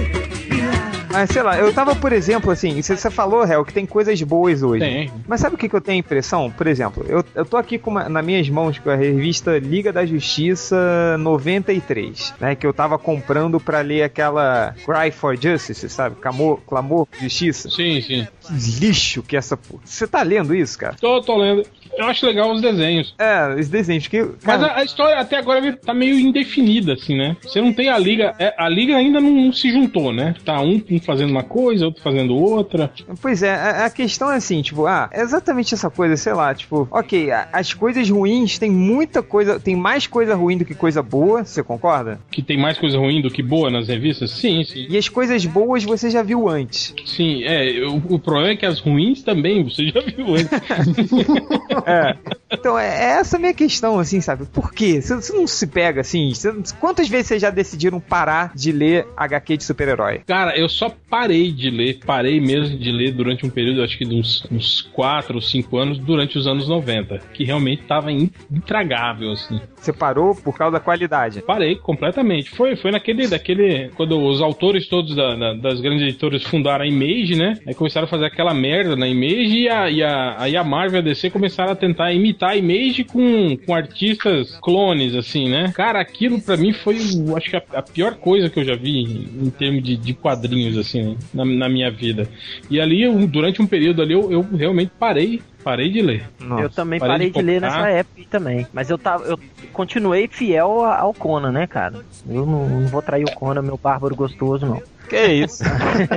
Mas 1.11 1.31
sei 1.31 1.43
lá, 1.43 1.59
eu 1.59 1.73
tava, 1.73 1.95
por 1.97 2.13
exemplo, 2.13 2.51
assim, 2.51 2.81
você 2.81 3.11
falou, 3.11 3.45
Hel, 3.45 3.65
que 3.65 3.73
tem 3.73 3.85
coisas 3.85 4.21
boas 4.23 4.63
hoje. 4.63 4.85
Tem. 4.85 5.13
Mas 5.27 5.41
sabe 5.41 5.55
o 5.57 5.59
que, 5.59 5.69
que 5.69 5.75
eu 5.75 5.81
tenho 5.81 5.97
a 5.97 6.01
impressão? 6.01 6.51
Por 6.51 6.67
exemplo, 6.67 7.05
eu, 7.09 7.25
eu 7.35 7.45
tô 7.45 7.57
aqui 7.57 7.79
com 7.79 7.91
uma, 7.91 8.09
nas 8.09 8.25
minhas 8.25 8.49
mãos 8.49 8.79
com 8.79 8.91
a 8.91 8.97
revista 8.97 9.59
Liga 9.59 9.93
da 9.93 10.07
Justiça 10.07 11.17
93, 11.19 12.35
né? 12.41 12.55
Que 12.55 12.67
eu 12.67 12.73
tava 12.73 12.99
comprando 12.99 13.59
pra 13.59 13.81
ler 13.81 14.03
aquela 14.03 14.75
Cry 14.85 15.11
for 15.11 15.37
Justice, 15.37 15.89
sabe? 15.89 16.17
Clamor, 16.17 16.61
clamor 16.67 17.09
justiça. 17.21 17.69
Sim, 17.69 18.01
sim. 18.01 18.27
Que 18.41 18.81
lixo 18.81 19.23
que 19.23 19.37
é 19.37 19.39
essa 19.39 19.57
porra. 19.57 19.83
Você 19.85 20.07
tá 20.07 20.23
lendo 20.23 20.55
isso, 20.55 20.79
cara? 20.79 20.97
Tô, 21.01 21.21
tô 21.21 21.37
lendo. 21.37 21.65
Eu 22.01 22.07
acho 22.07 22.25
legal 22.27 22.51
os 22.53 22.61
desenhos. 22.63 23.15
É, 23.19 23.55
os 23.59 23.69
desenhos 23.69 24.07
que. 24.07 24.25
Mas 24.45 24.63
a, 24.63 24.77
a 24.79 24.85
história 24.85 25.19
até 25.19 25.37
agora 25.37 25.73
tá 25.77 25.93
meio 25.93 26.19
indefinida, 26.19 26.95
assim, 26.95 27.17
né? 27.17 27.37
Você 27.43 27.61
não 27.61 27.73
tem 27.73 27.89
a 27.89 27.99
liga. 27.99 28.35
é, 28.39 28.55
a 28.57 28.69
liga 28.69 28.97
ainda 28.97 29.21
não, 29.21 29.31
não 29.31 29.53
se 29.53 29.71
juntou, 29.71 30.13
né? 30.13 30.35
Tá 30.45 30.61
um, 30.63 30.83
um 30.91 31.01
fazendo 31.01 31.31
uma 31.31 31.43
coisa, 31.43 31.85
outro 31.87 32.03
fazendo 32.03 32.35
outra. 32.35 32.91
Pois 33.21 33.43
é, 33.43 33.53
a, 33.55 33.85
a 33.87 33.91
questão 33.91 34.31
é 34.33 34.37
assim, 34.37 34.63
tipo, 34.63 34.87
ah, 34.87 35.09
é 35.13 35.21
exatamente 35.21 35.75
essa 35.75 35.91
coisa, 35.91 36.17
sei 36.17 36.33
lá, 36.33 36.55
tipo, 36.55 36.89
ok, 36.91 37.31
a- 37.31 37.49
as 37.53 37.75
coisas 37.75 38.09
ruins 38.09 38.59
tem 38.59 38.71
muita 38.71 39.23
coisa, 39.23 39.61
tem 39.61 39.77
mais 39.77 40.07
coisa 40.07 40.35
ruim 40.35 40.57
do 40.57 40.65
que 40.65 40.75
coisa 40.75 41.03
boa, 41.03 41.45
você 41.45 41.63
concorda? 41.63 42.19
Que 42.31 42.43
tem 42.43 42.57
mais 42.59 42.79
coisa 42.79 42.97
ruim 42.99 43.21
do 43.21 43.31
que 43.31 43.43
boa 43.43 43.71
nas 43.71 43.89
revistas? 43.89 44.31
Sim, 44.31 44.65
sim. 44.65 44.87
E 44.89 44.97
as 44.97 45.09
coisas 45.09 45.45
boas 45.45 45.85
você 45.85 46.09
já 46.11 46.23
viu 46.23 46.49
antes. 46.49 46.95
Sim, 47.05 47.45
é. 47.45 47.71
O, 47.87 48.15
o 48.15 48.19
problema 48.19 48.51
é 48.53 48.57
que 48.57 48.65
as 48.67 48.79
ruins 48.81 49.23
também, 49.23 49.63
você 49.65 49.89
já 49.89 50.01
viu 50.01 50.35
antes. 50.35 50.49
É. 51.91 52.17
Então 52.53 52.79
é 52.79 52.89
é 53.01 53.05
essa 53.21 53.37
a 53.37 53.41
minha 53.41 53.55
questão, 53.55 53.99
assim, 53.99 54.21
sabe? 54.21 54.45
Por 54.47 54.73
quê? 54.73 55.01
Você, 55.01 55.33
não 55.33 55.47
se 55.47 55.67
pega 55.67 56.01
assim? 56.01 56.33
Você- 56.35 56.53
quantas 56.81 57.09
vezes 57.09 57.29
vocês 57.29 57.43
já 57.43 57.51
decidiram 57.51 58.01
parar 58.01 58.53
de 58.55 58.73
ler 58.73 59.07
HQ 59.17 59.57
de 59.57 59.65
super-herói? 59.65 60.23
Cara, 60.27 60.57
eu 60.59 60.69
só 60.69 60.93
parei 61.09 61.51
de 61.53 61.71
ler, 61.71 62.01
parei 62.05 62.41
mesmo 62.41 62.77
de 62.79 62.91
ler 62.91 63.13
durante 63.13 63.47
um 63.47 63.51
período, 63.51 63.83
acho 63.83 63.97
que 63.97 64.05
de 64.05 64.15
uns, 64.15 64.47
uns 64.51 64.81
4 64.93 65.35
ou 65.37 65.41
5 65.41 65.77
anos, 65.79 65.99
durante 65.99 66.37
os 66.39 66.47
anos 66.47 66.69
90, 66.69 67.19
que 67.33 67.45
realmente 67.45 67.83
tava 67.85 68.11
in- 68.13 68.31
intragável, 68.51 69.33
assim. 69.33 69.61
Você 69.77 69.93
parou 69.93 70.35
por 70.35 70.57
causa 70.57 70.73
da 70.73 70.81
qualidade. 70.81 71.43
Parei 71.43 71.77
completamente. 71.77 72.51
Foi, 72.51 72.77
foi 72.77 72.91
naquele, 72.91 73.27
daquele, 73.27 73.89
quando 73.97 74.21
os 74.21 74.41
autores 74.41 74.87
todos 74.89 75.15
da- 75.15 75.35
da- 75.35 75.55
das 75.55 75.81
grandes 75.81 76.03
editoras 76.03 76.43
fundaram 76.45 76.85
a 76.85 76.89
Image, 76.89 77.37
né? 77.37 77.55
Aí 77.67 77.75
começaram 77.75 78.07
a 78.07 78.11
fazer 78.11 78.27
aquela 78.27 78.53
merda 78.55 78.95
na 78.97 79.07
Image 79.09 79.59
e 79.61 79.69
a, 79.69 79.91
e 79.91 80.03
a, 80.03 80.37
aí 80.39 80.57
a 80.57 80.65
Marvel 80.65 80.99
e 80.99 81.01
a 81.01 81.05
DC 81.05 81.31
começaram 81.31 81.70
tentar 81.77 82.13
imitar 82.13 82.51
a 82.51 82.57
Image 82.57 83.05
com, 83.05 83.57
com 83.65 83.75
artistas 83.75 84.59
clones, 84.63 85.15
assim, 85.15 85.49
né? 85.49 85.73
Cara, 85.75 86.01
aquilo 86.01 86.41
pra 86.41 86.57
mim 86.57 86.73
foi, 86.73 86.97
acho 87.37 87.51
que 87.51 87.57
a, 87.57 87.63
a 87.75 87.83
pior 87.83 88.15
coisa 88.15 88.49
que 88.49 88.59
eu 88.61 88.65
já 88.65 88.75
vi 88.77 88.99
em, 89.03 89.47
em 89.47 89.51
termos 89.51 89.83
de, 89.83 89.97
de 89.97 90.15
quadrinhos, 90.15 90.77
assim, 90.79 91.03
né? 91.03 91.17
na, 91.35 91.45
na 91.45 91.69
minha 91.69 91.91
vida. 91.91 92.29
E 92.71 92.81
ali, 92.81 93.03
eu- 93.03 93.27
durante 93.27 93.61
um 93.63 93.67
período 93.67 94.03
ali, 94.03 94.13
eu, 94.15 94.31
eu 94.31 94.47
realmente 94.57 94.93
parei, 94.99 95.41
parei 95.63 95.91
de 95.91 96.01
ler. 96.03 96.25
Nossa. 96.41 96.63
eu 96.65 96.71
também 96.71 96.99
parei 96.99 97.15
parei 97.15 97.31
de 97.31 97.39
de, 97.39 97.43
ler 97.43 97.61
nessa 97.61 97.89
época 97.89 98.23
também. 98.31 98.67
Mas 98.73 98.89
eu 98.91 98.97
tava. 98.99 99.25
Eu 99.25 99.39
continuei 99.73 100.29
fiel 100.29 100.85
ao 100.85 101.13
Conan, 101.13 101.53
né, 101.53 101.67
cara? 101.67 102.01
Eu 102.29 102.47
não, 102.47 102.69
não 102.69 102.87
vou 102.89 103.03
trair 103.03 103.25
o 103.25 103.33
Conan, 103.35 103.63
meu 103.63 103.79
bárbaro 103.83 104.15
gostoso, 104.15 104.65
não. 104.67 104.83
Que 105.11 105.27
isso? 105.27 105.65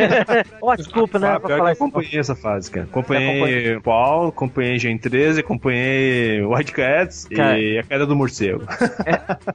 Ó, 0.62 0.76
desculpa, 0.76 1.18
né? 1.18 1.30
Ah, 1.30 1.40
pior 1.40 1.48
que 1.50 1.58
falar 1.58 1.70
eu 1.72 1.74
isso. 1.74 1.84
acompanhei 1.84 2.20
essa 2.20 2.36
fase, 2.36 2.70
cara. 2.70 2.86
Acompanhei 2.86 3.80
Paul, 3.80 4.28
acompanhei 4.28 4.78
Gen 4.78 5.00
13, 5.00 5.40
acompanhei 5.40 6.46
White 6.46 6.72
Cats 6.72 7.28
Cara. 7.36 7.60
e 7.60 7.80
a 7.80 7.84
queda 7.84 8.06
do 8.06 8.16
morcego. 8.16 8.64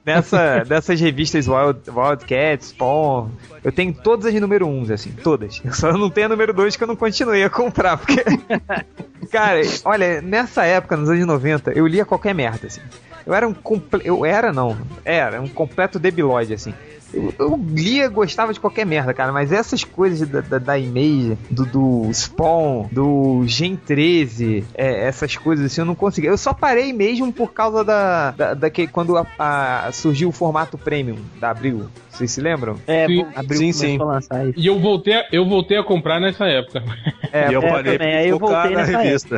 Nessa, 0.04 0.64
dessas 0.64 1.00
revistas 1.00 1.46
Wild, 1.46 1.82
Wildcats, 1.88 2.70
Spawn, 2.70 3.28
eu 3.62 3.70
tenho 3.70 3.94
todas 3.94 4.26
as 4.26 4.34
número 4.40 4.66
1, 4.66 4.92
assim, 4.92 5.12
todas. 5.12 5.62
Eu 5.64 5.72
só 5.72 5.92
não 5.92 6.10
tenho 6.10 6.26
a 6.26 6.30
número 6.30 6.52
2 6.52 6.76
que 6.76 6.82
eu 6.82 6.88
não 6.88 6.96
continuei 6.96 7.44
a 7.44 7.50
comprar, 7.50 7.96
porque. 7.96 8.24
Cara, 9.30 9.60
olha, 9.84 10.20
nessa 10.20 10.64
época, 10.64 10.96
nos 10.96 11.08
anos 11.08 11.24
90, 11.26 11.72
eu 11.72 11.86
lia 11.86 12.04
qualquer 12.04 12.34
merda, 12.34 12.66
assim. 12.66 12.80
Eu 13.24 13.34
era 13.34 13.46
um 13.46 13.52
comple... 13.52 14.00
Eu 14.04 14.24
era, 14.24 14.52
não. 14.52 14.76
Era 15.04 15.40
um 15.40 15.48
completo 15.48 15.98
debilóide, 15.98 16.54
assim. 16.54 16.72
Eu, 17.12 17.32
eu 17.38 17.60
lia, 17.70 18.08
gostava 18.08 18.52
de 18.52 18.60
qualquer 18.60 18.84
merda, 18.84 19.14
cara, 19.14 19.32
mas 19.32 19.50
essas 19.52 19.82
coisas 19.84 20.28
da, 20.28 20.40
da, 20.40 20.58
da 20.58 20.78
Image, 20.78 21.38
do, 21.50 21.64
do 21.66 22.10
Spawn, 22.12 22.86
do 22.92 23.42
Gen 23.46 23.76
13, 23.76 24.64
é, 24.74 25.06
essas 25.06 25.36
coisas 25.36 25.66
assim, 25.66 25.80
eu 25.80 25.84
não 25.86 25.94
conseguia. 25.94 26.30
Eu 26.30 26.38
só 26.38 26.52
parei 26.52 26.92
mesmo 26.92 27.32
por 27.32 27.52
causa 27.52 27.82
da. 27.84 28.30
da, 28.32 28.54
da 28.54 28.70
que, 28.70 28.86
quando 28.86 29.16
a- 29.16 29.26
a- 29.38 29.90
surgiu 29.92 30.28
o 30.28 30.32
formato 30.32 30.76
premium 30.76 31.16
da 31.40 31.50
Abril. 31.50 31.86
Vocês 32.10 32.32
se 32.32 32.40
lembram? 32.40 32.74
É, 32.84 33.06
Sim, 33.06 33.24
abriu 33.36 33.58
sim, 33.58 33.72
sim. 33.72 34.00
a 34.00 34.04
lançar 34.04 34.44
isso. 34.48 34.58
E 34.58 34.66
eu 34.66 34.80
voltei, 34.80 35.14
a- 35.14 35.26
eu 35.30 35.46
voltei 35.48 35.78
a 35.78 35.84
comprar 35.84 36.18
nessa 36.20 36.46
época. 36.46 36.82
É, 37.32 37.48
e 37.50 37.52
eu 37.54 37.62
é, 37.62 37.70
parei 37.70 37.98
também, 37.98 38.14
aí 38.16 38.28
eu 38.28 38.38
voltei 38.40 38.70
na 38.72 38.78
nessa 38.78 38.98
revista. 38.98 39.36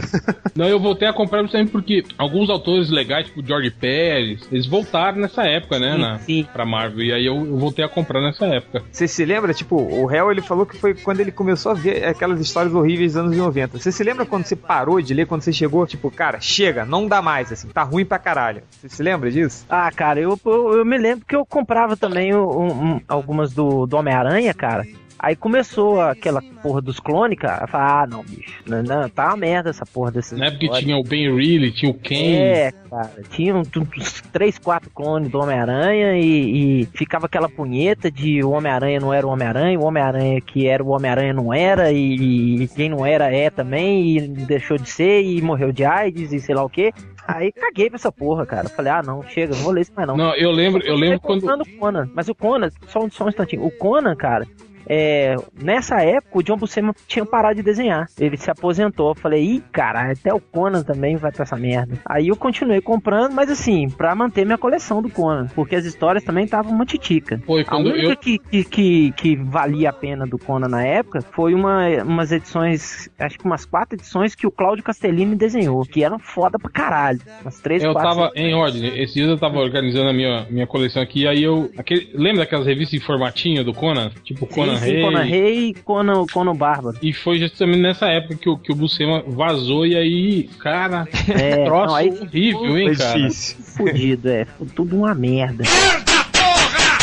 Não, 0.56 0.66
eu 0.66 0.80
voltei 0.80 1.06
a 1.06 1.12
comprar 1.12 1.42
justamente 1.42 1.70
porque 1.70 2.04
alguns 2.16 2.48
autores 2.48 2.88
legais, 2.88 3.26
tipo 3.26 3.44
George 3.46 3.70
Pérez, 3.72 4.40
eles 4.50 4.66
voltaram 4.66 5.18
nessa 5.18 5.42
época, 5.42 5.78
né? 5.78 5.92
Sim, 5.94 6.00
na, 6.00 6.18
sim. 6.20 6.46
Pra 6.52 6.64
Marvel. 6.64 7.04
E 7.04 7.12
aí 7.12 7.26
eu, 7.26 7.34
eu 7.36 7.58
voltei 7.60 7.84
a 7.84 7.88
comprar 7.88 8.20
nessa 8.20 8.46
época. 8.46 8.82
Você 8.90 9.06
se 9.06 9.24
lembra, 9.24 9.52
tipo, 9.54 9.76
o 9.76 10.06
réu 10.06 10.30
ele 10.30 10.42
falou 10.42 10.66
que 10.66 10.76
foi 10.76 10.94
quando 10.94 11.20
ele 11.20 11.30
começou 11.30 11.72
a 11.72 11.74
ver 11.74 12.04
aquelas 12.04 12.40
histórias 12.40 12.74
horríveis 12.74 13.12
dos 13.12 13.22
anos 13.22 13.36
90. 13.36 13.78
Você 13.78 13.92
se 13.92 14.02
lembra 14.02 14.24
quando 14.26 14.44
você 14.44 14.56
parou 14.56 15.00
de 15.00 15.12
ler, 15.14 15.26
quando 15.26 15.42
você 15.42 15.52
chegou, 15.52 15.86
tipo, 15.86 16.10
cara, 16.10 16.40
chega, 16.40 16.84
não 16.84 17.06
dá 17.06 17.20
mais, 17.22 17.52
assim, 17.52 17.68
tá 17.68 17.82
ruim 17.82 18.04
pra 18.04 18.18
caralho. 18.18 18.62
Você 18.70 18.88
se 18.88 19.02
lembra 19.02 19.30
disso? 19.30 19.64
Ah, 19.68 19.90
cara, 19.92 20.18
eu, 20.20 20.38
eu, 20.44 20.78
eu 20.78 20.84
me 20.84 20.98
lembro 20.98 21.24
que 21.26 21.36
eu 21.36 21.44
comprava 21.46 21.96
também 21.96 22.34
um- 22.34 22.94
um- 22.96 23.00
algumas 23.06 23.52
do, 23.52 23.86
do 23.86 23.96
Homem-Aranha, 23.96 24.54
cara. 24.54 24.86
Aí 25.22 25.36
começou 25.36 26.00
aquela 26.00 26.40
porra 26.62 26.80
dos 26.80 26.98
clones, 26.98 27.38
cara. 27.38 27.66
Falei, 27.66 27.86
ah, 27.90 28.06
não, 28.10 28.24
bicho. 28.24 28.62
Não, 28.66 28.82
não, 28.82 29.06
tá 29.08 29.26
uma 29.28 29.36
merda 29.36 29.68
essa 29.68 29.84
porra 29.84 30.10
desses. 30.10 30.38
Na 30.38 30.46
época 30.46 30.64
histórias. 30.64 30.84
tinha 30.86 30.96
o 30.96 31.02
Ben 31.04 31.34
Reilly, 31.36 31.70
tinha 31.72 31.90
o 31.90 31.94
Ken. 31.94 32.36
É, 32.36 32.72
cara. 32.88 33.10
Tinha 33.28 33.54
uns 33.54 33.68
uns 33.76 34.22
três, 34.32 34.58
quatro 34.58 34.88
clones 34.90 35.30
do 35.30 35.38
Homem-Aranha 35.38 36.16
e, 36.16 36.80
e 36.82 36.86
ficava 36.94 37.26
aquela 37.26 37.50
punheta 37.50 38.10
de 38.10 38.42
o 38.42 38.50
Homem-Aranha 38.50 38.98
não 38.98 39.12
era 39.12 39.26
o 39.26 39.30
Homem-Aranha, 39.30 39.78
o 39.78 39.84
Homem-Aranha 39.84 40.40
que 40.40 40.66
era 40.66 40.82
o 40.82 40.88
Homem-Aranha 40.88 41.34
não 41.34 41.52
era, 41.52 41.92
e, 41.92 42.62
e 42.62 42.68
quem 42.68 42.88
não 42.88 43.04
era 43.04 43.30
é 43.30 43.50
também, 43.50 44.16
e 44.16 44.26
deixou 44.26 44.78
de 44.78 44.88
ser, 44.88 45.22
e 45.22 45.42
morreu 45.42 45.70
de 45.70 45.84
AIDS 45.84 46.32
e 46.32 46.40
sei 46.40 46.54
lá 46.54 46.64
o 46.64 46.70
que. 46.70 46.92
Aí 47.28 47.52
caguei 47.52 47.88
pra 47.90 47.96
essa 47.96 48.10
porra, 48.10 48.46
cara. 48.46 48.68
Falei, 48.70 48.90
ah, 48.90 49.02
não, 49.02 49.22
chega, 49.22 49.54
não 49.54 49.62
vou 49.62 49.72
ler 49.72 49.82
isso 49.82 49.92
mais 49.94 50.08
não. 50.08 50.16
Não, 50.16 50.34
eu 50.34 50.50
lembro, 50.50 50.82
eu 50.84 50.96
lembro 50.96 51.20
quando. 51.20 51.42
comprando 51.42 51.60
o 51.62 51.78
Conan, 51.78 52.10
mas 52.14 52.28
o 52.28 52.34
Conan, 52.34 52.70
só, 52.88 53.04
um- 53.04 53.10
só 53.10 53.24
um 53.24 53.28
instantinho. 53.28 53.64
O 53.66 53.70
Conan, 53.70 54.16
cara, 54.16 54.46
é, 54.92 55.36
nessa 55.62 56.02
época 56.02 56.38
o 56.38 56.42
John 56.42 56.56
Buscema 56.56 56.92
tinha 57.06 57.24
parado 57.24 57.54
de 57.54 57.62
desenhar. 57.62 58.08
Ele 58.18 58.36
se 58.36 58.50
aposentou. 58.50 59.10
Eu 59.10 59.14
falei, 59.14 59.40
ih, 59.44 59.62
cara, 59.70 60.10
até 60.10 60.34
o 60.34 60.40
Conan 60.40 60.82
também 60.82 61.16
vai 61.16 61.30
pra 61.30 61.44
essa 61.44 61.56
merda. 61.56 61.96
Aí 62.04 62.26
eu 62.26 62.34
continuei 62.36 62.80
comprando, 62.80 63.32
mas 63.32 63.48
assim, 63.48 63.88
pra 63.88 64.12
manter 64.16 64.44
minha 64.44 64.58
coleção 64.58 65.00
do 65.00 65.08
Conan, 65.08 65.46
porque 65.54 65.76
as 65.76 65.84
histórias 65.84 66.24
também 66.24 66.44
estavam 66.44 66.72
uma 66.72 66.84
titica. 66.84 67.40
Foi 67.46 67.64
A 67.68 67.76
única 67.76 67.98
eu. 67.98 68.16
que, 68.16 68.38
que, 68.38 68.64
que, 68.64 69.12
que 69.12 69.36
valia 69.36 69.90
a 69.90 69.92
pena 69.92 70.26
do 70.26 70.36
Conan 70.38 70.66
na 70.68 70.84
época 70.84 71.20
foi 71.22 71.54
uma, 71.54 71.86
umas 72.02 72.32
edições, 72.32 73.08
acho 73.16 73.38
que 73.38 73.44
umas 73.44 73.64
quatro 73.64 73.96
edições 73.96 74.34
que 74.34 74.46
o 74.46 74.50
Cláudio 74.50 74.82
Castellini 74.82 75.36
desenhou, 75.36 75.82
que 75.82 76.02
eram 76.02 76.18
foda 76.18 76.58
pra 76.58 76.70
caralho. 76.70 77.20
Umas 77.42 77.60
três, 77.60 77.80
Eu 77.84 77.92
quatro. 77.92 78.10
tava 78.10 78.32
em 78.34 78.52
ordem, 78.54 79.00
esses 79.00 79.14
dias 79.14 79.28
eu 79.28 79.38
tava 79.38 79.58
organizando 79.60 80.10
a 80.10 80.12
minha, 80.12 80.46
minha 80.50 80.66
coleção 80.66 81.00
aqui, 81.00 81.28
aí 81.28 81.44
eu. 81.44 81.70
Aquele, 81.78 82.10
lembra 82.14 82.40
daquelas 82.40 82.66
revistas 82.66 83.00
em 83.00 83.04
formatinho 83.04 83.62
do 83.62 83.72
Conan? 83.72 84.10
Tipo 84.24 84.46
Conan 84.46 84.79
Rei. 84.84 85.02
Conan 85.02 85.22
Rei 85.22 85.68
e 85.68 85.74
Conan, 85.74 86.26
Conan 86.32 86.54
Bárbaro. 86.56 86.96
E 87.02 87.12
foi 87.12 87.38
justamente 87.38 87.80
nessa 87.80 88.06
época 88.08 88.36
que 88.36 88.48
o, 88.48 88.56
que 88.58 88.72
o 88.72 88.74
Buscema 88.74 89.22
vazou 89.26 89.86
e 89.86 89.96
aí, 89.96 90.44
cara, 90.58 91.06
É, 91.28 91.64
troço 91.64 91.86
não, 91.88 91.94
aí 91.94 92.10
horrível, 92.10 92.78
hein, 92.78 92.86
Foi 92.88 92.96
cara? 92.96 93.18
difícil. 93.18 93.56
fudido, 93.64 94.28
é. 94.28 94.44
Foi 94.44 94.66
tudo 94.68 94.96
uma 94.96 95.14
merda. 95.14 95.64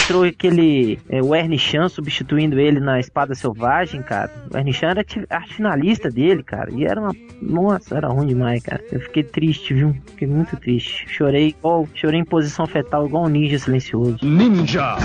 Entrou 0.08 0.24
aquele 0.24 0.98
é, 1.10 1.22
o 1.22 1.36
Ernie 1.36 1.60
Chan 1.60 1.90
substituindo 1.90 2.58
ele 2.58 2.80
na 2.80 2.98
Espada 2.98 3.36
Selvagem, 3.36 4.02
cara. 4.02 4.32
O 4.50 4.56
Ernie 4.56 4.72
Chan 4.72 4.92
era 4.92 5.06
arte 5.30 5.54
finalista 5.54 6.10
dele, 6.10 6.44
cara. 6.44 6.72
E 6.72 6.86
era 6.86 7.02
uma. 7.02 7.14
Nossa, 7.42 7.98
era 7.98 8.08
ruim 8.08 8.28
demais, 8.28 8.64
cara. 8.64 8.82
Eu 8.90 9.02
fiquei 9.02 9.22
triste, 9.22 9.74
viu? 9.74 9.94
Fiquei 10.12 10.26
muito 10.26 10.56
triste. 10.56 11.06
Chorei 11.10 11.50
igual. 11.50 11.86
Chorei 11.94 12.22
em 12.22 12.24
posição 12.24 12.66
fetal, 12.66 13.06
igual 13.06 13.26
um 13.26 13.28
ninja 13.28 13.60
silencioso. 13.60 14.20
Ninja! 14.24 14.96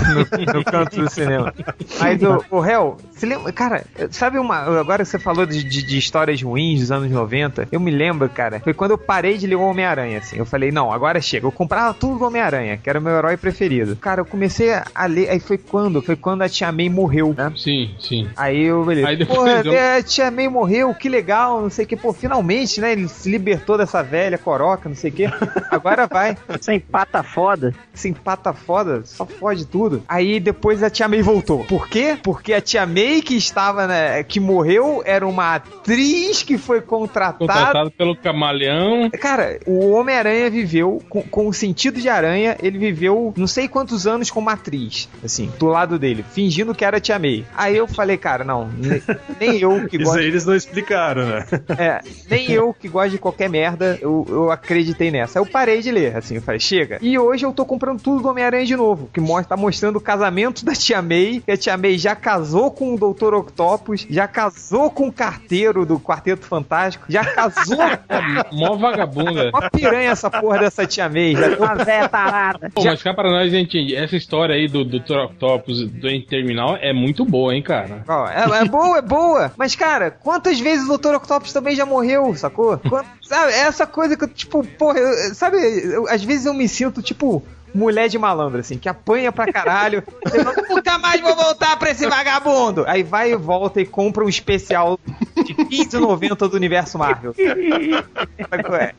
no 0.55 0.63
canto 0.63 1.01
do 1.01 1.09
cinema. 1.09 1.53
Mas 1.99 2.23
o, 2.23 2.45
o 2.49 2.59
réu, 2.61 2.95
se 3.11 3.25
lembra, 3.25 3.51
cara, 3.51 3.83
sabe 4.09 4.39
uma. 4.39 4.55
Agora 4.79 5.03
você 5.03 5.19
falou 5.19 5.45
de, 5.45 5.65
de, 5.65 5.83
de 5.83 5.97
histórias 5.97 6.41
ruins 6.41 6.79
dos 6.79 6.91
anos 6.93 7.11
90. 7.11 7.67
Eu 7.73 7.79
me 7.81 7.91
lembro, 7.91 8.29
cara, 8.29 8.61
foi 8.61 8.73
quando 8.73 8.91
eu 8.91 8.97
parei 8.97 9.37
de 9.37 9.47
ler 9.47 9.55
o 9.55 9.61
Homem-Aranha, 9.63 10.19
assim. 10.19 10.37
Eu 10.37 10.45
falei, 10.45 10.71
não, 10.71 10.93
agora 10.93 11.19
chega. 11.19 11.45
Eu 11.45 11.51
comprava 11.51 11.93
tudo 11.93 12.19
do 12.19 12.25
Homem-Aranha, 12.25 12.77
que 12.77 12.89
era 12.89 12.99
o 12.99 13.01
meu 13.01 13.17
herói 13.17 13.35
preferido. 13.35 13.97
Cara, 13.97 14.21
eu 14.21 14.25
comecei 14.25 14.71
a 14.71 14.92
ler. 15.07 15.29
Aí 15.29 15.39
foi 15.39 15.57
quando? 15.57 16.01
Foi 16.01 16.15
quando 16.15 16.41
a 16.41 16.49
Tia 16.49 16.71
May 16.71 16.89
morreu, 16.89 17.33
né? 17.37 17.51
Sim, 17.55 17.91
sim. 17.99 18.27
Aí 18.35 18.63
eu 18.63 18.83
falei, 18.83 19.05
Aí 19.05 19.15
depois 19.17 19.37
porra, 19.39 19.61
eu- 19.65 19.73
é, 19.73 19.97
a 19.97 20.03
Tia 20.03 20.29
May 20.31 20.47
morreu, 20.47 20.93
que 20.93 21.09
legal, 21.09 21.61
não 21.61 21.69
sei 21.69 21.85
o 21.85 21.87
que. 21.87 21.95
Pô, 21.95 22.13
finalmente, 22.13 22.79
né? 22.81 22.91
Ele 22.91 23.07
se 23.07 23.29
libertou 23.29 23.77
dessa 23.77 24.01
velha 24.03 24.37
coroca, 24.37 24.87
não 24.89 24.95
sei 24.95 25.09
o 25.11 25.13
que. 25.13 25.25
Agora 25.71 26.07
vai. 26.07 26.37
Sem 26.61 26.79
pata 26.79 27.23
foda. 27.23 27.73
se 27.93 28.09
empata 28.09 28.53
foda, 28.53 29.01
só 29.05 29.25
fode 29.25 29.65
tudo. 29.65 30.03
Aí 30.07 30.39
depois 30.39 30.81
a 30.83 30.89
Tia 30.89 31.07
May 31.07 31.21
voltou. 31.21 31.63
Por 31.65 31.87
quê? 31.87 32.17
Porque 32.21 32.53
a 32.53 32.61
Tia 32.61 32.85
May 32.85 33.21
que 33.21 33.35
estava, 33.35 33.87
né, 33.87 34.23
que 34.23 34.39
morreu, 34.39 35.01
era 35.05 35.25
uma 35.27 35.55
atriz 35.55 36.43
que 36.43 36.57
foi 36.57 36.81
contratada. 36.81 37.37
Contratado 37.39 37.91
pelo 37.91 38.15
Camaleão. 38.15 39.09
Cara, 39.11 39.59
o 39.65 39.91
Homem-Aranha 39.91 40.49
viveu 40.49 41.01
com, 41.09 41.21
com 41.23 41.47
o 41.47 41.53
sentido 41.53 41.99
de 42.01 42.09
aranha, 42.09 42.57
ele 42.61 42.77
viveu 42.77 43.33
não 43.37 43.47
sei 43.47 43.67
quantos 43.67 44.05
anos 44.07 44.29
como 44.31 44.49
atriz, 44.49 44.82
assim, 45.23 45.51
do 45.59 45.67
lado 45.67 45.97
dele, 45.99 46.23
fingindo 46.33 46.73
que 46.73 46.83
era 46.85 46.97
a 46.97 46.99
Tia 46.99 47.19
May. 47.19 47.45
Aí 47.55 47.75
eu 47.77 47.87
falei, 47.87 48.17
cara, 48.17 48.43
não, 48.43 48.67
ne- 48.67 49.01
nem 49.39 49.57
eu 49.59 49.87
que 49.87 49.97
Isso 50.03 50.05
gosto 50.05 50.19
aí 50.19 50.25
eles 50.25 50.45
não 50.45 50.55
explicaram, 50.55 51.25
né? 51.25 51.45
é, 51.77 51.99
nem 52.29 52.51
eu 52.51 52.73
que 52.73 52.87
gosto 52.87 53.11
de 53.11 53.17
qualquer 53.17 53.49
merda, 53.49 53.97
eu, 54.01 54.25
eu 54.29 54.51
acreditei 54.51 55.11
nessa. 55.11 55.39
Aí 55.39 55.45
eu 55.45 55.49
parei 55.49 55.81
de 55.81 55.91
ler, 55.91 56.15
assim, 56.17 56.35
eu 56.35 56.41
falei, 56.41 56.59
chega. 56.59 56.97
E 57.01 57.17
hoje 57.17 57.45
eu 57.45 57.51
tô 57.53 57.65
comprando 57.65 58.01
tudo 58.01 58.21
do 58.21 58.27
Homem-Aranha 58.29 58.65
de 58.65 58.75
novo, 58.75 59.09
que 59.13 59.19
mostra, 59.19 59.55
tá 59.55 59.57
mostrando 59.57 59.97
o 59.97 60.01
casamento 60.01 60.63
da 60.65 60.73
Tia 60.73 61.01
May, 61.01 61.41
que 61.45 61.51
a 61.51 61.57
Tia 61.57 61.77
May 61.77 61.97
já 61.97 62.15
casou 62.15 62.71
com 62.71 62.93
o 62.95 62.97
Dr. 62.97 63.33
Octopus, 63.33 64.05
já 64.09 64.27
casou 64.27 64.89
com 64.89 65.07
o 65.07 65.11
carteiro 65.11 65.85
do 65.85 65.99
Quarteto 65.99 66.45
Fantástico, 66.45 67.05
já 67.09 67.23
casou 67.25 67.77
com 68.49 68.55
Mó 68.55 68.75
vagabunda. 68.75 69.49
uma 69.49 69.69
piranha 69.69 70.11
essa 70.11 70.29
porra 70.29 70.59
dessa 70.59 70.85
Tia 70.85 71.09
May. 71.09 71.33
Já 71.35 71.57
Uma 71.57 71.75
véia 71.75 72.07
tarada. 72.09 72.69
Pô, 72.73 72.83
mas 72.83 73.01
cá 73.01 73.13
pra 73.13 73.29
nós, 73.29 73.51
gente, 73.51 73.93
essa 73.95 74.15
história 74.15 74.55
aí 74.55 74.67
do, 74.73 74.83
do 74.83 74.97
Octopus 74.97 75.83
do 75.87 76.21
Terminal 76.25 76.75
é 76.77 76.91
muito 76.91 77.23
boa, 77.23 77.53
hein, 77.55 77.61
cara? 77.61 78.03
Ó, 78.07 78.27
é, 78.27 78.61
é 78.61 78.65
boa, 78.65 78.97
é 78.97 79.01
boa. 79.01 79.51
Mas, 79.57 79.75
cara, 79.75 80.09
quantas 80.11 80.59
vezes 80.59 80.89
o 80.89 80.97
Dr. 80.97 81.15
Octopus 81.15 81.53
também 81.53 81.75
já 81.75 81.85
morreu, 81.85 82.35
sacou? 82.35 82.77
Quant- 82.77 83.05
sabe, 83.21 83.51
é 83.53 83.59
essa 83.59 83.85
coisa 83.85 84.17
que 84.17 84.23
eu, 84.23 84.27
tipo, 84.27 84.63
porra, 84.77 84.99
eu- 84.99 85.35
sabe, 85.35 85.57
eu- 85.57 86.07
às 86.09 86.23
vezes 86.23 86.45
eu 86.45 86.53
me 86.53 86.67
sinto, 86.67 87.01
tipo, 87.01 87.43
mulher 87.75 88.07
de 88.07 88.17
malandro, 88.19 88.59
assim, 88.59 88.77
que 88.77 88.87
apanha 88.87 89.31
pra 89.31 89.51
caralho. 89.51 90.03
Fala, 90.29 90.55
Nunca 90.69 90.97
mais 90.99 91.19
vou 91.21 91.35
voltar 91.35 91.77
pra 91.77 91.89
esse 91.91 92.05
vagabundo. 92.07 92.83
Aí 92.87 93.01
vai 93.03 93.31
e 93.31 93.35
volta 93.35 93.81
e 93.81 93.85
compra 93.85 94.23
um 94.23 94.29
especial 94.29 94.99
de 95.43 95.53
15,90 95.53 96.49
do 96.49 96.55
universo 96.55 96.97
Marvel. 96.97 97.35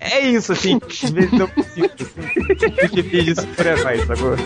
É, 0.00 0.20
isso, 0.20 0.52
assim. 0.52 0.80
Às 0.87 1.11
vezes 1.11 1.33
eu 1.38 1.48
sinto, 1.74 2.04
assim, 2.04 3.24
de 3.24 3.35
super-herói, 3.35 4.07
sacou? 4.07 4.37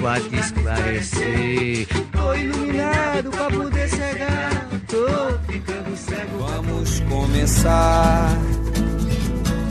Pode 0.00 0.36
esclarecer. 0.36 1.86
Tô 2.12 2.34
iluminado 2.34 3.30
pra 3.30 3.50
poder 3.50 3.88
cegar. 3.88 4.68
Tô 4.88 5.52
ficando 5.52 5.96
cego. 5.96 6.38
Vamos 6.38 7.00
começar 7.00 8.38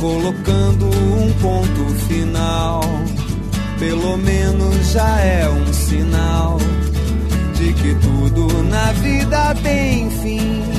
colocando 0.04 0.88
um 0.88 1.34
ponto 1.42 1.86
final. 2.08 2.82
Pelo 3.80 4.18
menos 4.18 4.92
já 4.92 5.20
é 5.20 5.48
um 5.50 5.74
sinal 5.74 6.58
de 7.56 7.74
que 7.74 7.96
tudo 7.96 8.64
na 8.64 8.92
vida 8.94 9.56
tem 9.64 10.10
fim. 10.10 10.73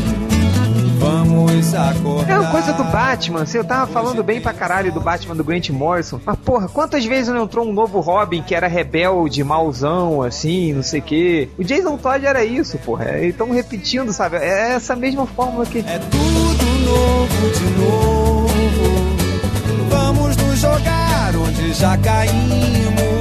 Vamos 1.05 1.75
acordar. 1.75 2.31
É 2.31 2.39
uma 2.39 2.51
coisa 2.51 2.73
do 2.73 2.85
Batman, 2.85 3.43
assim, 3.43 3.59
eu 3.59 3.65
tava 3.65 3.87
falando 3.93 4.23
bem 4.23 4.41
pra 4.41 4.55
caralho 4.55 4.91
do 4.91 5.03
Batman 5.03 5.37
do 5.37 5.45
Grant 5.45 5.69
Morrison, 5.69 6.19
mas 6.25 6.39
porra, 6.39 6.67
quantas 6.67 7.05
vezes 7.05 7.29
não 7.29 7.45
entrou 7.45 7.69
um 7.69 7.75
novo 7.75 8.01
Robin 8.01 8.43
que 8.43 8.55
era 8.55 8.67
rebelde, 8.67 9.45
mauzão, 9.45 10.23
assim, 10.23 10.73
não 10.73 10.83
sei 10.83 11.01
o 11.01 11.03
quê? 11.03 11.49
O 11.59 11.63
Jason 11.63 11.99
Todd 11.99 12.25
era 12.25 12.43
isso, 12.43 12.79
porra, 12.79 13.19
eles 13.19 13.37
tão 13.37 13.51
repetindo, 13.51 14.15
sabe? 14.15 14.37
É 14.37 14.73
essa 14.73 14.97
mesma 14.97 15.27
fórmula 15.27 15.67
que... 15.67 15.81
É 15.81 15.99
tudo 16.11 16.65
novo 16.87 17.51
de 17.51 17.65
novo. 17.79 18.45
Vamos 19.91 20.37
nos 20.39 20.59
jogar 20.59 21.37
onde 21.37 21.75
já 21.75 21.99
caímos. 21.99 23.14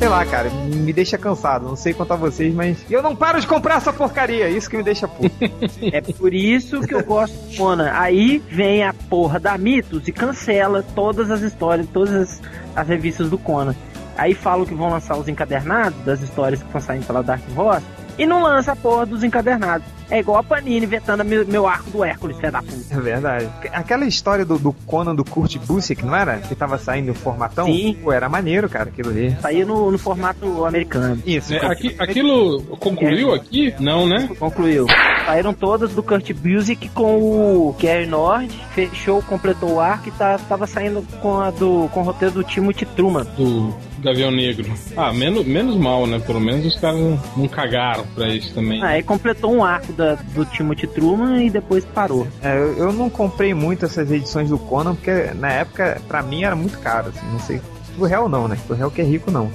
Sei 0.00 0.08
lá, 0.08 0.24
cara, 0.24 0.48
me 0.48 0.94
deixa 0.94 1.18
cansado, 1.18 1.68
não 1.68 1.76
sei 1.76 1.92
quanto 1.92 2.14
a 2.14 2.16
vocês, 2.16 2.54
mas... 2.54 2.78
Eu 2.88 3.02
não 3.02 3.14
paro 3.14 3.38
de 3.38 3.46
comprar 3.46 3.74
essa 3.74 3.92
porcaria, 3.92 4.48
isso 4.48 4.70
que 4.70 4.78
me 4.78 4.82
deixa 4.82 5.06
puto. 5.06 5.30
É 5.92 6.00
por 6.00 6.32
isso 6.32 6.80
que 6.80 6.94
eu 6.94 7.04
gosto 7.04 7.34
do 7.34 7.56
Conan. 7.58 7.90
Aí 7.92 8.42
vem 8.48 8.82
a 8.82 8.94
porra 8.94 9.38
da 9.38 9.58
Mitos 9.58 10.08
e 10.08 10.12
cancela 10.12 10.82
todas 10.94 11.30
as 11.30 11.42
histórias, 11.42 11.86
todas 11.92 12.14
as, 12.14 12.42
as 12.74 12.88
revistas 12.88 13.28
do 13.28 13.36
Conan. 13.36 13.74
Aí 14.16 14.32
falam 14.32 14.64
que 14.64 14.72
vão 14.72 14.88
lançar 14.88 15.18
os 15.18 15.28
encadernados 15.28 16.02
das 16.02 16.22
histórias 16.22 16.60
que 16.62 16.66
estão 16.66 16.80
saindo 16.80 17.06
pela 17.06 17.22
Dark 17.22 17.42
Horse. 17.54 17.84
e 18.16 18.24
não 18.24 18.42
lança 18.42 18.72
a 18.72 18.76
porra 18.76 19.04
dos 19.04 19.22
encadernados. 19.22 19.86
É 20.10 20.18
igual 20.18 20.38
a 20.38 20.42
Panini 20.42 20.84
inventando 20.84 21.24
meu, 21.24 21.46
meu 21.46 21.66
arco 21.66 21.90
do 21.90 22.04
Hércules, 22.04 22.36
fé 22.38 22.50
da 22.50 22.60
puta. 22.62 22.74
É 22.90 22.98
verdade. 23.00 23.48
Aquela 23.72 24.04
história 24.06 24.44
do, 24.44 24.58
do 24.58 24.72
Conan 24.86 25.14
do 25.14 25.24
Kurt 25.24 25.56
Busiek, 25.58 26.04
não 26.04 26.14
era? 26.16 26.38
Que 26.38 26.54
tava 26.54 26.78
saindo 26.78 27.10
em 27.10 27.14
formatão? 27.14 27.66
Sim. 27.66 27.96
Pô, 28.02 28.12
era 28.12 28.28
maneiro, 28.28 28.68
cara, 28.68 28.88
aquilo 28.88 29.10
ali. 29.10 29.36
Saiu 29.40 29.66
no, 29.66 29.90
no 29.90 29.98
formato 29.98 30.64
americano. 30.64 31.22
Isso. 31.24 31.54
É, 31.54 31.64
aqui- 31.66 31.94
aquilo 31.98 32.62
concluiu 32.78 33.32
aqui? 33.32 33.72
Não, 33.78 34.06
né? 34.06 34.28
Concluiu. 34.38 34.86
Saíram 35.26 35.54
todas 35.54 35.92
do 35.92 36.02
Kurt 36.02 36.32
Busiek 36.32 36.88
com 36.88 37.18
o 37.20 37.76
Gary 37.80 38.06
Nord, 38.06 38.52
fechou, 38.74 39.22
completou 39.22 39.74
o 39.74 39.80
arco 39.80 40.08
e 40.08 40.12
tá, 40.12 40.38
tava 40.48 40.66
saindo 40.66 41.02
com 41.20 41.38
a 41.40 41.50
do 41.50 41.88
com 41.92 42.00
o 42.00 42.02
roteiro 42.02 42.34
do 42.34 42.42
Timothy 42.42 42.84
Truman. 42.84 43.24
Do 43.36 43.72
Gavião 44.02 44.30
Negro. 44.30 44.72
Ah, 44.96 45.12
menos, 45.12 45.46
menos 45.46 45.76
mal, 45.76 46.06
né? 46.06 46.18
Pelo 46.18 46.40
menos 46.40 46.64
os 46.66 46.80
caras 46.80 46.98
não, 46.98 47.20
não 47.36 47.46
cagaram 47.48 48.04
pra 48.14 48.28
isso 48.28 48.52
também. 48.54 48.82
Aí 48.82 49.02
completou 49.02 49.52
um 49.54 49.62
arco 49.62 49.92
da, 50.00 50.14
do 50.14 50.44
Timothy 50.46 50.86
Truman 50.86 51.44
e 51.44 51.50
depois 51.50 51.84
parou. 51.84 52.26
É, 52.42 52.56
eu, 52.56 52.76
eu 52.76 52.92
não 52.92 53.10
comprei 53.10 53.52
muito 53.52 53.84
essas 53.84 54.10
edições 54.10 54.48
do 54.48 54.58
Conan, 54.58 54.94
porque 54.94 55.32
na 55.34 55.52
época, 55.52 56.00
pra 56.08 56.22
mim, 56.22 56.42
era 56.42 56.56
muito 56.56 56.78
caro, 56.78 57.10
assim, 57.10 57.26
não 57.30 57.40
sei. 57.40 57.60
Do 57.96 58.06
réu 58.06 58.28
não, 58.28 58.48
né? 58.48 58.56
Do 58.66 58.72
réu 58.72 58.90
que 58.90 59.02
é 59.02 59.04
rico, 59.04 59.30
não. 59.30 59.50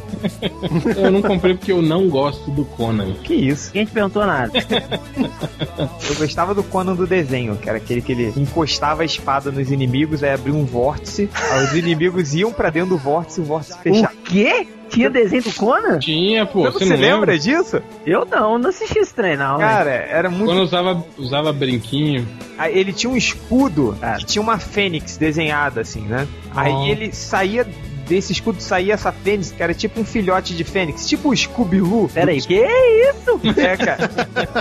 Eu 0.96 1.10
não 1.10 1.22
comprei 1.22 1.56
porque 1.56 1.72
eu 1.72 1.82
não 1.82 2.10
gosto 2.10 2.52
do 2.52 2.66
Conan. 2.66 3.14
Que 3.24 3.34
isso? 3.34 3.68
Ninguém 3.70 3.86
te 3.86 3.92
perguntou 3.92 4.26
nada. 4.26 4.52
Eu 6.08 6.16
gostava 6.16 6.54
do 6.54 6.62
Conan 6.62 6.96
do 6.96 7.08
desenho, 7.08 7.56
que 7.56 7.68
era 7.68 7.78
aquele 7.78 8.02
que 8.02 8.12
ele 8.12 8.34
encostava 8.38 9.02
a 9.02 9.06
espada 9.06 9.52
nos 9.52 9.72
inimigos, 9.72 10.22
aí 10.22 10.32
abria 10.32 10.54
um 10.54 10.66
vórtice, 10.66 11.30
aí 11.52 11.64
os 11.64 11.74
inimigos 11.74 12.36
iam 12.36 12.52
pra 12.52 12.70
dentro 12.70 12.90
do 12.90 12.98
vórtice 12.98 13.40
e 13.40 13.44
o 13.44 13.46
vórtice 13.46 13.80
fechava. 13.80 14.14
O 14.14 14.18
quê? 14.18 14.68
Tinha 14.90 15.10
desenho 15.10 15.44
do 15.44 15.54
Conan? 15.54 16.00
Tinha, 16.00 16.46
pô. 16.46 16.64
Você 16.64 16.80
Você 16.80 16.86
não 16.86 16.92
lembra 17.02 17.32
lembra? 17.34 17.40
disso? 17.40 17.82
Eu 18.06 18.26
não, 18.26 18.58
não 18.58 18.70
assisti 18.70 19.00
esse 19.00 19.14
trem 19.14 19.36
não. 19.38 19.58
Cara, 19.58 19.90
era 19.92 20.30
muito. 20.30 20.46
Quando 20.46 20.62
usava, 20.62 21.04
usava 21.18 21.52
brinquinho. 21.54 22.28
Aí 22.58 22.78
Ele 22.78 22.94
tinha 22.94 23.12
um 23.12 23.18
escudo 23.18 23.98
que 24.18 24.26
tinha 24.26 24.42
uma 24.42 24.58
fênix 24.60 25.18
desenhada, 25.18 25.82
assim, 25.82 26.02
né? 26.02 26.28
Aí 26.56 26.90
ele 26.90 27.12
saía. 27.14 27.68
Desse 28.08 28.32
escudo 28.34 28.62
saía 28.62 28.94
essa 28.94 29.12
fênix, 29.12 29.52
que 29.52 29.62
era 29.62 29.74
tipo 29.74 30.00
um 30.00 30.06
filhote 30.06 30.56
de 30.56 30.64
fênix, 30.64 31.08
tipo 31.08 31.30
o 31.30 31.36
Scooby-Doo. 31.36 32.10
Peraí, 32.14 32.42
que 32.42 32.54
isso? 32.56 33.40
É, 33.60 33.78
cara. 33.78 34.10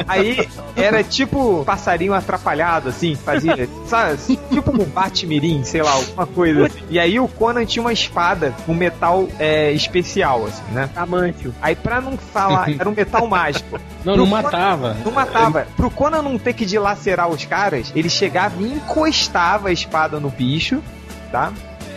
Aí 0.08 0.48
era 0.76 1.02
tipo 1.02 1.64
passarinho 1.64 2.14
atrapalhado, 2.14 2.88
assim, 2.88 3.14
fazia, 3.14 3.68
sabe? 3.86 4.18
Tipo 4.50 4.70
um 4.70 4.84
Batmirim, 4.84 5.62
sei 5.64 5.82
lá, 5.82 5.92
alguma 5.92 6.26
coisa 6.26 6.66
assim. 6.66 6.80
E 6.90 6.98
aí 6.98 7.18
o 7.20 7.28
Conan 7.28 7.64
tinha 7.64 7.82
uma 7.82 7.92
espada 7.92 8.54
com 8.64 8.72
metal 8.74 9.28
é, 9.38 9.72
especial, 9.72 10.46
assim, 10.46 10.62
né? 10.72 10.88
Amantio. 10.96 11.54
Aí 11.60 11.74
pra 11.74 12.00
não 12.00 12.16
falar, 12.16 12.70
era 12.78 12.88
um 12.88 12.94
metal 12.94 13.26
mágico. 13.26 13.78
Não, 14.04 14.14
Pro 14.14 14.24
não 14.24 14.30
Conan- 14.30 14.42
matava. 14.42 14.96
Não 15.04 15.12
matava. 15.12 15.66
Pro 15.76 15.90
Conan 15.90 16.22
não 16.22 16.38
ter 16.38 16.52
que 16.54 16.64
dilacerar 16.64 17.28
os 17.28 17.44
caras, 17.44 17.92
ele 17.94 18.08
chegava 18.08 18.60
e 18.62 18.66
encostava 18.72 19.68
a 19.68 19.72
espada 19.72 20.18
no 20.20 20.30
bicho, 20.30 20.82
tá? 21.30 21.52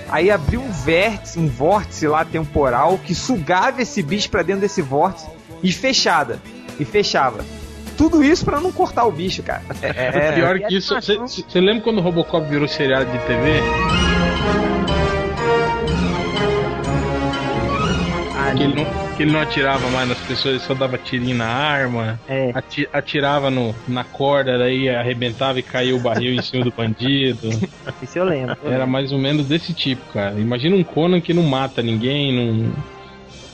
Aí 0.09 0.31
abria 0.31 0.59
um 0.59 0.71
vértice, 0.71 1.39
um 1.39 1.47
vórtice 1.47 2.07
lá 2.07 2.23
temporal 2.23 2.97
que 2.97 3.13
sugava 3.13 3.81
esse 3.81 4.01
bicho 4.01 4.29
pra 4.29 4.41
dentro 4.41 4.61
desse 4.61 4.81
vórtice 4.81 5.27
e 5.61 5.71
fechada. 5.71 6.39
E 6.79 6.85
fechava. 6.85 7.43
Tudo 7.97 8.23
isso 8.23 8.45
pra 8.45 8.59
não 8.59 8.71
cortar 8.71 9.05
o 9.05 9.11
bicho, 9.11 9.41
cara. 9.41 9.63
É, 9.81 10.31
Pior 10.33 10.59
que 10.59 10.77
isso, 10.77 10.93
você 10.95 11.59
lembra 11.59 11.83
quando 11.83 11.97
o 11.97 12.01
Robocop 12.01 12.47
virou 12.47 12.67
seriado 12.67 13.05
de 13.11 13.17
TV? 13.19 13.61
Que 18.55 18.63
ele, 18.63 18.75
não, 18.75 19.06
que 19.17 19.23
ele 19.23 19.31
não 19.31 19.41
atirava 19.41 19.89
mais 19.89 20.07
nas 20.07 20.19
pessoas, 20.19 20.45
ele 20.45 20.59
só 20.59 20.73
dava 20.75 20.95
tirinho 20.97 21.35
na 21.35 21.47
arma, 21.47 22.19
É. 22.29 22.51
ati- 22.53 22.87
atirava 22.93 23.49
no, 23.49 23.73
na 23.87 24.03
corda, 24.03 24.57
daí 24.59 24.87
arrebentava 24.87 25.57
e 25.59 25.63
caía 25.63 25.95
o 25.95 25.99
barril 25.99 26.35
em 26.35 26.41
cima 26.41 26.63
do 26.63 26.71
bandido. 26.71 27.49
Isso 28.01 28.19
eu 28.19 28.23
lembro. 28.25 28.55
Era 28.63 28.85
mais 28.85 29.11
ou 29.11 29.17
menos 29.17 29.47
desse 29.47 29.73
tipo, 29.73 30.05
cara. 30.13 30.39
Imagina 30.39 30.75
um 30.75 30.83
Conan 30.83 31.19
que 31.19 31.33
não 31.33 31.41
mata 31.43 31.81
ninguém, 31.81 32.31
não. 32.31 32.71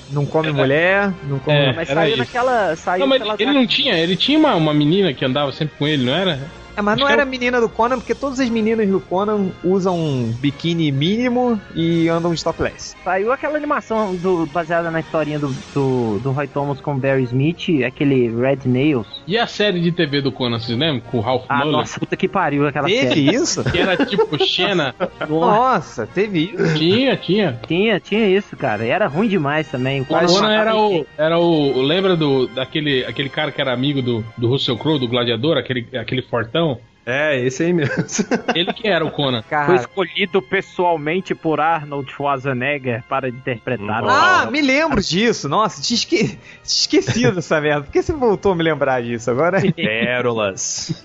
Não 0.10 0.26
come 0.26 0.52
mulher, 0.52 1.12
não 1.24 1.40
come. 1.40 1.58
É, 1.58 1.74
Mas 1.74 1.90
era 1.90 2.02
saiu 2.02 2.10
isso. 2.10 2.18
naquela. 2.20 2.76
Saiu 2.76 3.00
Não, 3.00 3.08
mas 3.08 3.20
naquela 3.26 3.42
ele 3.50 3.58
não 3.58 3.66
tinha, 3.66 3.98
ele 3.98 4.16
tinha 4.18 4.38
uma, 4.38 4.54
uma 4.56 4.74
menina 4.74 5.14
que 5.14 5.24
andava 5.24 5.52
sempre 5.54 5.76
com 5.80 5.88
ele, 5.88 6.04
não 6.04 6.14
era? 6.14 6.40
É, 6.76 6.82
mas 6.82 6.98
não 7.00 7.08
que 7.08 7.14
era 7.14 7.26
menina 7.26 7.60
do 7.62 7.70
Conan, 7.70 7.98
porque 8.00 8.16
todas 8.16 8.40
as 8.40 8.50
meninas 8.50 8.88
do 8.90 9.00
Conan 9.00 9.52
usam 9.64 9.98
um 9.98 10.32
biquíni 10.40 10.92
mínimo 10.92 11.60
e 11.76 12.08
andam 12.10 12.34
de 12.34 12.44
topless. 12.44 12.96
Saiu 13.04 13.32
aquela 13.32 13.58
animação 13.58 14.16
do, 14.16 14.46
baseada 14.48 14.90
na 14.90 15.00
historinha 15.00 15.38
do, 15.40 15.50
do, 15.74 16.20
do 16.20 16.32
Roy 16.32 16.48
Thomas 16.48 16.80
com 16.82 16.94
o 16.96 16.98
Barry 16.98 17.24
Smith, 17.24 17.84
aquele 17.86 18.30
Red 18.30 18.60
Nails. 18.66 19.08
E 19.28 19.38
a 19.38 19.46
série 19.48 19.80
de 19.80 19.92
TV 19.92 20.22
do 20.22 20.32
Conan, 20.32 20.60
vocês 20.60 20.78
lembram? 20.78 21.02
Com 21.12 21.18
o 21.18 21.22
Ralph 21.22 21.46
Ah, 21.50 21.60
Muller? 21.60 21.72
nossa, 21.74 22.00
puta 22.00 22.16
que 22.18 22.28
pariu 22.28 22.68
aquela 22.68 22.88
Teve 22.88 23.08
série. 23.08 23.36
isso? 23.36 23.64
Que 23.64 23.78
era 23.80 24.06
tipo 24.06 24.44
Xena. 24.44 24.96
Nossa, 25.30 26.08
teve 26.08 26.52
isso. 26.54 26.76
Tinha, 26.78 27.16
tinha. 27.18 27.60
tinha, 27.68 28.00
tinha 28.00 28.28
isso, 28.28 28.56
cara. 28.56 28.86
E 28.86 28.90
era 28.90 29.08
ruim 29.08 29.28
demais 29.28 29.68
também. 29.70 30.02
O 30.02 30.06
Conan 30.06 30.52
era 30.54 30.76
o. 30.76 31.06
Era 31.18 31.40
o. 31.40 31.82
Lembra 31.82 32.16
do. 32.16 32.48
Daquele 32.48 33.06
aquele 33.06 33.30
cara 33.30 33.52
que 33.52 33.60
era 33.62 33.74
amigo 33.74 34.02
do, 34.02 34.24
do 34.38 34.48
Russell 34.48 34.78
Crowe, 34.78 35.00
do 35.00 35.08
Gladiador, 35.08 35.58
aquele, 35.58 35.88
aquele 35.98 36.22
fortão? 36.22 36.63
É, 37.06 37.38
esse 37.40 37.64
aí 37.64 37.74
mesmo. 37.74 37.94
Ele 38.56 38.72
que 38.72 38.88
era 38.88 39.04
o 39.04 39.12
Conan. 39.12 39.42
Foi 39.42 39.50
Cara. 39.50 39.76
escolhido 39.76 40.42
pessoalmente 40.42 41.36
por 41.36 41.60
Arnold 41.60 42.10
Schwarzenegger 42.12 43.04
para 43.10 43.28
interpretar 43.28 44.04
o 44.04 44.10
Ah, 44.10 44.48
me 44.50 44.62
lembro 44.62 45.02
disso. 45.02 45.50
Nossa, 45.50 45.82
tinha, 45.82 45.98
esque... 45.98 46.40
esquecido 46.64 47.36
dessa 47.36 47.60
merda. 47.60 47.84
Por 47.84 47.92
que 47.92 48.02
você 48.02 48.14
voltou 48.14 48.54
a 48.54 48.56
me 48.56 48.64
lembrar 48.64 49.02
disso 49.02 49.30
agora? 49.30 49.60
Pérolas. 49.76 51.04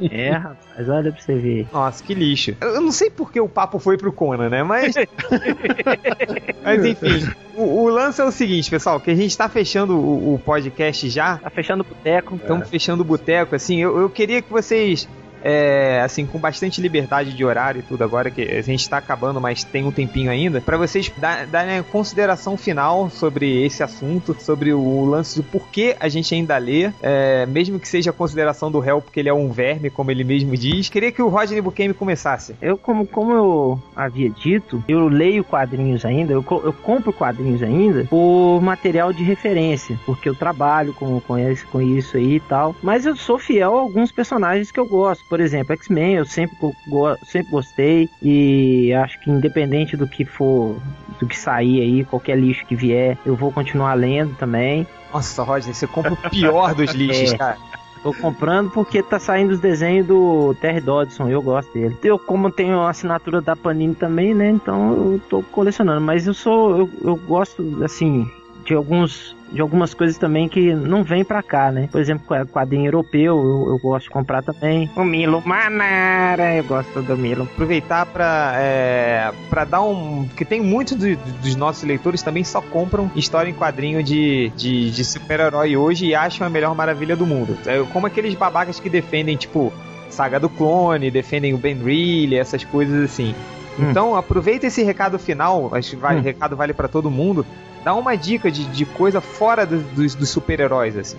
É, 0.00 0.30
rapaz, 0.30 0.88
olha 0.88 1.10
pra 1.10 1.20
você 1.20 1.34
ver. 1.34 1.66
Nossa, 1.72 2.04
que 2.04 2.14
lixo. 2.14 2.56
Eu 2.60 2.80
não 2.80 2.92
sei 2.92 3.10
por 3.10 3.32
que 3.32 3.40
o 3.40 3.48
papo 3.48 3.78
foi 3.78 3.98
pro 3.98 4.12
Conan, 4.12 4.48
né? 4.48 4.62
Mas. 4.62 4.94
Mas 6.62 6.84
enfim. 6.84 7.28
O, 7.56 7.82
o 7.82 7.88
lance 7.88 8.20
é 8.20 8.24
o 8.24 8.30
seguinte, 8.30 8.70
pessoal, 8.70 9.00
que 9.00 9.10
a 9.10 9.14
gente 9.14 9.36
tá 9.36 9.48
fechando 9.48 9.96
o, 9.96 10.34
o 10.34 10.38
podcast 10.38 11.08
já. 11.10 11.38
Tá 11.38 11.50
fechando 11.50 11.82
o 11.82 11.86
boteco. 11.86 12.36
Estamos 12.36 12.68
fechando 12.68 13.02
o 13.02 13.04
boteco, 13.04 13.56
assim, 13.56 13.80
eu, 13.80 13.98
eu 13.98 14.08
queria 14.08 14.40
que 14.40 14.50
vocês. 14.50 15.08
É, 15.42 16.00
assim, 16.04 16.26
com 16.26 16.38
bastante 16.38 16.80
liberdade 16.80 17.32
de 17.32 17.44
horário 17.44 17.80
e 17.80 17.82
tudo, 17.82 18.02
agora 18.04 18.30
que 18.30 18.42
a 18.42 18.62
gente 18.62 18.88
tá 18.88 18.98
acabando, 18.98 19.40
mas 19.40 19.64
tem 19.64 19.84
um 19.84 19.92
tempinho 19.92 20.30
ainda, 20.30 20.60
para 20.60 20.76
vocês 20.76 21.10
dar- 21.16 21.46
darem 21.46 21.78
a 21.78 21.82
consideração 21.82 22.56
final 22.56 23.10
sobre 23.10 23.64
esse 23.64 23.82
assunto, 23.82 24.36
sobre 24.40 24.72
o 24.72 25.04
lance 25.04 25.36
do 25.36 25.42
porquê 25.42 25.96
a 25.98 26.08
gente 26.08 26.34
ainda 26.34 26.56
lê, 26.58 26.90
é, 27.02 27.46
mesmo 27.46 27.78
que 27.78 27.88
seja 27.88 28.10
a 28.10 28.12
consideração 28.12 28.70
do 28.70 28.78
réu, 28.78 29.00
porque 29.00 29.20
ele 29.20 29.28
é 29.28 29.34
um 29.34 29.50
verme, 29.50 29.90
como 29.90 30.10
ele 30.10 30.24
mesmo 30.24 30.56
diz. 30.56 30.88
Queria 30.88 31.12
que 31.12 31.22
o 31.22 31.28
Rodney 31.28 31.60
Buchemi 31.60 31.94
começasse. 31.94 32.54
Eu, 32.60 32.76
como, 32.76 33.06
como 33.06 33.32
eu 33.32 33.82
havia 33.94 34.30
dito, 34.30 34.82
eu 34.88 35.08
leio 35.08 35.44
quadrinhos 35.44 36.04
ainda, 36.04 36.32
eu, 36.32 36.44
eu 36.64 36.72
compro 36.72 37.12
quadrinhos 37.12 37.62
ainda 37.62 38.04
por 38.04 38.60
material 38.60 39.12
de 39.12 39.22
referência, 39.22 39.98
porque 40.04 40.28
eu 40.28 40.34
trabalho 40.34 40.92
com, 40.94 41.20
com, 41.20 41.38
esse, 41.38 41.64
com 41.66 41.80
isso 41.80 42.16
aí 42.16 42.36
e 42.36 42.40
tal. 42.40 42.74
Mas 42.82 43.06
eu 43.06 43.16
sou 43.16 43.38
fiel 43.38 43.76
a 43.76 43.80
alguns 43.80 44.12
personagens 44.12 44.70
que 44.70 44.78
eu 44.80 44.86
gosto. 44.86 45.24
Por 45.30 45.40
exemplo, 45.40 45.72
X-Men, 45.74 46.14
eu 46.16 46.26
sempre, 46.26 46.56
go- 46.88 47.16
sempre 47.22 47.50
gostei 47.52 48.10
e 48.20 48.92
acho 48.92 49.18
que 49.20 49.30
independente 49.30 49.96
do 49.96 50.06
que 50.08 50.24
for, 50.24 50.76
do 51.20 51.26
que 51.26 51.38
sair 51.38 51.80
aí, 51.80 52.04
qualquer 52.04 52.36
lixo 52.36 52.66
que 52.66 52.74
vier, 52.74 53.16
eu 53.24 53.36
vou 53.36 53.52
continuar 53.52 53.94
lendo 53.94 54.34
também. 54.36 54.84
Nossa, 55.14 55.42
Rodney, 55.44 55.72
você 55.72 55.86
compra 55.86 56.12
o 56.12 56.16
pior 56.30 56.74
dos 56.74 56.90
lixos, 56.94 57.32
É. 57.32 57.38
cara. 57.38 57.56
Tô 58.02 58.12
comprando 58.14 58.70
porque 58.70 59.02
tá 59.02 59.18
saindo 59.20 59.52
os 59.52 59.60
desenhos 59.60 60.06
do 60.06 60.54
Terry 60.60 60.80
Dodson, 60.80 61.28
eu 61.28 61.42
gosto 61.42 61.70
dele. 61.74 61.94
Eu, 62.02 62.18
como 62.18 62.50
tenho 62.50 62.80
a 62.80 62.88
assinatura 62.90 63.42
da 63.42 63.54
Panini 63.54 63.94
também, 63.94 64.32
né? 64.34 64.48
Então 64.50 64.92
eu 65.12 65.20
tô 65.28 65.42
colecionando. 65.42 66.00
Mas 66.00 66.26
eu 66.26 66.32
sou. 66.32 66.78
Eu, 66.78 66.90
eu 67.02 67.14
gosto, 67.16 67.84
assim, 67.84 68.26
de 68.64 68.72
alguns. 68.74 69.36
De 69.52 69.60
algumas 69.60 69.92
coisas 69.92 70.16
também 70.16 70.48
que 70.48 70.72
não 70.72 71.02
vem 71.02 71.24
pra 71.24 71.42
cá, 71.42 71.72
né? 71.72 71.88
Por 71.90 72.00
exemplo, 72.00 72.24
qua- 72.26 72.46
quadrinho 72.46 72.86
europeu, 72.86 73.36
eu, 73.36 73.72
eu 73.72 73.78
gosto 73.78 74.04
de 74.04 74.10
comprar 74.10 74.42
também. 74.42 74.88
O 74.96 75.02
Milo 75.02 75.42
Manara, 75.44 76.54
eu 76.54 76.62
gosto 76.62 77.02
do 77.02 77.16
Milo. 77.16 77.42
aproveitar 77.52 78.06
pra, 78.06 78.52
é, 78.56 79.32
pra 79.48 79.64
dar 79.64 79.82
um. 79.82 80.24
Porque 80.28 80.44
tem 80.44 80.60
muitos 80.60 80.96
do- 80.96 81.16
dos 81.42 81.56
nossos 81.56 81.82
leitores 81.82 82.22
também 82.22 82.44
só 82.44 82.60
compram 82.60 83.10
história 83.16 83.50
em 83.50 83.54
quadrinho 83.54 84.02
de, 84.04 84.50
de, 84.56 84.90
de 84.92 85.04
super-herói 85.04 85.76
hoje 85.76 86.06
e 86.06 86.14
acham 86.14 86.46
a 86.46 86.50
melhor 86.50 86.74
maravilha 86.76 87.16
do 87.16 87.26
mundo. 87.26 87.58
É 87.66 87.82
como 87.92 88.06
aqueles 88.06 88.34
babacas 88.34 88.78
que 88.78 88.88
defendem, 88.88 89.36
tipo, 89.36 89.72
Saga 90.08 90.38
do 90.38 90.48
Clone, 90.48 91.10
defendem 91.10 91.54
o 91.54 91.58
Ben 91.58 91.76
Reilly, 91.76 92.36
essas 92.36 92.64
coisas 92.64 93.02
assim. 93.04 93.34
Hum. 93.78 93.90
Então, 93.90 94.14
aproveita 94.14 94.66
esse 94.66 94.82
recado 94.84 95.18
final, 95.18 95.70
acho 95.72 95.90
que 95.90 95.96
vai, 95.96 96.16
Hum. 96.18 96.20
recado 96.22 96.54
vale 96.56 96.72
pra 96.72 96.86
todo 96.88 97.10
mundo. 97.10 97.44
Dá 97.84 97.94
uma 97.94 98.16
dica 98.16 98.50
de, 98.50 98.64
de 98.64 98.84
coisa 98.84 99.20
fora 99.20 99.64
do- 99.66 99.82
dos, 99.94 100.14
dos 100.14 100.28
super-heróis, 100.28 100.96
assim. 100.96 101.18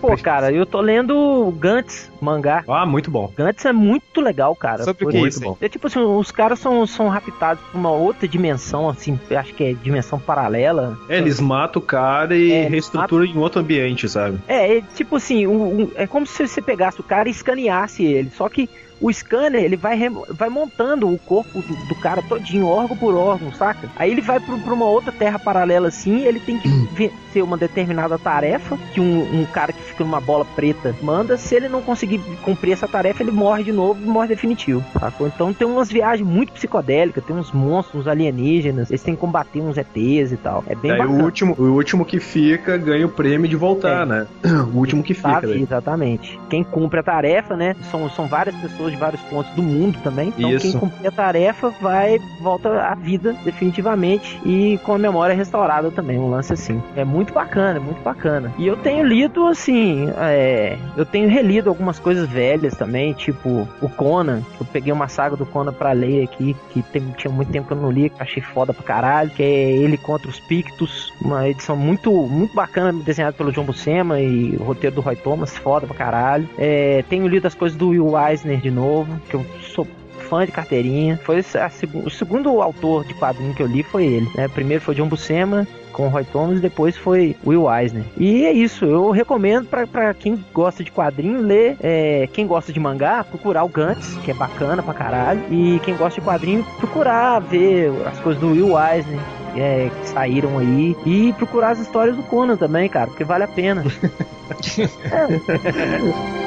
Pô, 0.00 0.16
cara, 0.16 0.50
eu 0.50 0.66
tô 0.66 0.80
lendo 0.80 1.16
o 1.16 1.52
Gantz, 1.52 2.10
mangá. 2.20 2.64
Ah, 2.66 2.84
muito 2.84 3.08
bom. 3.08 3.32
Gantz 3.36 3.64
é 3.64 3.72
muito 3.72 4.20
legal, 4.20 4.52
cara. 4.56 4.82
Sobre 4.82 5.04
o 5.04 5.08
que 5.08 5.16
é 5.16 5.20
Muito 5.20 5.30
isso? 5.34 5.40
bom. 5.40 5.56
É 5.60 5.68
tipo 5.68 5.86
assim, 5.86 6.00
os 6.00 6.32
caras 6.32 6.58
são, 6.58 6.84
são 6.88 7.06
raptados 7.08 7.62
pra 7.70 7.78
uma 7.78 7.92
outra 7.92 8.26
dimensão, 8.26 8.88
assim, 8.88 9.16
acho 9.30 9.54
que 9.54 9.62
é 9.62 9.72
dimensão 9.74 10.18
paralela. 10.18 10.98
É, 11.08 11.18
eles 11.18 11.38
matam 11.38 11.80
o 11.80 11.84
cara 11.84 12.34
e 12.36 12.50
É, 12.50 12.66
reestruturam 12.66 13.24
em 13.24 13.38
outro 13.38 13.60
ambiente, 13.60 14.08
sabe? 14.08 14.40
É, 14.48 14.78
é 14.78 14.82
tipo 14.96 15.14
assim, 15.14 15.46
um- 15.46 15.82
um- 15.82 15.90
é 15.94 16.04
como 16.04 16.26
se 16.26 16.48
você 16.48 16.60
pegasse 16.60 16.98
o 17.00 17.04
cara 17.04 17.28
e 17.28 17.30
escaneasse 17.30 18.02
ele. 18.02 18.28
Só 18.30 18.48
que 18.48 18.68
o 19.02 19.12
scanner, 19.12 19.62
ele 19.62 19.76
vai, 19.76 19.98
vai 20.30 20.48
montando 20.48 21.12
o 21.12 21.18
corpo 21.18 21.60
do, 21.60 21.88
do 21.88 21.94
cara 21.96 22.22
todinho, 22.22 22.66
órgão 22.66 22.96
por 22.96 23.14
órgão, 23.14 23.52
saca? 23.52 23.90
Aí 23.96 24.10
ele 24.10 24.20
vai 24.20 24.38
pro- 24.40 24.58
pra 24.58 24.72
uma 24.72 24.86
outra 24.86 25.10
terra 25.12 25.38
paralela 25.38 25.88
assim, 25.88 26.24
ele 26.24 26.38
tem 26.40 26.58
que 26.58 26.68
vencer 26.94 27.42
uma 27.42 27.56
determinada 27.56 28.18
tarefa 28.18 28.78
que 28.94 29.00
um, 29.00 29.40
um 29.42 29.44
cara 29.46 29.72
que 29.72 29.82
fica 29.82 30.04
numa 30.04 30.20
bola 30.20 30.44
preta 30.56 30.94
manda. 31.02 31.36
Se 31.36 31.54
ele 31.54 31.68
não 31.68 31.82
conseguir 31.82 32.18
cumprir 32.44 32.72
essa 32.72 32.86
tarefa, 32.86 33.22
ele 33.22 33.32
morre 33.32 33.64
de 33.64 33.72
novo, 33.72 34.00
morre 34.00 34.28
definitivo, 34.28 34.84
sacou? 34.98 35.26
Então 35.26 35.52
tem 35.52 35.66
umas 35.66 35.90
viagens 35.90 36.26
muito 36.28 36.52
psicodélicas, 36.52 37.24
tem 37.24 37.34
uns 37.36 37.50
monstros, 37.52 38.02
uns 38.02 38.06
alienígenas, 38.08 38.90
eles 38.90 39.02
têm 39.02 39.14
que 39.14 39.20
combater 39.20 39.60
uns 39.60 39.76
ETs 39.76 40.32
e 40.32 40.36
tal. 40.36 40.62
É 40.66 40.74
bem 40.74 40.90
Daí 40.92 41.00
o 41.00 41.04
bacana. 41.08 41.24
último, 41.24 41.54
o 41.58 41.72
último 41.72 42.04
que 42.04 42.20
fica 42.20 42.76
ganha 42.76 43.06
o 43.06 43.10
prêmio 43.10 43.48
de 43.48 43.56
voltar, 43.56 44.02
É. 44.02 44.06
né? 44.06 44.26
O 44.72 44.78
último 44.78 45.02
que 45.02 45.12
fica. 45.14 45.40
daí. 45.42 45.62
exatamente. 45.62 46.38
Quem 46.48 46.62
cumpre 46.62 47.00
a 47.00 47.02
tarefa, 47.02 47.56
né? 47.56 47.74
São, 47.90 48.08
são 48.10 48.26
várias 48.28 48.54
pessoas 48.56 48.91
de 48.92 48.98
vários 48.98 49.20
pontos 49.22 49.52
do 49.54 49.62
mundo 49.62 49.98
também. 50.02 50.32
Então 50.36 50.50
Isso. 50.50 50.70
quem 50.70 50.78
cumprir 50.78 51.08
a 51.08 51.10
tarefa 51.10 51.70
vai, 51.80 52.18
volta 52.40 52.68
à 52.82 52.94
vida 52.94 53.34
definitivamente 53.44 54.40
e 54.44 54.78
com 54.84 54.94
a 54.94 54.98
memória 54.98 55.34
restaurada 55.34 55.90
também. 55.90 56.18
Um 56.18 56.30
lance 56.30 56.52
assim. 56.52 56.82
É 56.94 57.04
muito 57.04 57.32
bacana, 57.32 57.78
é 57.78 57.80
muito 57.80 58.00
bacana. 58.02 58.52
E 58.58 58.66
eu 58.66 58.76
tenho 58.76 59.04
lido, 59.06 59.46
assim, 59.48 60.08
é, 60.18 60.76
eu 60.96 61.04
tenho 61.06 61.28
relido 61.28 61.68
algumas 61.68 61.98
coisas 61.98 62.28
velhas 62.28 62.74
também, 62.76 63.12
tipo 63.12 63.66
o 63.80 63.88
Conan. 63.88 64.42
Eu 64.60 64.66
peguei 64.66 64.92
uma 64.92 65.08
saga 65.08 65.36
do 65.36 65.46
Conan 65.46 65.72
pra 65.72 65.92
ler 65.92 66.24
aqui, 66.24 66.54
que 66.70 66.82
tem- 66.82 67.14
tinha 67.16 67.32
muito 67.32 67.50
tempo 67.50 67.66
que 67.68 67.72
eu 67.72 67.76
não 67.80 67.90
li, 67.90 68.10
que 68.10 68.22
achei 68.22 68.42
foda 68.42 68.72
pra 68.72 68.82
caralho, 68.82 69.30
que 69.30 69.42
é 69.42 69.70
ele 69.72 69.96
contra 69.96 70.28
os 70.28 70.38
Pictos. 70.40 71.12
Uma 71.20 71.48
edição 71.48 71.76
muito, 71.76 72.10
muito 72.26 72.54
bacana, 72.54 72.92
desenhada 72.92 73.32
pelo 73.36 73.52
John 73.52 73.64
Buscema 73.64 74.20
e 74.20 74.56
o 74.58 74.62
roteiro 74.64 74.96
do 74.96 75.00
Roy 75.02 75.16
Thomas, 75.16 75.56
foda 75.56 75.86
pra 75.86 75.96
caralho. 75.96 76.48
É, 76.58 77.04
tenho 77.08 77.26
lido 77.26 77.46
as 77.46 77.54
coisas 77.54 77.76
do 77.78 77.88
Will 77.88 78.12
Eisner 78.18 78.58
de 78.60 78.70
novo, 78.70 78.81
que 79.28 79.34
eu 79.34 79.44
sou 79.74 79.86
fã 80.28 80.46
de 80.46 80.52
carteirinha. 80.52 81.20
Foi 81.24 81.38
a 81.38 81.70
o 82.04 82.10
segundo 82.10 82.62
autor 82.62 83.04
de 83.04 83.14
quadrinho 83.14 83.54
que 83.54 83.62
eu 83.62 83.66
li 83.66 83.82
foi 83.82 84.04
ele. 84.06 84.28
Né? 84.34 84.48
Primeiro 84.48 84.82
foi 84.82 84.94
John 84.94 85.08
Buscema 85.08 85.66
com 85.92 86.06
o 86.06 86.08
Roy 86.08 86.24
Thomas, 86.24 86.58
depois 86.58 86.96
foi 86.96 87.36
Will 87.46 87.70
Eisner. 87.70 88.02
E 88.16 88.46
é 88.46 88.52
isso, 88.52 88.86
eu 88.86 89.10
recomendo 89.10 89.66
pra- 89.66 89.86
pra 89.86 90.14
quem 90.14 90.42
gosta 90.54 90.82
de 90.82 90.90
quadrinho 90.90 91.42
ler, 91.42 91.76
é, 91.82 92.26
quem 92.32 92.46
gosta 92.46 92.72
de 92.72 92.80
mangá, 92.80 93.22
procurar 93.22 93.62
o 93.62 93.68
Gantz, 93.68 94.14
que 94.24 94.30
é 94.30 94.34
bacana 94.34 94.82
pra 94.82 94.94
caralho, 94.94 95.42
e 95.50 95.78
quem 95.80 95.94
gosta 95.94 96.18
de 96.18 96.26
quadrinho, 96.26 96.64
procurar 96.78 97.40
ver 97.40 97.92
as 98.06 98.18
coisas 98.20 98.40
do 98.40 98.52
Will 98.52 98.72
Eisner. 98.80 99.20
é, 99.54 99.90
que 100.00 100.08
saíram 100.08 100.58
aí 100.58 100.96
e 101.04 101.30
procurar 101.34 101.72
as 101.72 101.78
histórias 101.78 102.16
do 102.16 102.22
Conan 102.22 102.56
também, 102.56 102.88
cara, 102.88 103.08
porque 103.08 103.22
vale 103.22 103.44
a 103.44 103.48
pena. 103.48 103.84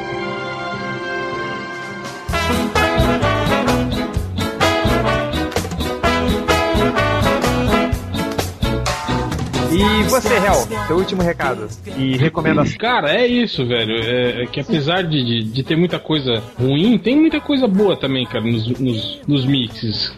E 9.76 10.04
você, 10.04 10.36
Hel, 10.36 10.86
seu 10.88 10.96
último 10.96 11.22
recado 11.22 11.68
e 11.98 12.16
recomendação. 12.16 12.78
Cara, 12.78 13.14
é 13.14 13.28
isso, 13.28 13.66
velho. 13.68 13.94
É, 14.04 14.44
é 14.44 14.46
que 14.46 14.62
apesar 14.62 15.04
de, 15.04 15.44
de, 15.44 15.64
ter 15.64 15.76
muita 15.76 16.00
coisa 16.00 16.42
ruim, 16.58 16.98
tem 16.98 17.16
muita 17.16 17.42
coisa 17.42 17.68
boa 17.68 17.98
também, 17.98 18.26
cara, 18.26 18.44
nos, 18.44 18.68
nos, 18.80 19.22
nos 19.28 19.46
mixes. 19.46 20.14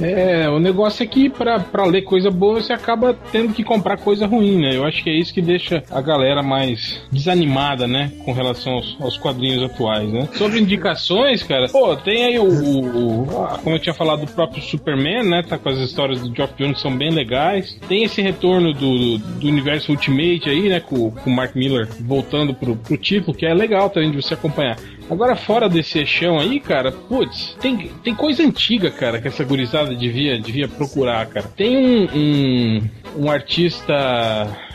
É, 0.00 0.48
o 0.48 0.58
negócio 0.58 1.02
é 1.02 1.06
que 1.06 1.28
pra 1.30 1.84
ler 1.86 2.02
coisa 2.02 2.30
boa 2.30 2.60
você 2.60 2.72
acaba 2.72 3.14
tendo 3.32 3.52
que 3.52 3.62
comprar 3.62 3.96
coisa 3.96 4.26
ruim, 4.26 4.56
né? 4.60 4.76
Eu 4.76 4.84
acho 4.84 5.02
que 5.02 5.10
é 5.10 5.14
isso 5.14 5.32
que 5.32 5.40
deixa 5.42 5.82
a 5.90 6.00
galera 6.00 6.42
mais 6.42 7.02
desanimada, 7.12 7.86
né? 7.86 8.12
Com 8.24 8.32
relação 8.32 8.72
aos, 8.74 8.96
aos 9.00 9.16
quadrinhos 9.16 9.62
atuais, 9.62 10.08
né? 10.12 10.28
Sobre 10.34 10.58
indicações, 10.60 11.42
cara, 11.42 11.68
pô, 11.68 11.94
tem 11.96 12.24
aí 12.24 12.38
o, 12.38 12.44
o- 12.44 13.26
Como 13.62 13.76
eu 13.76 13.78
tinha 13.80 13.94
falado 13.94 14.26
do 14.26 14.32
próprio 14.32 14.62
Superman, 14.62 15.22
né? 15.22 15.42
Tá 15.42 15.56
com 15.58 15.68
as 15.68 15.78
histórias 15.78 16.20
do 16.20 16.34
Geoff 16.34 16.54
Jones 16.58 16.80
são 16.80 16.94
bem 16.96 17.10
legais. 17.10 17.78
Tem 17.88 18.02
esse 18.04 18.20
retorno 18.20 18.72
do, 18.72 19.18
do 19.18 19.46
universo 19.48 19.92
Ultimate 19.92 20.48
aí, 20.48 20.68
né? 20.68 20.80
Com, 20.80 21.10
com 21.10 21.30
o 21.30 21.32
Mark 21.34 21.54
Miller 21.54 21.88
voltando 22.00 22.52
pro, 22.54 22.76
pro 22.76 22.96
título, 22.96 23.36
que 23.36 23.46
é 23.46 23.54
legal 23.54 23.88
também 23.90 24.10
de 24.10 24.16
você 24.20 24.34
acompanhar. 24.34 24.76
Agora, 25.10 25.36
fora 25.36 25.68
desse 25.68 25.98
eixão 25.98 26.38
aí, 26.38 26.58
cara, 26.60 26.90
putz, 26.90 27.56
tem, 27.60 27.90
tem 28.02 28.14
coisa 28.14 28.42
antiga, 28.42 28.90
cara, 28.90 29.20
que 29.20 29.28
essa 29.28 29.44
gurizada 29.44 29.94
devia, 29.94 30.38
devia 30.40 30.66
procurar, 30.66 31.26
cara. 31.26 31.46
Tem 31.56 31.76
um, 31.76 32.08
um, 32.14 32.82
um 33.24 33.30
artista 33.30 33.94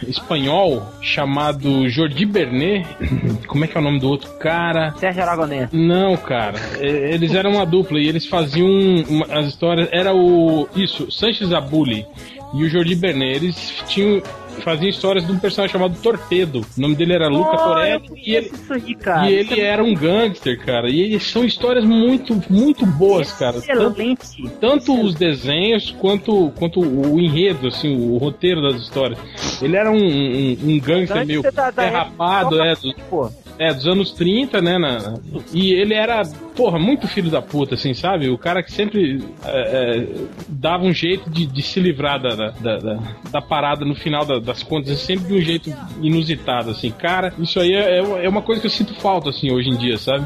espanhol 0.07 0.85
chamado 1.01 1.89
Jordi 1.89 2.25
Bernet. 2.25 2.85
Como 3.47 3.65
é 3.65 3.67
que 3.67 3.77
é 3.77 3.81
o 3.81 3.83
nome 3.83 3.99
do 3.99 4.07
outro 4.07 4.29
cara? 4.37 4.91
Sérgio 4.97 5.23
Aragonés. 5.23 5.69
Não, 5.71 6.15
cara. 6.15 6.59
Eles 6.79 7.33
eram 7.33 7.51
uma 7.51 7.65
dupla 7.65 7.99
e 7.99 8.07
eles 8.07 8.25
faziam 8.25 8.69
uma- 9.09 9.25
as 9.31 9.47
histórias. 9.47 9.89
Era 9.91 10.13
o. 10.13 10.67
Isso, 10.75 11.11
Sanches 11.11 11.51
Abuli 11.51 12.05
e 12.53 12.63
o 12.63 12.69
Jordi 12.69 12.95
Bernet. 12.95 13.35
Eles 13.35 13.73
tinham. 13.87 14.21
Faziam 14.59 14.89
histórias 14.89 15.25
de 15.25 15.31
um 15.31 15.39
personagem 15.39 15.71
chamado 15.73 15.97
Torpedo. 16.01 16.61
O 16.77 16.81
nome 16.81 16.95
dele 16.95 17.13
era 17.13 17.27
Luca 17.27 17.57
Oh, 17.59 17.77
e 18.15 18.35
ele, 18.35 18.51
aí, 18.69 18.95
cara. 18.95 19.29
e 19.29 19.33
ele 19.33 19.59
é 19.61 19.65
era 19.65 19.83
um 19.83 19.93
gangster, 19.93 20.59
cara. 20.63 20.89
E 20.89 20.99
eles 20.99 21.23
são 21.23 21.43
histórias 21.45 21.85
muito, 21.85 22.39
muito 22.49 22.85
boas, 22.85 23.31
cara. 23.31 23.61
Tanto, 23.61 24.01
excelente. 24.01 24.49
tanto 24.59 24.99
os 25.01 25.15
desenhos 25.15 25.91
quanto, 25.99 26.51
quanto 26.57 26.79
o 26.81 27.19
enredo, 27.19 27.67
assim, 27.67 27.95
o 27.95 28.17
roteiro 28.17 28.61
das 28.61 28.81
histórias. 28.81 29.19
Ele 29.61 29.75
era 29.75 29.91
um, 29.91 29.95
um, 29.97 30.57
um 30.63 30.79
gangster 30.79 31.25
meio 31.25 31.41
da 31.51 31.71
derrapado, 31.71 32.61
é, 32.61 32.73
do- 32.75 33.31
é, 33.59 33.73
dos 33.73 33.85
anos 33.85 34.11
30, 34.13 34.61
né? 34.61 34.77
na- 34.77 35.15
e 35.53 35.73
ele 35.73 35.93
era, 35.93 36.23
porra, 36.55 36.79
muito 36.79 37.07
filho 37.07 37.29
da 37.29 37.41
puta, 37.41 37.75
assim, 37.75 37.93
sabe? 37.93 38.29
O 38.29 38.37
cara 38.37 38.63
que 38.63 38.71
sempre 38.71 39.21
é, 39.45 39.97
é, 39.99 40.07
dava 40.47 40.85
um 40.85 40.93
jeito 40.93 41.29
de, 41.29 41.45
de 41.45 41.61
se 41.61 41.79
livrar 41.79 42.21
da, 42.21 42.29
da, 42.35 42.49
da, 42.51 42.77
da- 42.77 42.99
da 43.31 43.41
parada 43.41 43.83
no 43.85 43.93
final 43.95 44.25
da- 44.25 44.39
das 44.39 44.63
contas, 44.63 44.97
sempre 44.99 45.27
de 45.27 45.33
um 45.33 45.41
jeito 45.41 45.69
inusitado, 46.01 46.71
assim. 46.71 46.89
Cara, 46.91 47.33
isso 47.37 47.59
aí 47.59 47.73
é, 47.73 47.99
é 48.25 48.29
uma 48.29 48.41
coisa 48.41 48.61
que 48.61 48.67
eu 48.67 48.71
sinto 48.71 48.93
falta, 48.95 49.29
assim, 49.29 49.51
hoje 49.51 49.69
em 49.69 49.77
dia, 49.77 49.97
sabe? 49.97 50.25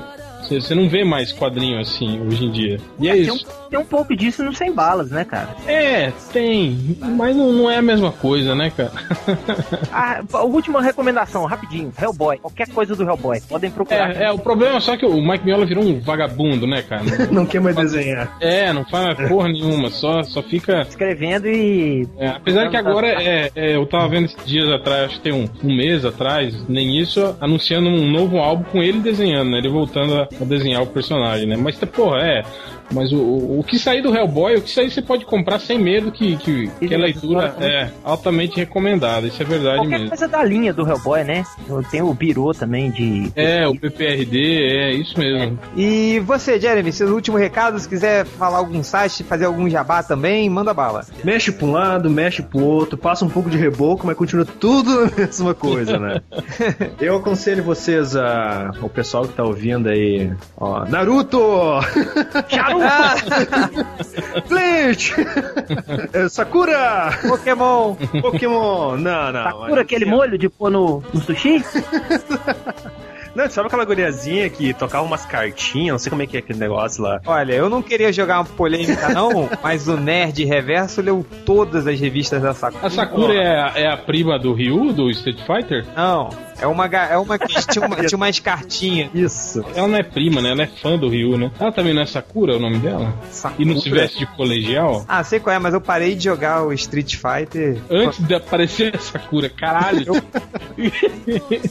Você 0.50 0.76
não 0.76 0.90
vê 0.90 1.04
mais 1.04 1.32
quadrinho 1.32 1.80
assim 1.80 2.20
hoje 2.22 2.46
em 2.46 2.52
dia. 2.52 2.78
E 3.00 3.10
é 3.10 3.14
tem, 3.14 3.22
isso. 3.22 3.34
um, 3.34 3.70
tem 3.70 3.80
um 3.80 3.86
pouco 3.86 4.16
disso 4.16 4.44
no 4.44 4.54
Sem 4.54 4.72
Balas, 4.72 5.12
né, 5.12 5.24
cara? 5.24 5.56
É, 5.68 6.12
tem, 6.32 6.98
mas 7.00 7.36
não, 7.36 7.52
não 7.52 7.72
é 7.72 7.78
a 7.78 7.82
mesma 7.82 8.12
coisa, 8.12 8.56
né, 8.56 8.72
cara? 8.76 8.92
A, 9.92 10.22
a 10.38 10.44
última 10.44 10.82
recomendação, 10.82 11.46
rapidinho. 11.46 11.92
Hellboy. 12.00 12.38
Qualquer 12.38 12.70
coisa 12.70 12.96
do 12.96 13.04
Hellboy. 13.04 13.42
Podem 13.42 13.72
procurar. 13.72 14.16
É, 14.16 14.26
é, 14.26 14.32
o 14.32 14.40
problema 14.40 14.78
é 14.78 14.80
só 14.80 14.98
que 14.98 15.06
o 15.06 15.22
Mike 15.22 15.46
Miola 15.46 15.66
virou 15.66 15.84
um 15.84 16.00
vagabundo, 16.00 16.68
né, 16.68 16.82
cara? 16.82 17.04
Não 17.32 17.46
quer 17.46 17.62
mais 17.62 17.76
desenhar. 17.76 18.38
É, 18.40 18.72
não 18.72 18.86
faz 18.86 19.18
porra 19.28 19.48
nenhuma, 19.50 19.90
só, 19.90 20.24
só 20.24 20.42
fica. 20.42 20.82
Escrevendo 20.82 21.48
e. 21.48 22.08
É, 22.18 22.28
apesar 22.28 22.70
que 22.70 22.78
agora 22.78 23.08
é, 23.08 23.52
é, 23.56 23.76
eu 23.76 23.86
tava 23.86 24.08
vendo 24.08 24.26
esses 24.26 24.46
dias 24.46 24.70
atrás, 24.70 25.06
acho 25.06 25.16
que 25.16 25.22
tem 25.22 25.34
um, 25.34 25.48
um 25.64 25.76
mês 25.76 26.06
atrás, 26.06 26.56
nem 26.68 27.00
isso, 27.00 27.36
anunciando 27.40 27.90
um 27.90 28.12
novo 28.12 28.38
álbum 28.38 28.64
com 28.64 28.82
ele 28.82 29.00
desenhando, 29.00 29.52
né? 29.52 29.58
Ele 29.58 29.70
voltando 29.70 30.16
a, 30.16 30.28
a 30.42 30.46
desenhar 30.46 30.82
o 30.82 30.88
personagem, 30.88 31.48
né? 31.48 31.56
Mas, 31.56 31.78
porra, 31.78 32.20
é. 32.20 32.44
Mas 32.92 33.12
o, 33.12 33.18
o, 33.18 33.60
o 33.60 33.64
que 33.64 33.80
sair 33.80 34.02
do 34.02 34.16
Hellboy, 34.16 34.56
o 34.58 34.62
que 34.62 34.70
sair 34.70 34.90
você 34.92 35.02
pode 35.02 35.26
comprar 35.26 35.60
sem 35.60 35.80
medo 35.80 36.12
que, 36.12 36.38
que, 36.38 36.68
que 36.80 36.94
a 36.94 36.98
leitura 36.98 37.56
é 37.60 37.90
altamente 38.04 38.56
recomendada, 38.58 39.28
isso 39.28 39.42
é 39.42 39.46
verdade 39.46 39.78
Qualquer 39.78 39.92
mesmo. 39.98 40.10
coisa 40.10 40.28
da 40.28 40.44
linha 40.44 40.74
do 40.74 40.88
Hellboy, 40.88 41.24
né? 41.24 41.44
Tem 41.90 42.02
o 42.02 42.14
Biro 42.14 42.52
também 42.54 42.92
de. 42.92 43.32
É, 43.36 43.68
o 43.68 43.76
PPRD, 43.76 44.64
é 44.64 44.92
isso 44.94 45.18
mesmo. 45.18 45.58
E 45.76 46.20
você, 46.26 46.60
Jeremy, 46.60 46.92
seus 46.92 47.10
últimos 47.10 47.40
recados, 47.40 47.84
se 47.84 47.90
quiser 47.90 48.26
falar 48.26 48.58
algum 48.58 48.84
site, 48.84 49.24
fazer 49.24 49.46
algum 49.46 49.70
jabá 49.70 50.04
também, 50.04 50.50
manda 50.50 50.74
bala. 50.74 51.06
Mexe 51.24 51.52
pra 51.52 51.66
um 51.66 51.72
lado, 51.72 52.10
mexe 52.10 52.42
pro 52.42 52.60
outro, 52.60 52.98
passa 52.98 53.24
um 53.26 53.30
pouco 53.30 53.50
de 53.50 53.58
reboco, 53.58 54.06
mas 54.06 54.16
continua 54.18 54.46
tudo 54.46 55.00
a 55.06 55.20
mesma 55.20 55.54
coisa, 55.54 55.98
né? 55.98 56.22
Eu 57.00 57.18
aconselho 57.18 57.64
vocês 57.64 58.16
a. 58.16 58.72
O 58.82 58.90
pessoal 58.90 59.24
que 59.28 59.34
tá 59.34 59.44
ouvindo 59.44 59.90
aí. 59.90 60.32
Ó, 60.58 60.86
Naruto! 60.86 61.40
Bleach! 64.48 65.14
É, 66.14 66.30
Sakura! 66.30 67.18
Pokémon! 67.28 67.96
Pokémon! 68.22 68.98
Não, 68.98 69.32
não. 69.32 69.44
Sakura, 69.44 69.70
mas- 69.72 69.80
aquele 69.80 70.06
molho 70.06 70.38
de 70.38 70.50
pôr 70.50 70.70
no, 70.70 71.04
no 71.14 71.22
sushi? 71.22 71.64
Não, 73.36 73.50
sabe 73.50 73.66
aquela 73.66 73.84
guriazinha 73.84 74.48
que 74.48 74.76
tocava 74.76 75.04
umas 75.04 75.26
cartinhas? 75.26 75.94
Não 75.94 75.98
sei 75.98 76.12
como 76.12 76.22
é 76.22 76.28
que 76.28 76.38
é 76.38 76.40
aquele 76.40 76.60
negócio 76.60 77.02
lá. 77.02 77.20
Olha, 77.26 77.54
eu 77.54 77.68
não 77.68 77.82
queria 77.82 78.14
jogar 78.14 78.38
uma 78.38 78.46
polêmica 78.46 79.10
não, 79.10 79.50
mas 79.64 79.88
o 79.88 79.98
Nerd 79.98 80.46
Reverso 80.46 81.02
leu 81.02 81.26
todas 81.44 81.88
as 81.88 82.00
revistas 82.00 82.44
da 82.44 82.54
Sakura. 82.54 82.86
A 82.86 82.90
Sakura 82.92 83.34
é, 83.34 83.60
a- 83.60 83.72
é 83.74 83.88
a 83.92 83.98
prima 83.98 84.38
do 84.38 84.54
Ryu, 84.54 84.94
do 84.94 85.10
Street 85.10 85.40
Fighter? 85.48 85.84
Não, 85.98 86.30
É 86.60 86.68
uma, 86.68 86.86
é 86.86 87.18
uma 87.18 87.38
que 87.38 87.48
tinha, 87.68 87.86
uma, 87.86 87.96
tinha 87.98 88.16
umas 88.18 88.40
cartinhas. 88.40 89.10
Isso. 89.14 89.64
Ela 89.76 89.88
não 89.88 89.98
é 89.98 90.04
prima, 90.04 90.42
né? 90.42 90.52
Ela 90.52 90.64
é 90.64 90.68
fã 90.68 90.98
do 90.98 91.10
Ryu, 91.10 91.38
né? 91.38 91.52
Ela 91.60 91.72
também 91.72 91.94
não 91.94 92.02
é 92.02 92.06
Sakura, 92.06 92.54
é 92.54 92.56
o 92.56 92.60
nome 92.60 92.78
dela? 92.80 93.14
E 93.58 93.66
não 93.66 93.80
se 93.80 93.90
veste 93.90 94.20
de 94.20 94.26
colegial? 94.28 95.04
Ah, 95.08 95.24
sei 95.24 95.40
qual 95.40 95.56
é, 95.56 95.60
mas 95.60 95.74
eu 95.74 95.82
parei 95.82 96.16
de 96.16 96.24
jogar 96.24 96.64
o 96.64 96.72
Street 96.74 97.16
Fighter. 97.16 97.78
Antes 97.90 98.26
de 98.26 98.34
aparecer 98.36 98.96
a 98.96 99.00
Sakura, 99.00 99.50
caralho. 99.50 100.14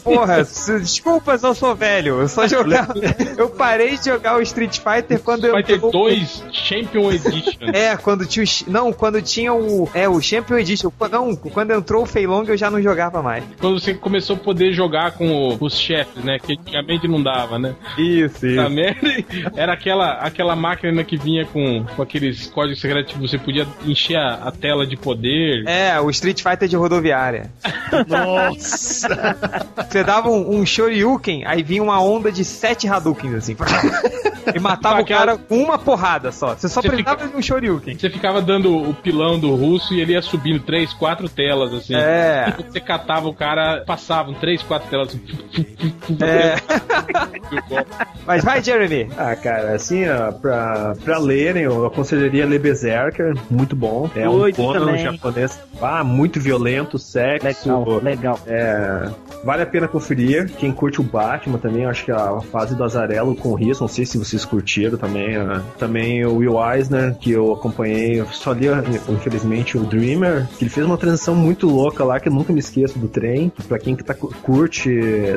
Porra, 0.02 0.38
s- 0.40 0.78
desculpa 0.80 1.36
se 1.38 1.46
eu 1.46 1.54
sou 1.54 1.74
velho. 1.74 2.20
Eu 2.20 2.28
só 2.28 2.46
jogava. 2.46 2.94
Eu 3.36 3.48
parei 3.50 3.96
de 3.98 4.06
jogar 4.06 4.36
o 4.38 4.42
Street 4.42 4.78
Fighter 4.78 5.20
quando 5.20 5.46
eu. 5.46 5.56
Fighter 5.56 5.80
2 5.80 6.44
Champion 6.52 7.10
Edition. 7.12 7.66
É, 7.72 7.96
quando 7.96 8.26
tinha 8.26 8.44
o. 8.44 8.70
Não, 8.70 8.92
quando 8.92 9.20
tinha 9.22 9.52
o. 9.52 9.88
É, 9.94 10.08
o 10.08 10.20
Champion 10.20 10.58
Edition. 10.58 10.90
Não, 11.10 11.34
quando 11.36 11.72
entrou 11.72 12.02
o 12.02 12.06
Fei 12.06 12.26
Long 12.26 12.44
eu 12.44 12.56
já 12.56 12.70
não 12.70 12.80
jogava 12.80 13.22
mais. 13.22 13.44
Quando 13.60 13.78
você 13.80 13.94
começou 13.94 14.36
a 14.36 14.38
poder 14.38 14.71
jogar 14.72 15.12
com 15.12 15.30
o- 15.30 15.56
os 15.60 15.78
chefes, 15.78 16.22
né? 16.24 16.38
Que 16.38 16.52
antigamente 16.54 17.06
não 17.08 17.22
dava, 17.22 17.58
né? 17.58 17.74
Isso, 17.98 18.46
A 18.60 18.68
merda 18.68 19.08
era 19.56 19.72
aquela, 19.72 20.12
aquela 20.14 20.54
máquina 20.56 21.02
que 21.04 21.16
vinha 21.16 21.44
com, 21.46 21.84
com 21.84 22.02
aqueles 22.02 22.46
códigos 22.48 22.80
secretos 22.80 23.12
que 23.14 23.18
você 23.20 23.38
podia 23.38 23.66
encher 23.84 24.16
a, 24.16 24.34
a 24.34 24.50
tela 24.52 24.86
de 24.86 24.96
poder. 24.96 25.64
É, 25.66 25.98
o 26.00 26.10
Street 26.10 26.42
Fighter 26.42 26.68
de 26.68 26.76
rodoviária. 26.76 27.50
Nossa! 28.08 29.36
Você 29.88 30.04
dava 30.04 30.28
um, 30.30 30.56
um 30.60 30.66
Shoryuken, 30.66 31.44
aí 31.46 31.62
vinha 31.62 31.82
uma 31.82 32.02
onda 32.02 32.30
de 32.30 32.44
sete 32.44 32.88
Hadoukens, 32.88 33.34
assim. 33.34 33.56
E 34.54 34.58
matava 34.58 35.00
o 35.00 35.06
cara 35.06 35.36
com 35.36 35.56
uma 35.56 35.78
porrada 35.78 36.32
só. 36.32 36.54
Você 36.54 36.68
só 36.68 36.80
Você 36.80 36.88
precisava 36.88 37.28
de 37.28 37.36
um 37.36 37.42
Shoryuken. 37.42 37.98
Você 37.98 38.10
ficava 38.10 38.40
dando 38.40 38.76
o 38.76 38.94
pilão 38.94 39.38
do 39.38 39.54
russo 39.54 39.94
e 39.94 40.00
ele 40.00 40.12
ia 40.12 40.22
subindo 40.22 40.60
três, 40.60 40.92
quatro 40.92 41.28
telas, 41.28 41.72
assim. 41.72 41.94
É. 41.94 42.52
Você 42.68 42.80
catava 42.80 43.28
o 43.28 43.34
cara, 43.34 43.84
passavam 43.86 44.34
três, 44.34 44.62
quatro 44.62 44.88
telas. 44.88 45.08
Assim, 45.08 45.20
É. 46.20 46.56
Mas 48.26 48.44
vai, 48.44 48.62
Jeremy. 48.62 49.08
Ah, 49.16 49.34
cara, 49.34 49.74
assim, 49.74 50.08
ó, 50.08 50.32
pra, 50.32 50.94
pra 51.04 51.18
lerem, 51.18 51.64
eu 51.64 51.84
aconselharia 51.86 52.46
ler 52.46 52.60
Berserker, 52.60 53.34
muito 53.50 53.74
bom. 53.74 54.08
É 54.14 54.28
um 54.28 54.50
conan 54.52 54.86
também. 54.86 54.98
japonês, 54.98 55.60
ah, 55.80 56.04
muito 56.04 56.40
violento, 56.40 56.98
sexo. 56.98 57.46
Legal, 57.46 58.00
legal. 58.02 58.40
É, 58.46 59.08
vale 59.44 59.62
a 59.62 59.66
pena 59.66 59.88
conferir. 59.88 60.50
Quem 60.56 60.72
curte 60.72 61.00
o 61.00 61.04
Batman 61.04 61.58
também, 61.58 61.84
acho 61.86 62.04
que 62.04 62.12
a 62.12 62.40
fase 62.40 62.74
do 62.74 62.84
Azarelo 62.84 63.34
com 63.34 63.50
o 63.50 63.54
Riz, 63.54 63.80
não 63.80 63.88
sei 63.88 64.06
se 64.06 64.18
vocês 64.32 64.44
curtiram 64.44 64.96
também. 64.98 65.36
ó. 65.38 65.60
Também 65.78 66.24
o 66.24 66.36
Will 66.36 66.54
Eisner, 66.72 67.14
que 67.18 67.30
eu 67.32 67.52
acompanhei, 67.52 68.20
eu 68.20 68.26
só 68.26 68.52
li, 68.52 68.66
infelizmente, 69.08 69.76
o 69.78 69.84
Dreamer, 69.84 70.46
que 70.58 70.64
ele 70.64 70.70
fez 70.70 70.86
uma 70.86 70.96
transição 70.98 71.34
muito 71.34 71.66
louca 71.68 72.04
lá, 72.04 72.18
que 72.20 72.28
eu 72.28 72.32
nunca 72.32 72.52
me 72.52 72.58
esqueço 72.60 72.98
do 72.98 73.08
trem. 73.08 73.50
Que 73.54 73.62
pra 73.62 73.78
quem 73.78 73.94
que 73.94 74.02
tá, 74.04 74.14
curte 74.14 74.90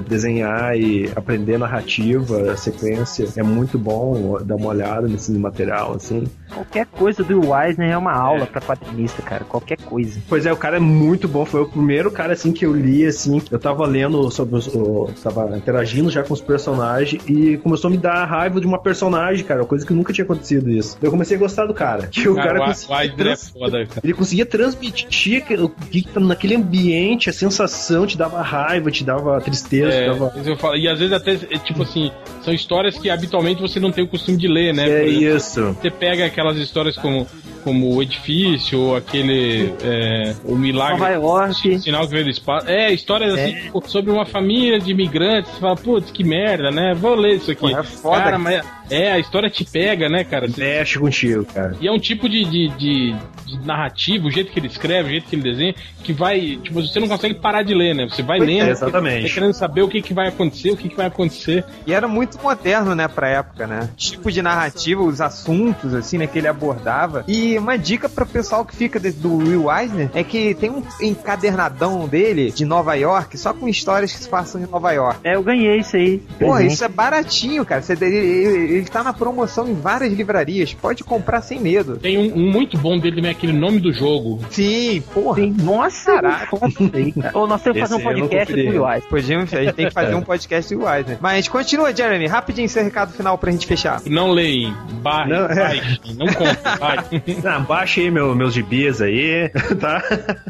desenhar 0.07 0.77
e 0.77 1.09
aprender 1.15 1.57
narrativa, 1.57 2.55
sequência, 2.57 3.27
é 3.35 3.43
muito 3.43 3.77
bom 3.77 4.37
dar 4.43 4.55
uma 4.55 4.67
olhada 4.67 5.07
nesse 5.07 5.31
material, 5.33 5.93
assim. 5.95 6.23
Qualquer 6.53 6.85
coisa 6.85 7.23
do 7.23 7.39
Wisner 7.51 7.91
é 7.91 7.97
uma 7.97 8.13
aula 8.13 8.45
pra 8.45 8.61
quadrinista, 8.61 9.21
cara. 9.21 9.43
Qualquer 9.43 9.77
coisa. 9.77 10.19
Pois 10.27 10.45
é, 10.45 10.53
o 10.53 10.57
cara 10.57 10.77
é 10.77 10.79
muito 10.79 11.27
bom. 11.27 11.45
Foi 11.45 11.61
o 11.61 11.67
primeiro 11.67 12.09
cara 12.11 12.33
assim 12.33 12.51
que 12.51 12.65
eu 12.65 12.73
li 12.73 13.05
assim. 13.05 13.41
Eu 13.51 13.59
tava 13.59 13.85
lendo 13.85 14.29
sobre 14.31 14.55
os. 14.55 14.67
o- 14.67 15.09
tava 15.23 15.57
interagindo 15.57 16.09
já 16.09 16.23
com 16.23 16.33
os 16.33 16.41
personagens 16.41 17.21
e 17.27 17.57
começou 17.57 17.87
a 17.89 17.91
me 17.91 17.97
dar 17.97 18.25
raiva 18.25 18.59
de 18.59 18.67
uma 18.67 18.77
personagem, 18.85 19.43
cara. 19.43 19.65
Coisa 19.65 19.85
que 19.85 19.91
nunca 19.93 20.13
tinha 20.13 20.23
acontecido 20.23 20.69
isso. 20.69 20.97
Eu 21.01 21.11
comecei 21.11 21.35
a 21.35 21.39
gostar 21.39 21.65
do 21.65 21.73
cara. 21.73 22.07
Que 22.07 22.29
o 22.29 22.35
cara 22.35 22.61
o 22.61 22.65
conseguia. 22.67 23.01
Eisner 23.01 23.13
é 23.19 23.23
trans- 23.23 23.49
foda, 23.49 23.85
cara. 23.85 24.01
Ele 24.03 24.13
conseguia 24.13 24.45
transmitir 24.45 25.43
que- 25.45 25.55
o 25.55 25.67
que 25.69 26.03
tá 26.03 26.19
naquele 26.19 26.55
ambiente, 26.55 27.29
a 27.29 27.33
sensação 27.33 28.05
te 28.05 28.17
dava 28.17 28.41
raiva, 28.41 28.89
te 28.91 29.03
dava 29.03 29.41
tristeza, 29.41 29.89
te 29.91 29.97
É, 29.97 30.05
dava. 30.07 30.33
isso 30.39 30.49
eu 30.49 30.57
falo. 30.57 30.77
E 30.77 30.87
às 30.87 30.99
vezes 30.99 31.13
até, 31.13 31.33
é, 31.33 31.57
tipo 31.57 31.81
assim, 31.83 32.11
são 32.43 32.53
histórias 32.53 32.97
que 32.97 33.09
habitualmente 33.09 33.61
você 33.61 33.79
não 33.79 33.91
tem 33.91 34.03
o 34.03 34.07
costume 34.07 34.37
de 34.37 34.47
ler, 34.47 34.73
né? 34.73 34.87
É 34.87 35.05
exemplo, 35.07 35.35
isso. 35.37 35.77
Você 35.81 35.89
pega 35.91 36.25
aquelas 36.25 36.57
histórias 36.57 36.95
como, 36.95 37.27
como 37.65 37.95
o 37.95 38.03
edifício, 38.03 38.79
ou 38.79 38.95
aquele. 38.95 39.73
É, 39.81 40.35
o 40.45 40.55
milagre. 40.55 40.99
Nova 40.99 41.09
York. 41.09 41.79
Sinal 41.79 42.03
que 42.03 42.11
veio 42.11 42.25
do 42.25 42.29
espaço. 42.29 42.69
É, 42.69 42.93
histórias 42.93 43.33
assim, 43.33 43.55
tipo, 43.55 43.89
sobre 43.89 44.11
uma 44.11 44.23
família 44.23 44.79
de 44.79 44.91
imigrantes. 44.91 45.51
Você 45.51 45.59
fala, 45.59 45.75
putz, 45.75 46.11
que 46.11 46.23
merda, 46.23 46.69
né? 46.69 46.93
Vou 46.93 47.15
ler 47.15 47.37
isso 47.37 47.49
aqui. 47.49 47.61
Pô, 47.71 47.79
é 47.79 47.83
foda. 47.83 48.21
Cara, 48.21 48.37
mas 48.37 48.63
é, 48.89 49.11
a 49.11 49.19
história 49.19 49.49
te 49.49 49.63
pega, 49.65 50.07
né, 50.09 50.23
cara? 50.23 50.47
Mexe 50.55 50.99
contigo, 50.99 51.45
cara. 51.45 51.75
E 51.81 51.87
é 51.87 51.91
um 51.91 51.99
tipo 51.99 52.27
de, 52.29 52.43
de, 52.45 52.67
de, 52.77 53.15
de 53.45 53.65
narrativa, 53.65 54.25
o 54.27 54.31
jeito 54.31 54.51
que 54.51 54.59
ele 54.59 54.67
escreve, 54.67 55.07
o 55.09 55.11
jeito 55.11 55.27
que 55.27 55.35
ele 55.35 55.43
desenha, 55.43 55.75
que 56.03 56.13
vai. 56.13 56.59
Tipo, 56.61 56.81
você 56.81 56.99
não 56.99 57.07
consegue 57.07 57.35
parar 57.35 57.63
de 57.63 57.73
ler, 57.73 57.95
né? 57.95 58.07
Você 58.09 58.21
vai 58.21 58.37
Pois 58.37 58.49
é, 58.49 58.53
lendo, 58.53 58.69
exatamente. 58.69 59.27
você 59.27 59.33
querendo 59.33 59.53
saber 59.53 59.81
o 59.81 59.87
que, 59.87 60.01
que 60.01 60.13
vai 60.13 60.27
acontecer, 60.27 60.71
o 60.71 60.77
que, 60.77 60.89
que 60.89 60.95
vai 60.95 61.07
acontecer. 61.07 61.63
E 61.87 61.93
era 61.93 62.07
muito 62.07 62.39
moderno, 62.41 62.93
né, 62.95 63.07
pra 63.07 63.27
época, 63.29 63.65
né? 63.67 63.89
Tipo 63.95 64.31
de 64.31 64.41
narrativa, 64.41 65.01
os 65.03 65.19
assuntos, 65.21 65.93
assim, 65.93 66.17
né, 66.17 66.27
que 66.27 66.37
ele 66.37 66.47
abordava. 66.47 67.23
E 67.27 67.57
uma 67.57 67.77
dica 67.77 68.07
pro 68.07 68.25
pessoal 68.25 68.63
que 68.65 68.75
fica 68.75 68.99
de- 68.99 69.11
do 69.11 69.37
Will 69.37 69.71
Eisner 69.71 70.09
é 70.13 70.23
que 70.23 70.53
tem 70.55 70.69
um 70.69 70.83
encadernadão 71.01 72.07
dele 72.07 72.51
de 72.51 72.65
Nova 72.65 72.93
York, 72.95 73.37
só 73.37 73.53
com 73.53 73.67
histórias 73.67 74.11
que 74.13 74.19
se 74.19 74.29
passam 74.29 74.61
em 74.61 74.65
Nova 74.67 74.91
York. 74.91 75.19
É, 75.23 75.35
eu 75.35 75.43
ganhei 75.43 75.79
isso 75.79 75.95
aí. 75.95 76.19
Porra, 76.39 76.53
Presente. 76.57 76.73
isso 76.73 76.85
é 76.85 76.87
baratinho, 76.87 77.65
cara. 77.65 77.81
Você, 77.81 77.93
ele, 77.93 78.05
ele, 78.15 78.73
ele 78.75 78.85
tá 78.85 79.03
na 79.03 79.13
promoção 79.13 79.67
em 79.67 79.73
várias 79.73 80.11
livrarias. 80.13 80.73
Pode 80.73 81.03
comprar 81.03 81.41
sem 81.41 81.59
medo. 81.59 81.97
Tem 81.97 82.17
um, 82.17 82.37
um 82.37 82.51
muito 82.51 82.77
bom 82.77 82.97
dele 82.97 83.17
também, 83.17 83.31
aquele 83.31 83.53
nome 83.53 83.79
do 83.79 83.91
jogo. 83.93 84.39
Sim, 84.49 85.01
porra. 85.13 85.41
Sim, 85.41 85.55
Nossa, 85.63 86.13
Caralho. 86.13 86.47
foda 86.47 86.67
isso 86.67 86.91
aí, 86.93 87.11
cara. 87.11 87.31
Ou 87.37 87.47
nós 87.47 87.61
temos 87.61 87.75
que 87.77 87.81
fazer 87.87 87.95
um 87.95 87.97
não 87.97 88.05
podcast 88.27 88.53
do 88.53 88.59
Eisner. 88.61 89.01
Podíamos, 89.09 89.53
a 89.53 89.63
gente 89.63 89.73
tem 89.73 89.87
que 89.87 89.93
fazer 89.93 90.15
um 90.15 90.21
podcast 90.21 90.75
do 90.75 90.89
Eisner. 90.89 91.17
Mas 91.21 91.47
continua, 91.47 91.95
Jeremy. 91.95 92.27
Rapidinho 92.27 92.67
seu 92.69 92.83
recado 92.83 93.13
final 93.13 93.37
pra 93.37 93.51
gente 93.51 93.65
fechar. 93.67 94.01
Não 94.05 94.31
leem, 94.31 94.73
barre, 95.01 95.29
Não, 95.31 95.45
é. 95.45 95.55
baixe, 95.55 95.99
não 96.17 96.27
compre, 96.27 96.57
vai. 96.79 97.05
Ah, 97.45 97.59
baixe 97.59 98.01
aí 98.01 98.11
meu, 98.11 98.35
meus 98.35 98.53
gibis 98.53 99.01
aí, 99.01 99.49
tá? 99.79 100.01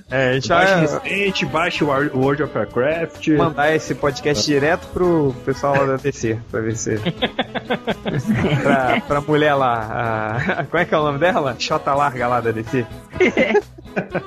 É, 0.09 0.29
a 0.29 0.33
gente 0.33 0.49
Baixe 0.49 0.73
vai 0.73 0.81
recente, 0.81 1.45
baixe 1.45 1.83
o 1.83 1.87
World 1.87 2.43
of 2.43 2.57
Warcraft. 2.57 3.27
mandar 3.37 3.73
esse 3.75 3.93
podcast 3.95 4.45
direto 4.45 4.87
pro 4.93 5.33
pessoal 5.45 5.75
lá 5.77 5.85
da 5.85 5.95
DC, 5.97 6.37
pra 6.51 6.61
ver 6.61 6.75
se. 6.75 6.95
pra, 8.61 9.01
pra 9.01 9.21
mulher 9.21 9.53
lá. 9.53 10.37
A... 10.59 10.63
Como 10.69 10.81
é 10.81 10.85
que 10.85 10.93
é 10.93 10.97
o 10.97 11.03
nome 11.03 11.19
dela? 11.19 11.55
Xota 11.57 11.93
larga 11.93 12.27
lá 12.27 12.41
da 12.41 12.51
DC. 12.51 12.85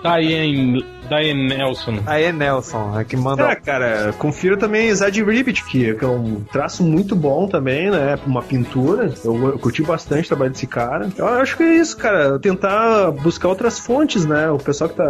Diane, 0.02 0.82
Diane 0.82 0.97
Nelson. 1.34 1.98
Aí 2.06 2.24
é 2.24 2.32
Nelson, 2.32 2.96
a 2.96 3.04
que 3.04 3.16
manda. 3.16 3.50
Ah, 3.50 3.56
cara, 3.56 4.14
confira 4.18 4.56
também 4.56 4.94
Zed 4.94 5.22
Ribbit, 5.22 5.64
que 5.64 5.94
que 5.94 6.04
é 6.04 6.08
um 6.08 6.42
traço 6.52 6.82
muito 6.82 7.14
bom 7.14 7.46
também, 7.46 7.90
né? 7.90 8.18
Uma 8.26 8.42
pintura. 8.42 9.12
Eu, 9.24 9.48
eu 9.48 9.58
curti 9.58 9.82
bastante 9.82 10.24
o 10.24 10.28
trabalho 10.28 10.50
desse 10.50 10.66
cara. 10.66 11.08
Eu 11.16 11.26
acho 11.26 11.56
que 11.56 11.62
é 11.62 11.76
isso, 11.76 11.96
cara. 11.96 12.38
Tentar 12.38 13.10
buscar 13.12 13.48
outras 13.48 13.78
fontes, 13.78 14.24
né? 14.24 14.50
O 14.50 14.58
pessoal 14.58 14.90
que 14.90 14.96
tá. 14.96 15.08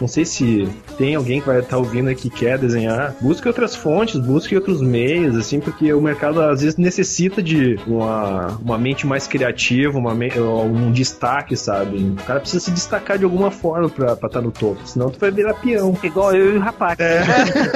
Não 0.00 0.08
sei 0.08 0.24
se 0.24 0.68
tem 0.98 1.14
alguém 1.14 1.40
que 1.40 1.46
vai 1.46 1.60
estar 1.60 1.78
ouvindo 1.78 2.08
aí 2.08 2.14
que 2.14 2.30
quer 2.30 2.58
desenhar. 2.58 3.14
Busque 3.20 3.46
outras 3.46 3.74
fontes, 3.74 4.18
busque 4.18 4.54
outros 4.54 4.80
meios, 4.80 5.36
assim, 5.36 5.60
porque 5.60 5.92
o 5.92 6.00
mercado 6.00 6.40
às 6.40 6.62
vezes 6.62 6.76
necessita 6.76 7.42
de 7.42 7.78
uma, 7.86 8.58
uma 8.62 8.78
mente 8.78 9.06
mais 9.06 9.26
criativa, 9.26 9.98
uma, 9.98 10.12
um 10.12 10.90
destaque, 10.92 11.56
sabe? 11.56 11.98
O 11.98 12.24
cara 12.24 12.40
precisa 12.40 12.64
se 12.64 12.70
destacar 12.70 13.18
de 13.18 13.24
alguma 13.24 13.50
forma 13.50 13.88
pra 13.88 14.12
estar 14.12 14.40
no 14.40 14.50
topo, 14.50 14.86
senão 14.86 15.10
tu 15.10 15.18
vai 15.18 15.30
virar 15.36 15.54
peão. 15.54 15.96
Igual 16.02 16.34
eu 16.34 16.54
e 16.54 16.58
o 16.58 16.60
rapaz. 16.60 16.98
É. 16.98 17.22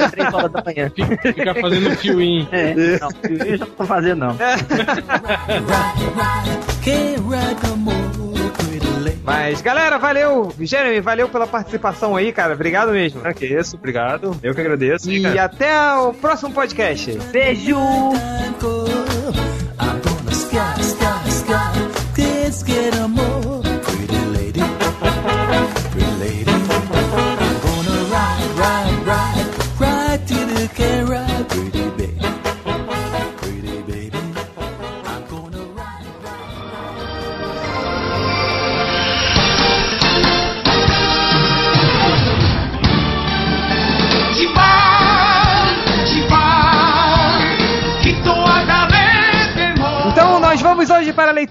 Três 0.09 0.33
horas 0.33 0.51
da 0.51 0.63
manhã. 0.63 0.91
Fica, 0.93 1.33
fica 1.33 1.55
fazendo 1.55 1.95
fio-in. 1.97 2.47
É, 2.51 2.73
não, 2.99 3.09
eu 3.29 3.57
já 3.57 3.65
não 3.65 3.73
tô 3.73 3.85
fazendo, 3.85 4.19
não. 4.19 4.37
Mas, 9.23 9.61
galera, 9.61 9.97
valeu! 9.97 10.53
Jeremy, 10.59 10.99
valeu 10.99 11.29
pela 11.29 11.47
participação 11.47 12.15
aí, 12.15 12.31
cara. 12.31 12.53
Obrigado 12.53 12.91
mesmo. 12.91 13.21
Ah, 13.23 13.33
que 13.33 13.45
isso, 13.45 13.75
obrigado. 13.75 14.35
Eu 14.43 14.53
que 14.53 14.61
agradeço. 14.61 15.09
E 15.09 15.21
cara. 15.21 15.45
até 15.45 15.93
o 15.95 16.13
próximo 16.13 16.51
podcast. 16.51 17.17
Beijo! 17.31 17.77
Kiss 22.51 22.63
get 22.63 22.93
more. 23.07 23.30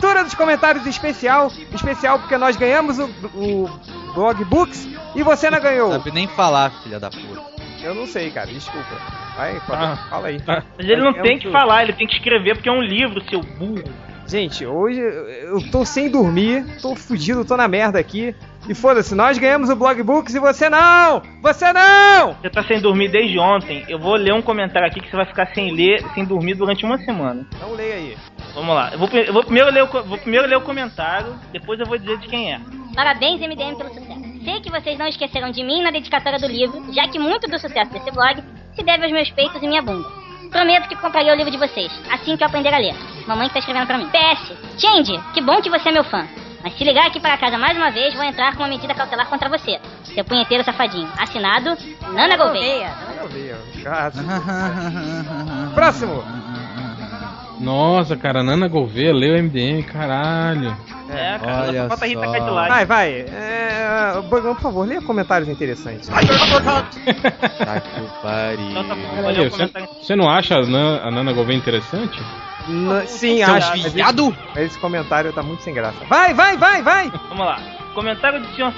Leitura 0.01 0.25
dos 0.25 0.35
comentários 0.35 0.87
especial. 0.87 1.53
Especial 1.73 2.19
porque 2.19 2.37
nós 2.39 2.57
ganhamos 2.57 2.99
o, 2.99 3.05
o 3.35 3.71
Blog 4.15 4.43
Books 4.47 4.89
e 5.15 5.23
você 5.23 5.51
não 5.51 5.61
ganhou. 5.61 5.93
Sabe 5.93 6.11
nem 6.11 6.27
falar, 6.29 6.71
filha 6.83 6.99
da 6.99 7.11
puta. 7.11 7.51
Eu 7.83 7.95
não 7.95 8.07
sei, 8.07 8.31
cara, 8.31 8.47
desculpa. 8.47 8.87
Vai, 9.37 9.61
Ah. 9.69 10.07
fala 10.09 10.29
aí. 10.29 10.41
Tá. 10.41 10.63
Mas 10.77 10.89
ele 10.89 11.01
não 11.03 11.15
Eu 11.17 11.23
tem 11.23 11.39
que 11.39 11.51
falar, 11.51 11.83
ele 11.83 11.93
tem 11.93 12.07
que 12.07 12.15
escrever 12.15 12.55
porque 12.55 12.69
é 12.69 12.73
um 12.73 12.83
livro, 12.83 13.23
seu 13.29 13.41
burro. 13.41 13.85
Gente, 14.27 14.65
hoje 14.65 15.01
eu 15.01 15.29
eu 15.59 15.71
tô 15.71 15.85
sem 15.85 16.09
dormir, 16.11 16.65
tô 16.81 16.95
fudido, 16.95 17.45
tô 17.45 17.57
na 17.57 17.67
merda 17.69 17.99
aqui. 17.99 18.35
E 18.69 18.75
foda-se, 18.75 19.15
nós 19.15 19.39
ganhamos 19.39 19.71
o 19.71 19.77
Blog 19.77 20.03
Books 20.03 20.35
e 20.35 20.39
você 20.39 20.69
não! 20.69 21.23
Você 21.43 21.73
não! 21.73 22.35
Você 22.35 22.51
tá 22.51 22.63
sem 22.63 22.81
dormir 22.81 23.09
desde 23.09 23.39
ontem. 23.39 23.85
Eu 23.89 23.99
vou 23.99 24.15
ler 24.15 24.35
um 24.35 24.43
comentário 24.43 24.87
aqui 24.87 25.01
que 25.01 25.11
você 25.11 25.17
vai 25.17 25.25
ficar 25.27 25.47
sem 25.55 25.73
ler, 25.73 26.05
sem 26.15 26.25
dormir 26.25 26.55
durante 26.55 26.85
uma 26.85 26.99
semana. 26.99 27.47
Não 27.61 27.73
leia 27.73 27.95
aí. 27.95 28.17
Vamos 28.55 28.75
lá. 28.75 28.91
Eu 28.93 28.99
vou, 28.99 29.09
eu 29.09 29.33
vou 29.33 29.43
primeiro 29.43 29.71
ler 29.71 29.83
o, 29.83 29.87
vou 29.87 30.19
primeiro 30.19 30.47
ler 30.47 30.57
o 30.57 30.61
comentário, 30.61 31.35
depois 31.53 31.81
eu 31.81 31.87
vou 31.87 31.99
dizer 31.99 32.19
de 32.19 32.29
quem 32.29 32.53
é. 32.53 32.61
Parabéns, 32.95 33.41
MDM, 33.41 33.77
pelo 33.77 33.95
sucesso. 33.95 34.21
Sei 34.45 34.61
que 34.61 34.71
vocês 34.71 34.99
não 34.99 35.07
esqueceram 35.07 35.51
de 35.51 35.65
mim 35.65 35.83
na 35.83 35.91
dedicatória 35.91 36.39
do 36.39 36.47
livro, 36.47 36.93
já 36.93 37.09
que 37.09 37.19
muito 37.19 37.49
do 37.49 37.59
sucesso 37.59 37.91
desse 37.93 38.11
blog 38.11 38.43
se 38.75 38.83
deve 38.83 39.05
aos 39.05 39.13
meus 39.13 39.31
peitos 39.31 39.63
e 39.63 39.67
minha 39.67 39.83
bunda. 39.83 40.09
Prometo 40.51 40.89
que 40.89 40.97
comprarei 40.97 41.33
o 41.33 41.37
livro 41.37 41.51
de 41.51 41.59
vocês, 41.59 41.91
assim 42.11 42.37
que 42.37 42.43
eu 42.43 42.49
aprender 42.49 42.75
a 42.75 42.79
ler. 42.79 42.95
Mamãe 43.27 43.49
que 43.49 43.55
tá 43.55 43.61
escrevendo 43.61 43.87
pra 43.87 43.99
mim. 43.99 44.09
PS, 44.09 44.53
Change, 44.79 45.21
que 45.33 45.41
bom 45.41 45.61
que 45.63 45.71
você 45.71 45.89
é 45.89 45.93
meu 45.93 46.05
fã. 46.05 46.27
Mas 46.63 46.75
se 46.77 46.85
ligar 46.85 47.07
aqui 47.07 47.19
para 47.19 47.39
casa 47.39 47.57
mais 47.57 47.77
uma 47.77 47.91
vez, 47.91 48.15
vou 48.15 48.25
entrar 48.25 48.55
com 48.55 48.63
uma 48.63 48.69
medida 48.69 48.95
cautelar 48.95 49.27
contra 49.29 49.49
você. 49.49 49.81
Seu 50.05 50.25
punheteiro 50.25 50.63
safadinho. 50.63 51.09
Assinado, 51.19 51.77
Nana 52.13 52.37
Gouveia. 52.37 52.91
Não 53.19 53.29
leia, 53.33 53.57
gato. 53.83 54.19
Próximo! 55.75 56.23
Nossa, 57.61 58.17
cara, 58.17 58.43
Nana 58.43 58.69
Gouveia 58.69 59.13
leu 59.13 59.43
MDM, 59.43 59.83
caralho. 59.83 60.77
É, 61.11 61.39
cara, 61.39 61.69
Olha 61.69 61.83
só 61.83 61.89
falta 61.89 62.05
a 62.05 62.09
Rita. 62.09 62.21
Cadillac. 62.21 62.69
Vai, 62.69 62.87
vai. 62.87 63.11
É, 63.21 64.23
Bogão, 64.29 64.55
por 64.55 64.63
favor, 64.63 64.87
leia 64.87 65.03
comentários 65.03 65.49
interessantes. 65.49 66.09
Tá 67.61 67.81
que 67.81 68.01
pariu. 68.23 69.51
Você 70.03 70.17
não 70.17 70.29
acha 70.29 70.57
a 70.57 70.63
Nana, 70.63 71.03
a 71.03 71.11
Nana 71.11 71.33
Gouveia 71.33 71.57
interessante? 71.57 72.19
N- 72.71 73.07
sim, 73.07 73.45
Seu 73.45 73.55
acho. 73.55 73.91
viado! 73.91 74.37
Esse 74.57 74.79
comentário 74.79 75.33
tá 75.33 75.43
muito 75.43 75.63
sem 75.63 75.75
graça. 75.75 76.05
Vai, 76.07 76.33
vai, 76.35 76.57
vai, 76.57 76.83
vai! 76.83 77.11
Vamos 77.29 77.47
lá. 77.47 77.59
Comentário 77.95 78.41
do 78.41 78.47
senhor 78.55 78.73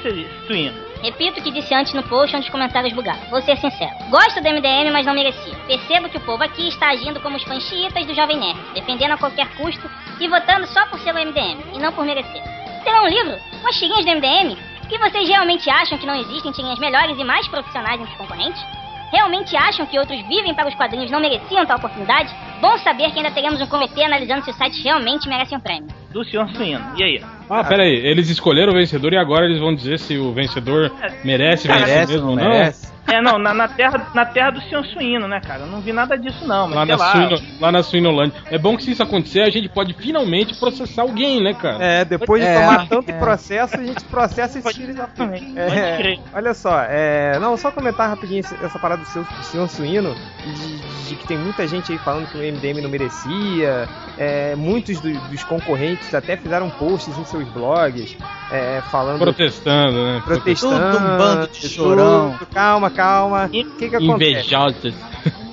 Suíno. 0.47 0.75
Repito 1.03 1.41
o 1.41 1.43
que 1.43 1.51
disse 1.51 1.75
antes 1.75 1.93
no 1.95 2.03
post 2.05 2.35
onde 2.37 2.47
os 2.47 2.51
comentários 2.53 2.93
bugaram. 2.95 3.21
Vou 3.29 3.43
ser 3.43 3.57
sincero. 3.59 3.91
Gosto 4.09 4.41
do 4.41 4.49
MDM, 4.49 4.91
mas 4.93 5.05
não 5.05 5.13
merecia. 5.15 5.55
Percebo 5.67 6.09
que 6.09 6.17
o 6.17 6.21
povo 6.21 6.43
aqui 6.45 6.69
está 6.69 6.91
agindo 6.91 7.21
como 7.21 7.37
os 7.37 7.43
fãs 7.43 7.63
xiitas 7.65 8.07
do 8.07 8.15
Jovem 8.15 8.39
Nerd, 8.39 8.59
defendendo 8.75 9.13
a 9.13 9.19
qualquer 9.19 9.49
custo 9.57 9.91
e 10.21 10.29
votando 10.29 10.67
só 10.69 10.87
por 10.87 11.01
ser 11.01 11.13
o 11.13 11.19
MDM, 11.19 11.59
e 11.75 11.79
não 11.79 11.93
por 11.93 12.05
merecer. 12.05 12.43
Terá 12.85 13.03
um 13.03 13.09
livro? 13.09 13.37
Umas 13.61 13.77
tirinhas 13.77 14.05
do 14.05 14.13
MDM? 14.13 14.57
E 14.91 14.99
vocês 14.99 15.29
realmente 15.29 15.69
acham 15.69 15.99
que 15.99 16.07
não 16.07 16.15
existem 16.15 16.53
tirinhas 16.53 16.79
melhores 16.79 17.19
e 17.19 17.25
mais 17.25 17.49
profissionais 17.49 18.01
entre 18.01 18.13
os 18.13 18.19
concorrentes? 18.19 18.63
Realmente 19.11 19.57
acham 19.57 19.85
que 19.87 19.99
outros 19.99 20.21
vivem 20.29 20.55
para 20.55 20.69
os 20.69 20.75
quadrinhos 20.75 21.11
não 21.11 21.19
mereciam 21.21 21.67
tal 21.67 21.79
oportunidade? 21.79 22.33
Bom 22.63 22.79
saber 22.79 23.11
que 23.11 23.19
ainda 23.19 23.33
teremos 23.33 23.61
um 23.61 23.67
comitê 23.67 24.05
analisando 24.05 24.45
se 24.45 24.51
os 24.51 24.57
sites 24.57 24.85
realmente 24.85 25.29
merecem 25.29 25.59
um 25.59 25.61
prêmio. 25.61 25.89
Do 26.13 26.25
senhor 26.25 26.49
Suíno. 26.51 26.81
E 26.97 27.03
aí? 27.03 27.21
Ah, 27.51 27.65
pera 27.65 27.83
aí, 27.83 27.93
eles 27.93 28.31
escolheram 28.31 28.73
o 28.73 28.77
vencedor 28.77 29.13
e 29.13 29.17
agora 29.17 29.47
eles 29.47 29.59
vão 29.59 29.75
dizer 29.75 29.99
se 29.99 30.17
o 30.17 30.33
vencedor 30.33 30.93
merece 31.25 31.67
vencer 31.67 31.87
Merece, 31.89 32.13
mesmo 32.13 32.31
ou 32.31 32.37
não? 32.37 32.45
merece? 32.45 32.92
É, 33.09 33.21
não, 33.21 33.37
na, 33.39 33.53
na 33.53 33.69
terra, 33.69 34.07
na 34.15 34.25
terra 34.25 34.51
do 34.51 34.61
senhor 34.63 34.85
Suíno, 34.87 35.27
né, 35.27 35.41
cara? 35.41 35.63
Eu 35.63 35.67
não 35.67 35.81
vi 35.81 35.93
nada 35.93 36.17
disso, 36.17 36.47
não. 36.47 36.69
Mas 36.69 36.77
Lá 36.77 36.87
sei 36.87 36.97
na, 36.97 37.05
lá. 37.05 37.13
Suíno, 37.13 37.59
lá 37.61 37.73
na 37.73 37.83
Suinolândia. 37.83 38.41
É 38.51 38.57
bom 38.59 38.77
que 38.77 38.85
se 38.85 38.93
isso 38.93 39.03
acontecer, 39.03 39.41
a 39.43 39.51
gente 39.51 39.69
pode 39.69 39.93
finalmente 39.95 40.55
processar 40.59 41.03
alguém, 41.03 41.43
né, 41.43 41.53
cara? 41.53 41.83
É, 41.85 42.05
depois 42.05 42.41
de 42.41 42.49
É, 42.49 42.61
tomar 42.61 42.89
tanto 42.89 43.11
é. 43.11 43.19
processo, 43.19 43.77
a 43.77 43.83
gente 43.83 44.05
processa 44.05 44.57
esse 44.59 44.63
Pode- 44.63 44.77
filho 44.79 44.95
da 44.95 45.03
Exatamente. 45.03 45.59
É, 45.59 46.19
olha 46.33 46.55
só, 46.55 46.81
é, 46.89 47.39
não, 47.41 47.57
só 47.57 47.71
comentar 47.73 48.09
rapidinho 48.09 48.41
essa 48.41 48.79
parada 48.79 49.03
do 49.03 49.09
seu 49.09 49.25
do 49.25 49.43
senhor 49.45 49.69
Suíno, 49.69 50.15
de, 50.45 51.09
de 51.09 51.15
que 51.17 51.27
tem 51.27 51.37
muita 51.37 51.67
gente 51.67 51.91
aí 51.93 51.99
falando 51.99 52.29
que 52.31 52.39
o 52.39 52.41
MDM 52.41 52.81
não 52.81 52.89
merecia, 52.89 53.89
é, 54.17 54.55
muitos 54.55 55.01
do- 55.01 55.13
dos 55.29 55.43
concorrentes 55.45 56.15
até 56.15 56.37
fizeram 56.37 56.71
posts 56.71 57.17
em 57.19 57.25
seus 57.25 57.47
blogs, 57.49 58.17
é, 58.51 58.81
falando, 58.91 59.19
Protestando, 59.19 60.05
né? 60.05 60.23
protestando, 60.25 60.97
Tudo 60.99 61.05
um 61.05 61.19
bando 61.19 61.49
de 61.49 61.69
chorão. 61.69 62.37
tudo. 62.39 62.47
calma, 62.53 62.91
calma, 62.93 63.47
o 63.47 63.49
que 63.51 63.89
que 63.89 63.97
acontece? 63.97 64.31
Invejosos. 64.31 64.95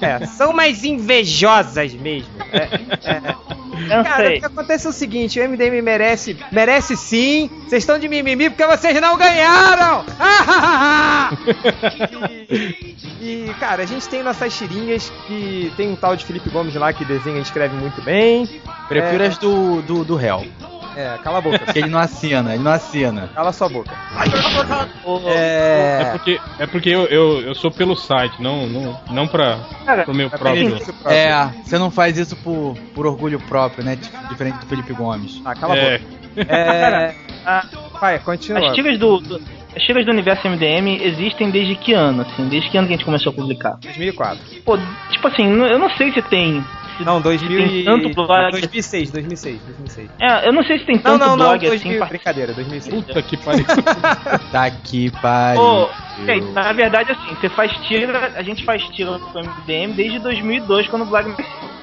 É, 0.02 0.26
são 0.26 0.54
mais 0.54 0.84
invejosas 0.84 1.94
mesmo. 1.94 2.30
É, 2.52 2.70
é. 3.12 3.20
Cara, 4.04 4.24
o 4.24 4.28
sei. 4.28 4.40
que 4.40 4.46
acontece 4.46 4.88
é 4.88 4.90
o 4.90 4.94
seguinte, 4.94 5.40
o 5.40 5.50
MDM 5.50 5.82
merece, 5.82 6.38
merece 6.52 6.96
sim. 6.98 7.50
Vocês 7.68 7.84
estão 7.84 7.98
de 8.00 8.08
mimimi 8.08 8.50
porque 8.50 8.66
vocês 8.66 9.00
não 9.00 9.18
ganharam! 9.18 10.06
E, 12.50 12.96
e, 13.50 13.54
cara, 13.60 13.84
a 13.84 13.86
gente 13.86 14.08
tem 14.10 14.24
nossas 14.24 14.58
tirinhas 14.58 15.12
que 15.28 15.72
tem 15.78 15.90
um 15.90 15.96
tal 15.96 16.16
de 16.16 16.26
Felipe 16.26 16.50
Gomes 16.50 16.76
lá 16.76 16.92
que 16.94 17.06
desenha 17.06 17.38
e 17.38 17.42
escreve 17.42 17.76
muito 17.76 18.02
bem. 18.02 18.48
Prefiro 18.88 19.24
É. 19.24 19.28
as 19.28 19.38
do, 19.38 19.82
do, 19.82 20.04
do 20.04 20.16
réu. 20.16 20.46
É, 21.00 21.18
cala 21.24 21.38
a 21.38 21.42
boca, 21.42 21.60
Porque 21.60 21.80
ele 21.80 21.88
não 21.90 22.00
assina, 22.00 22.54
ele 22.54 22.62
não 22.64 22.72
assina. 22.74 23.30
cala 23.34 23.54
sua 23.54 23.70
boca. 23.70 23.92
É 25.28 26.02
É. 26.02 26.12
porque, 26.12 26.40
é 26.60 26.68
porque 26.68 26.90
eu, 26.90 27.06
eu, 27.06 27.42
eu 27.42 27.56
sou 27.56 27.72
pelo 27.72 27.96
site, 27.96 28.42
não, 28.42 28.68
não, 28.68 29.00
não 29.10 29.28
pra, 29.28 29.60
Cara, 29.86 30.04
pro 30.04 30.14
meu 30.14 30.28
É 30.28 30.30
próprio. 30.30 30.66
benefício 30.66 30.94
próprio. 30.94 31.16
É, 31.18 31.54
você 31.64 31.78
não 31.78 31.90
faz 31.90 32.18
isso 32.18 32.36
por, 32.38 32.76
por 32.94 33.06
orgulho 33.08 33.40
próprio, 33.40 33.84
né? 33.84 33.96
Dif- 33.96 34.12
Diferente 34.30 34.58
do 34.60 34.66
Felipe 34.66 34.92
Gomes. 34.94 35.42
Ah, 35.46 35.56
cala 35.56 35.74
a 35.74 35.78
É, 35.78 35.98
boca. 36.00 36.20
É, 36.48 37.16
a- 37.46 37.66
vai, 38.00 38.20
continua. 38.20 38.68
As 38.68 38.74
tiras 38.76 39.00
do, 39.00 39.20
do- 39.20 39.42
as 39.76 39.84
tiras 39.84 40.06
do 40.06 40.12
universo 40.12 40.48
MDM 40.48 41.02
existem 41.02 41.50
desde 41.50 41.76
que 41.76 41.94
ano, 41.94 42.22
assim? 42.24 42.48
Desde 42.50 42.70
que 42.70 42.78
ano 42.78 42.88
que 42.88 42.94
a 42.94 42.98
gente 42.98 43.06
começou 43.06 43.32
a 43.32 43.36
publicar? 43.36 43.78
2004. 43.82 44.40
Pô, 44.66 44.78
tipo 45.12 45.28
assim, 45.28 45.46
eu 45.50 45.80
não 45.80 45.90
sei 45.92 46.12
se 46.12 46.22
tem. 46.24 46.64
Não, 47.04 47.18
se 47.18 47.24
2000 47.24 47.58
tem 47.68 47.84
tanto 47.86 48.10
blog. 48.14 48.52
2006, 48.52 49.12
2006, 49.12 49.62
2006. 49.62 50.10
É, 50.20 50.48
eu 50.48 50.54
não 50.54 50.64
sei 50.64 50.80
se 50.80 50.86
tem 50.86 50.96
Não, 50.96 51.02
tanto 51.04 51.20
não, 51.20 51.30
não, 51.38 51.38
blog 51.38 51.60
2000, 51.68 52.04
assim. 52.04 52.10
brincadeira, 52.10 52.54
2006. 52.54 52.94
puta 52.96 53.22
que 53.22 53.38
pariu. 53.38 53.66
Tá 54.52 54.70
que 54.72 55.12
pariu. 55.22 55.62
Ô, 55.62 55.90
na 56.54 56.74
verdade, 56.74 57.12
assim, 57.12 57.36
você 57.36 57.50
faz 57.50 57.72
tira, 57.88 58.32
a 58.36 58.42
gente 58.44 58.64
faz 58.66 58.84
tira 58.90 59.18
pro 59.20 59.42
MDM 59.42 59.94
desde 59.94 60.20
2002, 60.20 60.88
quando 60.88 61.04
o 61.04 61.06
blog 61.06 61.34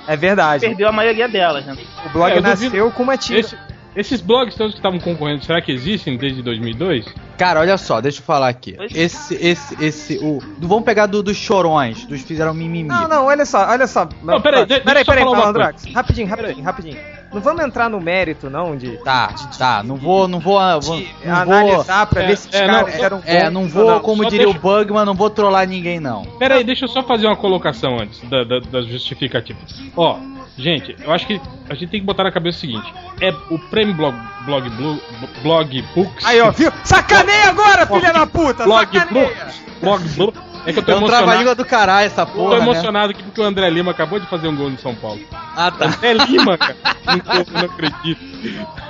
É 0.07 0.17
verdade. 0.17 0.67
perdeu 0.67 0.89
a 0.89 0.93
maioria 0.93 1.29
delas, 1.29 1.65
né? 1.65 1.77
O 2.05 2.09
blog 2.11 2.33
É, 2.33 2.39
eu 2.39 2.43
nasceu 2.43 2.71
duvido- 2.71 2.91
com 2.93 3.03
uma 3.03 3.17
tira. 3.17 3.41
Esse- 3.41 3.57
esses 3.95 4.21
blogs 4.21 4.55
todos 4.55 4.73
que 4.75 4.79
estavam 4.79 4.99
concorrendo, 5.01 5.43
será 5.45 5.61
que 5.63 5.73
existem 5.73 6.17
desde 6.17 6.43
2002? 6.43 7.07
Cara, 7.37 7.61
olha 7.61 7.77
só, 7.77 8.01
deixa 8.01 8.21
eu 8.21 8.25
falar 8.25 8.49
aqui. 8.49 8.73
Pois- 8.73 8.93
Esse, 8.95 9.35
esse, 9.35 9.85
esse, 9.85 10.19
o. 10.19 10.41
Vamos 10.59 10.85
pegar 10.85 11.07
do, 11.07 11.23
dos 11.23 11.37
chorões, 11.37 12.05
dos 12.07 12.23
fizeram 12.23 12.55
mimimi. 12.55 12.89
Não, 12.89 13.07
não, 13.07 13.27
olha 13.27 13.45
só, 13.45 13.69
olha 13.69 13.87
só. 13.87 14.09
Não, 14.23 14.41
peraí, 14.41 14.67
peraí, 14.67 14.83
peraí, 14.83 15.05
falar 15.05 15.23
uma 15.31 15.37
Malandrox. 15.39 15.85
Rapidinho, 15.93 16.27
rapidinho, 16.29 16.65
rapidinho. 16.65 16.97
Não 17.33 17.41
vamos 17.43 17.65
entrar 17.65 17.91
no 17.91 18.01
mérito, 18.01 18.49
não, 18.49 18.77
de, 18.77 18.97
Tá, 18.99 19.29
tá, 19.59 19.83
não 19.83 19.97
vou, 19.97 20.27
não 20.29 20.39
vou, 20.41 20.59
vou 20.81 20.97
de 20.97 21.09
não 21.25 21.45
vou, 21.45 21.55
analisar 21.55 22.07
pra 22.07 22.23
É, 22.23 22.27
ver 22.29 22.37
se 22.39 22.49
os 22.49 22.55
é, 22.55 22.67
caras 22.67 22.95
não, 22.97 23.05
eram 23.05 23.23
é, 23.27 23.51
não 23.51 23.63
ou 23.65 23.69
vou, 23.69 24.01
como 24.01 24.23
só 24.23 24.31
diria 24.31 24.47
deixa- 24.47 24.59
o 24.59 24.63
Bugman, 24.63 25.05
não 25.05 25.15
vou 25.15 25.29
trollar 25.29 25.67
ninguém 25.69 26.01
não. 26.01 26.25
Pera 26.39 26.55
aí, 26.55 26.65
deixa 26.65 26.85
eu 26.85 26.89
só 26.89 27.03
fazer 27.03 27.27
uma 27.27 27.37
colocação 27.37 27.99
antes 28.01 28.21
da, 28.31 28.45
da, 28.45 28.61
da 28.61 28.83
justificativa. 28.83 29.59
Ó, 29.97 30.17
gente, 30.59 30.97
eu 31.03 31.13
acho 31.13 31.27
que 31.27 31.41
a 31.69 31.75
gente 31.75 31.91
tem 31.91 32.01
que 32.01 32.07
botar 32.07 32.25
na 32.25 32.33
cabeça 32.33 32.59
o 32.59 32.61
seguinte: 32.61 32.93
é 33.21 33.31
o 33.51 33.59
prêmio 33.71 33.95
blog, 33.95 34.17
blog, 34.45 34.69
blog, 34.71 35.01
blog 35.43 35.85
books. 35.95 36.25
Aí, 36.25 36.41
ó, 36.41 36.51
viu? 36.51 36.73
Sacaneia 36.85 37.51
agora, 37.51 37.87
filha 37.87 38.13
da 38.13 38.27
puta! 38.27 38.65
blog, 38.65 38.87
sacaneia! 38.93 39.33
blog, 39.81 40.09
blog, 40.17 40.35
é 40.67 40.73
que 40.73 40.79
eu 40.79 40.83
tô 40.83 40.93
É 40.93 40.95
um 40.95 40.99
emocionado. 40.99 41.55
do 41.55 41.65
caralho 41.65 42.07
essa 42.07 42.27
Tô 42.27 42.33
porra, 42.33 42.57
né? 42.59 42.63
emocionado 42.65 43.11
aqui 43.13 43.23
porque 43.23 43.41
o 43.41 43.45
André 43.45 43.71
Lima 43.71 43.91
acabou 43.93 44.19
de 44.19 44.27
fazer 44.27 44.49
um 44.49 44.57
gol 44.57 44.69
no 44.71 44.79
São 44.79 44.95
Paulo. 44.97 45.21
Ah, 45.33 45.71
tá. 45.71 45.97
É 46.03 46.13
Lima, 46.13 46.59
cara. 46.59 46.77
Não, 47.07 47.19
tô- 47.21 47.53
não 47.53 47.61
acredito. 47.67 48.21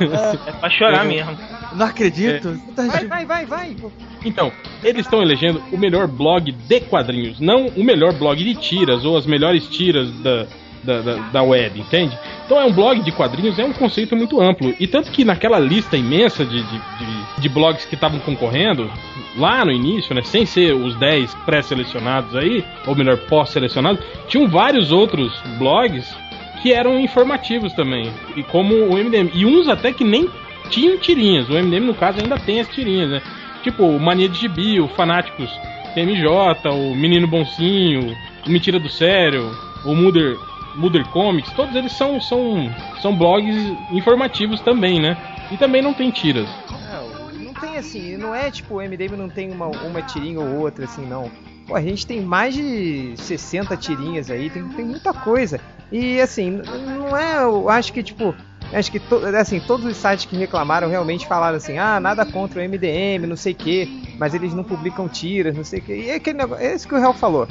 É 0.01 0.53
pra 0.53 0.71
chorar 0.71 1.05
É. 1.05 1.09
mesmo. 1.09 1.37
Não 1.75 1.87
acredito. 1.87 2.59
Tá- 2.75 2.83
Vai, 2.87 3.07
vai, 3.07 3.27
vai, 3.27 3.47
vai. 3.47 3.77
Então, 4.25 4.51
eles 4.83 5.05
estão 5.05 5.21
elegendo 5.21 5.63
o 5.71 5.77
melhor 5.77 6.07
blog 6.07 6.51
de 6.51 6.81
quadrinhos, 6.81 7.39
não 7.41 7.67
o 7.69 7.85
melhor 7.85 8.13
blog 8.15 8.43
de 8.43 8.55
tiras 8.55 9.05
ou 9.05 9.17
as 9.17 9.27
melhores 9.27 9.67
tiras 9.69 10.11
da, 10.21 10.47
da, 10.87 11.01
da, 11.01 11.15
da 11.15 11.43
web, 11.43 11.81
entende? 11.81 12.17
Então 12.45 12.59
é 12.59 12.65
um 12.65 12.73
blog 12.73 13.03
de 13.03 13.13
quadrinhos, 13.13 13.59
é 13.59 13.65
um 13.65 13.73
conceito 13.73 14.17
muito 14.17 14.41
amplo. 14.41 14.75
E 14.79 14.87
tanto 14.87 15.11
que 15.11 15.25
naquela 15.25 15.59
lista 15.59 15.97
imensa 15.97 16.45
de, 16.45 16.63
de, 16.63 16.79
de, 16.79 17.41
de 17.41 17.49
blogs 17.49 17.85
que 17.85 17.95
estavam 17.95 18.21
concorrendo, 18.21 18.91
lá 19.37 19.65
no 19.65 19.73
início, 19.73 20.15
né, 20.15 20.23
sem 20.23 20.47
ser 20.47 20.75
os 20.75 20.95
10 20.97 21.35
pré-selecionados 21.45 22.35
aí, 22.37 22.65
ou 22.87 22.95
melhor, 22.95 23.19
pós-selecionados, 23.19 24.03
tinham 24.29 24.49
vários 24.49 24.93
outros 24.93 25.33
blogs 25.59 26.17
que 26.63 26.73
eram 26.73 26.99
informativos 26.99 27.73
também, 27.75 28.11
e 28.35 28.43
como 28.43 28.75
o 28.75 28.97
MDM. 28.97 29.31
E 29.35 29.45
uns 29.45 29.69
até 29.69 29.93
que 29.93 30.05
nem 30.05 30.29
tinham 30.71 30.97
tirinhas. 30.99 31.49
O 31.49 31.53
MDM, 31.53 31.87
no 31.87 31.95
caso, 31.95 32.19
ainda 32.23 32.39
tem 32.39 32.61
as 32.61 32.69
tirinhas, 32.69 33.11
né? 33.11 33.23
Tipo, 33.63 33.85
o 33.85 34.01
Mania 34.01 34.29
de 34.29 34.39
Gibi, 34.39 34.81
o 34.81 34.89
Fanáticos 34.89 35.51
TMJ, 35.95 36.29
o 36.73 36.95
Menino 36.95 37.27
Boncinho, 37.27 38.15
o 38.47 38.51
Mentira 38.51 38.79
do 38.79 38.89
Sério, 38.89 39.51
o 39.85 39.95
Mother, 39.95 40.37
Mother 40.77 41.09
Comics, 41.09 41.51
todos 41.53 41.75
eles 41.75 41.93
são, 41.93 42.21
são, 42.21 42.71
são 43.01 43.17
blogs 43.17 43.77
informativos 43.91 44.61
também, 44.61 45.01
né? 45.01 45.17
E 45.51 45.57
também 45.57 45.81
não 45.83 45.95
tem 45.95 46.11
tiras. 46.11 46.49
Não, 46.71 47.45
não 47.45 47.55
tem 47.55 47.77
assim, 47.79 48.17
não 48.17 48.35
é 48.35 48.51
tipo, 48.51 48.75
o 48.77 48.81
MDM 48.83 49.17
não 49.17 49.29
tem 49.29 49.51
uma, 49.51 49.67
uma 49.67 50.03
tirinha 50.03 50.41
ou 50.41 50.59
outra, 50.61 50.85
assim, 50.85 51.07
não. 51.07 51.31
pô, 51.67 51.75
a 51.75 51.81
gente 51.81 52.07
tem 52.07 52.21
mais 52.21 52.55
de 52.55 53.15
60 53.17 53.77
tirinhas 53.77 54.31
aí, 54.31 54.51
tem, 54.51 54.65
tem 54.69 54.85
muita 54.85 55.13
coisa. 55.13 55.61
E 55.91 56.21
assim, 56.21 56.51
não 56.99 57.17
é, 57.17 57.43
eu 57.45 57.69
acho 57.69 57.93
que 57.93 58.03
tipo, 58.03 58.35
acho 58.73 58.91
que 58.91 58.99
to- 58.99 59.25
assim, 59.39 59.61
todos 59.61 59.87
os 59.87 59.97
sites 59.97 60.25
que 60.27 60.37
reclamaram 60.37 60.89
realmente 60.89 61.27
falaram 61.29 61.57
assim: 61.57 61.79
"Ah, 61.79 62.01
nada 62.01 62.27
contra 62.27 62.61
o 62.61 62.63
MDM, 62.63 63.25
não 63.27 63.37
sei 63.37 63.53
o 63.53 63.57
quê, 63.57 63.89
mas 64.19 64.35
eles 64.35 64.53
não 64.53 64.65
publicam 64.65 65.09
tiras, 65.09 65.57
não 65.57 65.63
sei 65.63 65.79
o 65.79 65.83
quê". 65.83 65.95
E 66.07 66.11
é 66.11 66.15
aquele 66.17 66.39
negócio, 66.39 66.65
é 66.65 66.75
isso 66.75 66.89
que 66.89 66.95
o 66.95 66.99
Real 66.99 67.15
falou. 67.15 67.47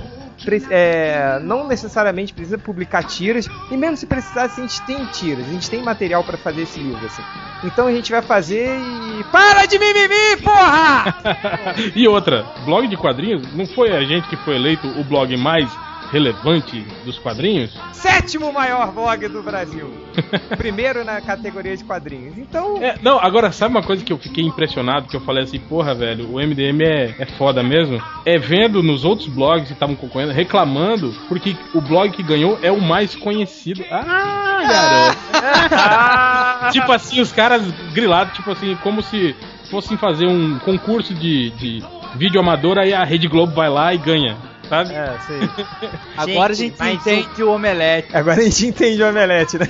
É, 0.70 1.40
não 1.42 1.68
necessariamente 1.68 2.34
precisa 2.34 2.58
publicar 2.58 3.04
tiras, 3.04 3.48
e 3.72 3.78
mesmo 3.78 3.98
se 3.98 4.06
precisasse, 4.06 4.60
a 4.60 4.64
gente 4.64 4.82
tem 4.86 5.06
tiras, 5.08 5.46
a 5.46 5.52
gente 5.52 5.70
tem 5.70 5.82
material 5.82 6.24
pra 6.24 6.38
fazer 6.38 6.64
esse 6.64 6.80
livro, 6.80 7.06
assim. 7.06 7.24
Então 7.64 7.88
a 7.88 7.92
gente 7.92 8.12
vai 8.12 8.22
fazer 8.22 8.78
e. 8.78 9.24
Para 9.32 9.66
de 9.66 9.80
mimimi, 9.80 10.38
porra! 10.44 11.16
e 11.96 12.08
outra, 12.08 12.46
blog 12.66 12.88
de 12.88 12.98
quadrinhos, 12.98 13.54
não 13.54 13.66
foi 13.66 13.96
a 13.96 14.04
gente 14.04 14.28
que 14.28 14.36
foi 14.38 14.56
eleito 14.56 14.88
o 14.88 15.04
blog 15.04 15.36
mais 15.38 15.70
relevante 16.12 16.86
dos 17.04 17.18
quadrinhos? 17.20 17.78
Sétimo 17.94 18.52
maior 18.52 18.92
blog 18.92 19.28
do 19.28 19.42
Brasil. 19.42 19.92
Primeiro 20.58 21.04
na 21.04 21.22
categoria 21.22 21.76
de 21.76 21.84
quadrinhos. 21.84 22.38
Então. 22.38 22.78
É, 22.82 22.96
não, 23.02 23.20
agora 23.20 23.52
sabe 23.52 23.76
uma 23.76 23.84
coisa 23.84 24.04
que 24.04 24.14
eu 24.14 24.18
fiquei 24.18 24.44
impressionado, 24.44 25.08
que 25.08 25.16
eu 25.16 25.22
falei 25.22 25.44
assim, 25.44 25.60
porra, 25.60 25.94
velho, 25.94 26.30
o 26.32 26.40
MDM 26.40 26.82
é, 26.84 27.16
é 27.20 27.26
foda 27.38 27.64
mesmo? 27.64 28.02
É 28.26 28.38
vendo 28.38 28.82
nos 28.84 29.04
outros 29.06 29.28
blogs 29.28 29.68
que 29.68 29.74
estavam 29.74 29.96
concorrendo, 29.96 30.32
reclamando, 30.32 31.14
porque 31.28 31.56
o 31.74 31.82
blog 31.82 32.12
que 32.12 32.24
ganhou 32.24 32.60
é 32.62 32.72
o 32.72 32.82
mais 32.82 33.16
conhecido. 33.16 33.84
Ah, 33.92 35.16
garoto! 35.42 36.72
tipo 36.72 36.92
assim, 36.92 37.22
os 37.22 37.32
caras 37.32 37.64
grilados, 37.94 38.36
tipo 38.36 38.52
assim, 38.52 38.76
como 38.82 39.02
se 39.02 39.36
fossem 39.70 39.98
fazer 39.98 40.28
um 40.28 40.60
concurso 40.60 41.14
de, 41.14 41.50
de 41.52 41.84
vídeo 42.16 42.40
amador, 42.40 42.78
aí 42.78 42.94
a 42.94 43.04
Rede 43.04 43.28
Globo 43.28 43.54
vai 43.54 43.70
lá 43.70 43.94
e 43.94 43.98
ganha. 43.98 44.38
Sabe? 44.70 44.94
É, 44.94 45.18
sei. 45.28 45.50
Agora 46.18 46.54
a 46.54 46.56
gente 46.56 46.84
entende 46.84 47.44
o 47.44 47.52
omelete. 47.52 48.16
Agora 48.16 48.40
a 48.40 48.44
gente 48.44 48.68
entende 48.68 49.04
o 49.04 49.10
omelete, 49.10 49.58
né? 49.58 49.68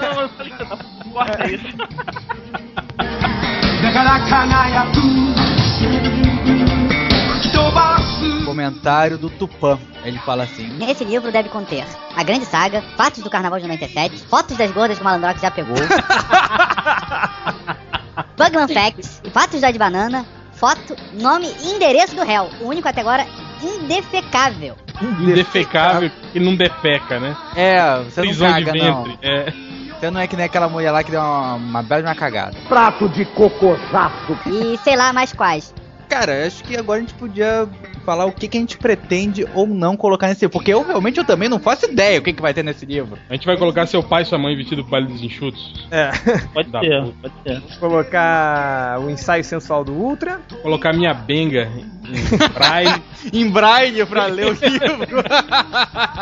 Não, 0.00 0.20
eu 0.22 0.28
falei 0.28 1.54
isso. 1.54 1.66
Comentário 8.44 9.18
do 9.18 9.30
Tupã. 9.30 9.78
Ele 10.04 10.18
fala 10.20 10.44
assim: 10.44 10.78
Esse 10.88 11.04
livro 11.04 11.32
deve 11.32 11.48
conter 11.48 11.84
a 12.14 12.22
grande 12.22 12.46
saga, 12.46 12.82
fatos 12.96 13.22
do 13.22 13.30
carnaval 13.30 13.58
de 13.58 13.66
97, 13.66 14.24
fotos 14.26 14.56
das 14.56 14.70
gordas 14.70 14.96
que 14.98 15.02
o 15.02 15.04
Malandrox 15.04 15.40
já 15.40 15.50
pegou, 15.50 15.76
Bugman 18.36 18.68
Facts, 18.68 19.20
fatos 19.32 19.60
da 19.60 19.70
de 19.70 19.78
banana, 19.78 20.24
foto, 20.56 20.96
nome 21.12 21.46
e 21.62 21.72
endereço 21.72 22.16
do 22.16 22.24
réu. 22.24 22.50
O 22.60 22.68
único 22.68 22.88
até 22.88 23.00
agora 23.02 23.26
indefecável. 23.62 24.76
Indefecável 25.20 26.10
e 26.34 26.40
não 26.40 26.56
defeca, 26.56 27.20
né? 27.20 27.36
É, 27.54 28.02
você 28.02 28.20
não 28.20 28.28
Prisão 28.28 28.52
de 28.58 28.64
caga, 28.64 28.72
não. 28.78 29.04
ventre. 29.04 29.18
É. 29.22 29.52
Você 29.98 30.10
não 30.10 30.20
é 30.20 30.26
que 30.26 30.36
nem 30.36 30.44
aquela 30.44 30.68
mulher 30.68 30.90
lá 30.90 31.02
que 31.02 31.10
deu 31.10 31.20
uma, 31.20 31.54
uma 31.54 31.82
bela 31.82 32.02
de 32.02 32.08
uma 32.08 32.14
cagada. 32.14 32.56
Prato 32.68 33.08
de 33.08 33.24
cocosaço. 33.24 34.38
E 34.46 34.76
sei 34.84 34.96
lá 34.96 35.12
mais 35.12 35.32
quais. 35.32 35.74
Cara, 36.08 36.46
acho 36.46 36.62
que 36.64 36.76
agora 36.76 36.98
a 36.98 37.00
gente 37.00 37.14
podia 37.14 37.68
falar 38.06 38.24
o 38.24 38.32
que, 38.32 38.46
que 38.48 38.56
a 38.56 38.60
gente 38.60 38.78
pretende 38.78 39.44
ou 39.54 39.66
não 39.66 39.96
colocar 39.96 40.28
nesse 40.28 40.42
livro. 40.44 40.52
Porque 40.52 40.72
eu 40.72 40.82
realmente 40.86 41.18
eu 41.18 41.24
também 41.24 41.48
não 41.48 41.58
faço 41.58 41.84
ideia 41.86 42.18
o 42.18 42.22
que, 42.22 42.32
que 42.32 42.40
vai 42.40 42.54
ter 42.54 42.62
nesse 42.62 42.86
livro. 42.86 43.18
A 43.28 43.34
gente 43.34 43.44
vai 43.44 43.56
colocar 43.56 43.84
seu 43.86 44.02
pai 44.02 44.22
e 44.22 44.24
sua 44.24 44.38
mãe 44.38 44.56
vestido 44.56 44.82
pro 44.82 44.92
baile 44.92 45.08
dos 45.08 45.22
enxutos. 45.22 45.86
É. 45.90 46.10
Pode 46.54 46.70
Da 46.70 46.80
ser, 46.80 47.02
puta. 47.02 47.14
pode 47.22 47.34
ser. 47.42 47.78
Colocar 47.78 49.00
o 49.00 49.10
ensaio 49.10 49.42
sensual 49.44 49.84
do 49.84 49.92
Ultra. 49.92 50.40
Colocar 50.62 50.92
minha 50.92 51.12
benga 51.12 51.68
em 52.08 52.48
braille. 52.54 53.02
em 53.32 53.50
braille 53.50 54.06
pra 54.06 54.26
ler 54.26 54.46
o 54.46 54.52
livro. 54.64 55.22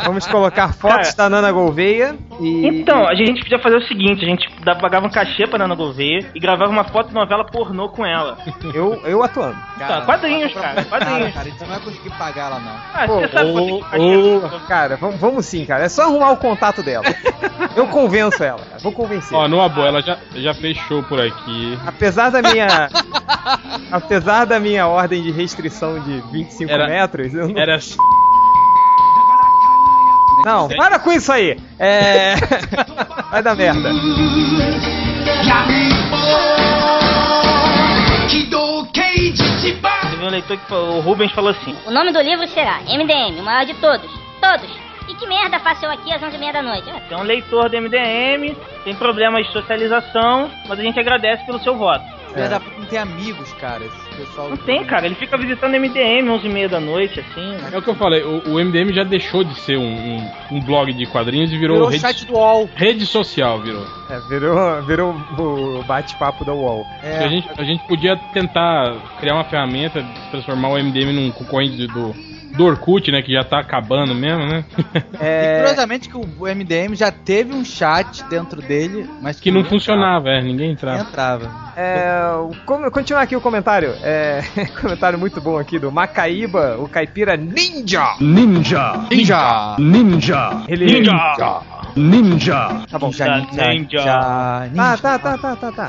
Vamos 0.05 0.25
colocar 0.27 0.73
fotos 0.73 1.13
da 1.13 1.29
Nana 1.29 1.51
Gouveia 1.51 2.15
e. 2.39 2.65
Então, 2.67 3.07
a 3.07 3.13
gente 3.13 3.41
podia 3.43 3.59
fazer 3.59 3.77
o 3.77 3.87
seguinte, 3.87 4.23
a 4.25 4.27
gente 4.27 4.47
dava- 4.63 4.79
pagava 4.79 5.05
um 5.05 5.09
cachê 5.09 5.45
pra 5.47 5.59
Nana 5.59 5.75
Gouveia 5.75 6.31
e 6.33 6.39
gravava 6.39 6.71
uma 6.71 6.83
foto 6.85 7.13
novela 7.13 7.45
pornô 7.45 7.89
com 7.89 8.05
ela. 8.05 8.37
Eu, 8.73 8.93
eu 9.05 9.23
atuando. 9.23 9.55
Tá, 9.77 10.01
quadrinhos, 10.01 10.53
cara, 10.53 10.67
Cara, 10.67 10.85
quadrinhos. 10.85 11.33
cara, 11.33 11.47
a 11.47 11.49
gente 11.51 11.63
não 11.65 11.74
vai 11.75 11.85
conseguir 11.85 12.09
pagar 12.17 12.47
ela, 12.47 12.59
não. 12.59 12.75
Ah, 12.93 13.05
Pô, 13.07 13.19
você 13.21 13.27
sabe 13.29 13.49
ô, 13.49 14.37
ô, 14.37 14.59
Cara, 14.67 14.95
vamos, 14.97 15.19
vamos 15.19 15.45
sim, 15.45 15.65
cara. 15.65 15.83
É 15.85 15.89
só 15.89 16.03
arrumar 16.03 16.31
o 16.31 16.37
contato 16.37 16.81
dela. 16.81 17.05
Eu 17.75 17.87
convenço 17.87 18.41
ela, 18.43 18.59
cara. 18.59 18.79
Vou 18.81 18.91
convencer. 18.93 19.37
Ó, 19.37 19.47
numa 19.47 19.67
boa, 19.67 19.87
ela 19.87 20.01
já, 20.01 20.17
já 20.35 20.53
fez 20.53 20.77
show 20.87 21.03
por 21.03 21.19
aqui. 21.19 21.77
Apesar 21.85 22.29
da 22.29 22.41
minha. 22.41 22.89
apesar 23.91 24.45
da 24.45 24.59
minha 24.59 24.87
ordem 24.87 25.21
de 25.21 25.31
restrição 25.31 25.99
de 25.99 26.21
25 26.31 26.71
Era- 26.71 26.87
metros, 26.87 27.33
eu 27.33 27.49
não. 27.49 27.59
Era 27.59 27.77
Não, 30.45 30.67
para 30.67 30.99
com 30.99 31.11
isso 31.11 31.31
aí! 31.31 31.57
É. 31.79 32.35
Vai 33.31 33.41
dar 33.41 33.55
merda. 33.55 33.89
Teve 38.93 40.04
um 40.27 40.31
leitor 40.31 40.57
que 40.57 40.67
falou, 40.67 40.97
o 40.97 41.01
Rubens 41.01 41.31
falou 41.31 41.51
assim: 41.51 41.75
O 41.85 41.91
nome 41.91 42.11
do 42.11 42.21
livro 42.21 42.47
será 42.47 42.79
MDM, 42.81 43.39
o 43.39 43.43
maior 43.43 43.65
de 43.65 43.73
todos. 43.75 44.09
Todos. 44.41 44.85
E 45.07 45.13
que 45.13 45.27
merda 45.27 45.59
faço 45.59 45.85
eu 45.85 45.91
aqui 45.91 46.11
às 46.11 46.21
11h30 46.21 46.51
da 46.51 46.61
noite? 46.63 46.89
É 47.09 47.15
um 47.15 47.23
leitor 47.23 47.69
do 47.69 47.79
MDM, 47.79 48.55
tem 48.83 48.95
problemas 48.95 49.45
de 49.45 49.53
socialização, 49.53 50.49
mas 50.67 50.79
a 50.79 50.81
gente 50.81 50.99
agradece 50.99 51.45
pelo 51.45 51.59
seu 51.59 51.75
voto. 51.75 52.14
Filha 52.35 52.49
da 52.49 52.59
puta 52.59 52.79
não 52.79 52.85
tem 52.85 52.99
amigos, 52.99 53.53
cara. 53.53 53.83
Esse 53.83 54.17
pessoal. 54.17 54.49
Não 54.49 54.57
tem, 54.57 54.83
cara, 54.83 55.05
ele 55.05 55.15
fica 55.15 55.37
visitando 55.37 55.73
MDM 55.73 56.27
11h30 56.27 56.67
da 56.67 56.79
noite, 56.79 57.19
assim. 57.19 57.55
É 57.71 57.77
o 57.77 57.81
que 57.81 57.89
eu 57.89 57.95
falei, 57.95 58.23
o, 58.23 58.53
o 58.53 58.63
MDM 58.63 58.93
já 58.93 59.03
deixou 59.03 59.43
de 59.43 59.57
ser 59.61 59.77
um, 59.77 59.83
um, 59.83 60.31
um 60.51 60.59
blog 60.59 60.93
de 60.93 61.05
quadrinhos 61.05 61.51
e 61.51 61.57
virou, 61.57 61.75
Virou 61.77 61.87
o 61.87 61.91
rede, 61.91 62.01
chat 62.01 62.25
do 62.25 62.33
UOL. 62.33 62.69
rede 62.75 63.05
social, 63.05 63.59
virou. 63.61 63.85
É, 64.09 64.19
virou, 64.29 64.81
virou 64.83 65.15
o 65.79 65.83
bate-papo 65.83 66.45
da 66.45 66.53
UOL. 66.53 66.85
É. 67.01 67.23
A, 67.23 67.27
gente, 67.27 67.49
a 67.57 67.63
gente 67.63 67.87
podia 67.87 68.17
tentar 68.33 68.95
criar 69.19 69.35
uma 69.35 69.45
ferramenta, 69.45 70.05
transformar 70.29 70.69
o 70.69 70.77
MDM 70.77 71.13
num 71.13 71.31
concorrente 71.31 71.87
do, 71.87 72.13
do 72.55 72.65
Orkut, 72.65 73.11
né, 73.11 73.21
que 73.21 73.31
já 73.31 73.43
tá 73.43 73.59
acabando 73.59 74.13
mesmo, 74.15 74.45
né? 74.45 74.63
E 75.21 75.57
curiosamente 75.59 76.09
que 76.09 76.17
o 76.17 76.25
MDM 76.45 76.93
já 76.95 77.11
teve 77.11 77.53
um 77.53 77.63
chat 77.63 78.23
dentro 78.25 78.61
dele, 78.61 79.09
mas 79.21 79.39
que 79.39 79.51
não 79.51 79.63
funcionava, 79.63 80.29
é, 80.29 80.41
ninguém 80.41 80.71
entrava. 80.71 81.01
entrava. 81.01 81.51
É, 81.75 82.29
como- 82.65 82.89
continuar 82.91 83.21
aqui 83.23 83.35
o 83.35 83.41
comentário. 83.41 83.93
É, 84.01 84.41
comentário 84.79 85.17
muito 85.19 85.41
bom 85.41 85.57
aqui 85.57 85.77
do 85.79 85.91
Macaíba, 85.91 86.77
o 86.79 86.87
caipira 86.87 87.35
Ninja. 87.35 88.15
Ninja! 88.19 89.05
Ninja! 89.11 89.75
Ninja! 89.79 90.63
Ele 90.67 90.85
Ninja! 90.85 91.61
Ninja! 91.95 92.81
Tá 92.89 92.99
bom. 92.99 93.07
Ninja, 93.07 93.25
ninja, 93.25 93.67
Ninja. 93.67 94.69
ninja, 94.71 94.97
Tá, 94.97 94.97
tá, 94.97 95.19
tá, 95.19 95.37
tá, 95.37 95.55
tá, 95.55 95.71
tá. 95.71 95.87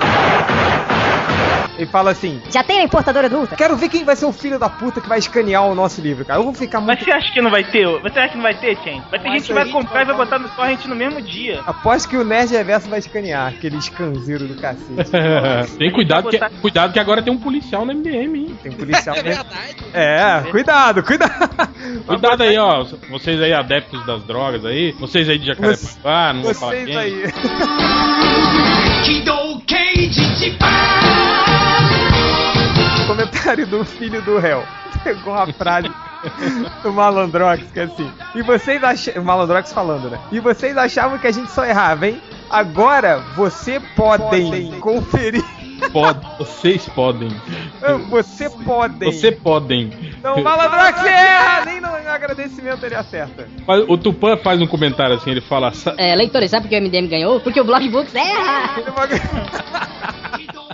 Ele 1.76 1.87
fala 1.87 2.11
assim: 2.11 2.41
Já 2.51 2.62
tem 2.62 2.80
a 2.80 2.84
importadora 2.84 3.28
do 3.28 3.39
Ultra? 3.39 3.57
Quero 3.57 3.76
ver 3.76 3.89
quem 3.89 4.05
vai 4.05 4.16
ser 4.16 4.24
o 4.26 4.32
filho 4.32 4.59
da 4.59 4.68
puta 4.68 5.01
que 5.01 5.09
vai 5.09 5.18
escanear 5.18 5.64
o 5.64 5.74
nosso 5.74 6.01
livro, 6.01 6.24
cara. 6.24 6.41
Eu 6.41 6.45
vou 6.45 6.55
ficar 6.55 6.80
Mas 6.80 6.99
muito. 6.99 7.05
você 7.05 7.12
acha 7.12 7.32
que 7.32 7.41
não 7.41 7.51
vai 7.51 7.64
ter? 7.64 7.87
Você 8.01 8.18
acha 8.18 8.28
que 8.30 8.37
não 8.37 8.43
vai 8.43 8.55
ter, 8.55 8.76
Chen? 8.82 9.03
Vai 9.11 9.20
ter 9.20 9.28
Mas 9.28 9.32
gente 9.39 9.47
que 9.49 9.53
vai 9.53 9.68
comprar 9.68 10.03
e 10.03 10.05
vai 10.05 10.14
então, 10.14 10.24
botar 10.24 10.39
no 10.39 10.49
torrent 10.51 10.84
no 10.87 10.95
mesmo 10.95 11.20
dia. 11.20 11.61
Aposto 11.66 12.09
que 12.09 12.16
o 12.16 12.24
Nerd 12.24 12.51
Reverso 12.53 12.89
vai 12.89 12.99
escanear, 12.99 13.49
aquele 13.49 13.76
escanzeiro 13.76 14.47
do 14.47 14.61
cacete. 14.61 15.11
tem 15.78 15.93
cuidado 15.93 16.30
que, 16.30 16.39
cuidado 16.61 16.93
que 16.93 16.99
agora 16.99 17.22
tem 17.22 17.32
um 17.32 17.39
policial 17.39 17.84
no 17.84 17.93
MDM, 17.93 18.37
hein? 18.37 18.59
Tem 18.62 18.72
policial 18.72 19.16
mesmo. 19.22 19.45
É, 19.93 20.43
cuidado, 20.51 21.03
cuidado. 21.03 21.37
Cuidado 22.07 22.43
aí, 22.43 22.57
ó. 22.59 22.84
Vocês 23.11 23.41
aí, 23.41 23.53
adeptos 23.53 24.05
das 24.07 24.22
drogas 24.24 24.64
aí. 24.64 24.93
Vocês 24.93 25.28
aí 25.28 25.39
de 25.39 25.47
Jacarepaguá, 25.47 26.32
não 26.32 26.43
vou 26.43 26.55
falar 26.55 26.72
Vocês 26.72 26.97
aí. 26.97 27.22
Comentário 33.17 33.67
do 33.67 33.85
filho 33.85 34.21
do 34.23 34.39
réu. 34.39 34.62
Pegou 35.03 35.33
uma 35.35 35.47
frase 35.53 35.91
do 36.83 36.93
Malandrox, 36.93 37.62
que 37.73 37.81
é 37.81 37.85
assim. 37.85 38.11
E 38.35 38.43
vocês 38.43 38.83
achavam. 38.83 39.23
O 39.23 39.25
Malandrox 39.25 39.73
falando, 39.73 40.11
né? 40.11 40.19
E 40.33 40.41
vocês 40.41 40.77
achavam 40.77 41.19
que 41.19 41.27
a 41.27 41.31
gente 41.33 41.51
só 41.51 41.64
errava, 41.64 42.07
hein? 42.09 42.21
Agora 42.51 43.19
você 43.35 43.81
podem, 43.95 44.79
conferir. 44.81 45.45
Pode, 45.93 46.27
vocês 46.39 46.89
podem. 46.89 47.29
Você 48.09 48.49
podem. 48.51 49.12
Você 49.12 49.31
podem. 49.33 49.91
Então 50.19 50.37
o 50.37 50.43
Malandrox 50.43 51.05
erra! 51.05 51.64
Nem 51.67 51.81
no 51.81 51.89
agradecimento 51.89 52.85
ele 52.85 52.95
acerta. 52.95 53.47
Mas 53.67 53.85
O 53.87 53.97
Tupã 53.99 54.37
faz 54.39 54.61
um 54.61 54.67
comentário 54.67 55.14
assim, 55.17 55.31
ele 55.31 55.43
fala. 55.43 55.73
"Sa- 55.73 55.95
É, 55.99 56.14
leitores, 56.17 56.51
sabe 56.51 56.62
por 56.64 56.71
que 56.71 56.77
o 56.77 56.81
MDM 56.81 57.09
ganhou? 57.09 57.41
Porque 57.41 57.61
o 57.61 57.64
Block 57.64 57.87
Books 57.91 58.14
erra! 58.14 58.77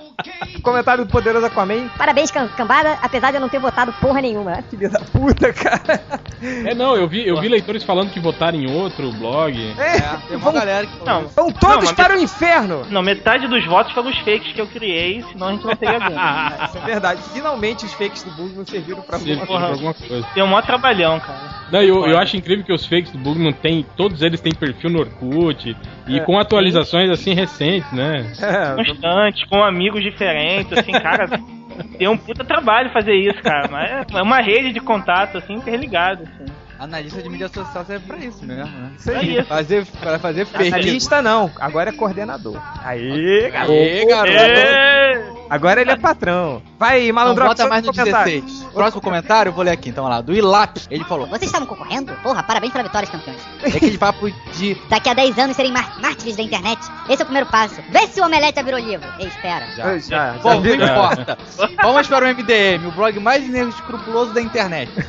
Comentário 0.63 1.05
do 1.05 1.11
Poderoso 1.11 1.45
Aquaman. 1.47 1.89
Parabéns, 1.99 2.31
cam- 2.31 2.49
cambada, 2.49 2.97
apesar 3.03 3.31
de 3.31 3.37
eu 3.37 3.41
não 3.41 3.49
ter 3.49 3.59
votado 3.59 3.93
porra 4.01 4.21
nenhuma. 4.23 4.63
Filha 4.71 4.89
da 4.89 5.01
puta, 5.01 5.53
cara. 5.53 6.01
É, 6.41 6.75
não, 6.75 6.97
eu 6.97 7.07
vi, 7.09 7.27
eu 7.27 7.41
vi 7.41 7.49
leitores 7.49 7.83
falando 7.85 8.11
que 8.11 8.21
votaram 8.21 8.59
em 8.59 8.71
outro 8.71 9.11
blog. 9.13 9.57
É, 9.79 10.01
Tem 10.29 10.37
uma 10.37 10.45
vão, 10.45 10.53
galera 10.53 10.87
que 10.87 11.05
Não, 11.05 11.27
vão 11.29 11.51
todos 11.53 11.87
mas- 11.91 11.93
para 11.93 12.17
o 12.17 12.21
inferno! 12.21 12.87
não, 12.91 13.03
metade 13.03 13.47
dos 13.49 13.65
votos 13.67 13.93
foram 13.93 14.09
os 14.11 14.19
fakes 14.19 14.53
que 14.53 14.61
eu 14.61 14.67
criei, 14.67 15.23
senão 15.33 15.49
a 15.49 15.53
gente 15.53 15.65
não 15.65 15.77
teria 15.77 15.99
ganho. 15.99 16.65
Isso 16.65 16.79
é 16.79 16.81
verdade. 16.87 17.21
Finalmente 17.33 17.85
os 17.85 17.93
fakes 17.93 18.23
do 18.23 18.31
Bugman 18.33 18.65
serviram 18.67 19.03
pra 19.03 19.19
Se 19.19 19.31
alguma 19.33 19.43
ele 19.43 19.47
coisa. 19.47 19.67
fez 19.67 19.73
alguma 19.77 19.95
coisa. 19.95 20.27
Deu 20.35 20.45
um 20.45 20.49
maior 20.49 20.63
trabalhão, 20.67 21.21
cara. 21.21 21.63
Não, 21.73 21.81
eu, 21.81 22.07
eu 22.07 22.19
acho 22.19 22.37
incrível 22.37 22.65
que 22.67 22.73
os 22.73 22.85
fakes 22.85 23.11
do 23.13 23.19
Bug 23.19 23.39
não 23.43 23.51
tem. 23.53 23.87
Todos 23.97 24.21
eles 24.21 24.41
têm 24.43 24.53
perfil 24.55 24.91
no 24.91 25.01
Orkut. 25.01 25.75
E 26.07 26.19
É. 26.19 26.21
com 26.21 26.39
atualizações 26.39 27.09
assim 27.11 27.33
recentes, 27.33 27.91
né? 27.93 28.31
É, 28.41 28.75
Constante, 28.75 29.49
com 29.49 29.63
amigos 29.65 30.03
diferentes, 30.03 30.52
assim, 30.59 30.93
cara. 30.93 31.29
Deu 31.99 32.13
um 32.13 32.17
puta 32.17 32.45
trabalho 32.45 32.91
fazer 32.91 33.15
isso, 33.15 33.43
cara. 33.43 33.69
Mas 33.71 34.15
é 34.15 34.23
uma 34.23 34.41
rede 34.41 34.73
de 34.73 34.81
contato, 34.81 35.39
assim, 35.39 35.55
interligado, 35.55 36.25
assim. 36.25 36.53
Analista 36.83 37.23
de 37.23 37.29
mídia 37.29 37.49
social 37.49 37.85
serve 37.85 38.07
pra 38.07 38.17
isso 38.19 38.45
mesmo, 38.45 38.67
né? 38.79 38.91
Isso 38.99 39.11
aí. 39.11 39.43
Fazer, 39.45 39.87
pra 39.87 40.19
fazer 40.19 40.47
fake. 40.47 40.69
Analista 40.75 41.23
não, 41.23 41.51
agora 41.61 41.91
é 41.91 41.93
coordenador. 41.93 42.61
Aê, 42.85 43.51
garoto. 43.51 43.73
Aê, 43.73 44.07
garoto. 44.07 45.43
Agora 45.49 45.83
ele 45.83 45.91
é 45.91 45.97
patrão. 45.97 46.63
Vai, 46.79 47.13
malandro, 47.13 47.45
bota 47.45 47.69
mais 47.69 47.85
no 47.85 47.93
16. 47.93 48.69
Próximo 48.73 49.03
comentário, 49.03 49.51
eu 49.51 49.53
vou 49.53 49.63
ler 49.63 49.73
aqui, 49.73 49.91
então, 49.91 50.09
lá. 50.09 50.21
Do 50.23 50.33
Ilap, 50.35 50.79
ele 50.91 51.05
falou. 51.05 51.27
Vocês 51.27 51.43
estavam 51.45 51.67
concorrendo? 51.67 52.13
Porra, 52.23 52.43
parabéns 52.43 52.73
pela 52.73 52.85
vitória, 52.85 53.07
campeões. 53.07 53.39
É 53.63 53.69
aquele 53.69 53.99
papo 53.99 54.31
de. 54.55 54.75
Daqui 54.89 55.11
a 55.11 55.15
10 55.15 55.39
anos 55.39 55.55
serem 55.57 55.71
már- 55.71 56.01
mártires 56.01 56.37
da 56.37 56.43
internet. 56.43 56.81
Esse 57.09 57.21
é 57.21 57.23
o 57.23 57.27
primeiro 57.27 57.49
passo. 57.51 57.77
Vê 57.91 58.07
se 58.07 58.19
o 58.21 58.25
Omelete 58.25 58.57
já 58.57 58.63
virou 58.63 58.81
livro. 58.81 59.07
Ei, 59.19 59.27
espera. 59.27 59.67
Já, 59.77 59.99
já, 59.99 60.33
Bom, 60.43 60.61
não 60.61 60.75
importa. 60.75 61.39
Vamos 61.83 62.09
para 62.09 62.25
o 62.25 62.29
MDM, 62.29 62.87
o 62.87 62.93
blog 62.93 63.21
mais 63.21 63.45
inescrupuloso 63.45 64.33
da 64.33 64.41
internet. 64.41 64.91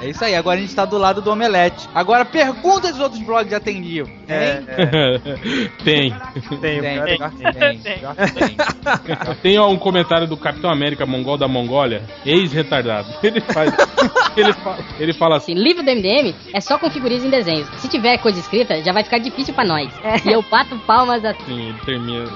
É 0.00 0.08
isso 0.08 0.24
aí, 0.24 0.34
agora 0.34 0.58
a 0.58 0.60
gente 0.60 0.71
tá 0.74 0.84
do 0.84 0.98
lado 0.98 1.20
do 1.20 1.30
Omelete. 1.30 1.88
Agora, 1.94 2.24
pergunta 2.24 2.88
se 2.88 2.94
os 2.94 3.00
outros 3.00 3.22
blogs 3.22 3.50
já 3.50 3.60
tem 3.60 3.80
livro. 3.80 4.12
É, 4.28 4.62
tem. 5.84 6.14
tem, 6.60 6.80
Tem, 6.80 7.78
tem, 7.78 7.78
tem. 7.78 9.36
Tem 9.42 9.58
ó, 9.58 9.68
um 9.68 9.76
comentário 9.76 10.26
do 10.26 10.36
Capitão 10.36 10.70
América 10.70 11.04
Mongol 11.04 11.36
da 11.36 11.48
Mongólia, 11.48 12.02
ex-retardado. 12.24 13.08
Ele 13.22 13.40
faz. 13.40 13.72
ele, 14.36 14.52
fala, 14.52 14.78
ele 14.98 15.12
fala 15.12 15.36
assim. 15.36 15.54
Livro 15.54 15.82
do 15.82 15.90
MDM 15.90 16.34
é 16.52 16.60
só 16.60 16.78
com 16.78 16.90
figurinhas 16.90 17.24
em 17.24 17.30
desenhos. 17.30 17.68
Se 17.78 17.88
tiver 17.88 18.18
coisa 18.18 18.38
escrita, 18.38 18.82
já 18.82 18.92
vai 18.92 19.04
ficar 19.04 19.18
difícil 19.18 19.54
pra 19.54 19.64
nós. 19.64 19.92
E 20.24 20.32
eu 20.32 20.42
bato 20.42 20.78
palmas 20.86 21.24
assim. 21.24 21.44
Sim, 21.44 21.68
ele 21.68 21.78
termina. 21.84 22.26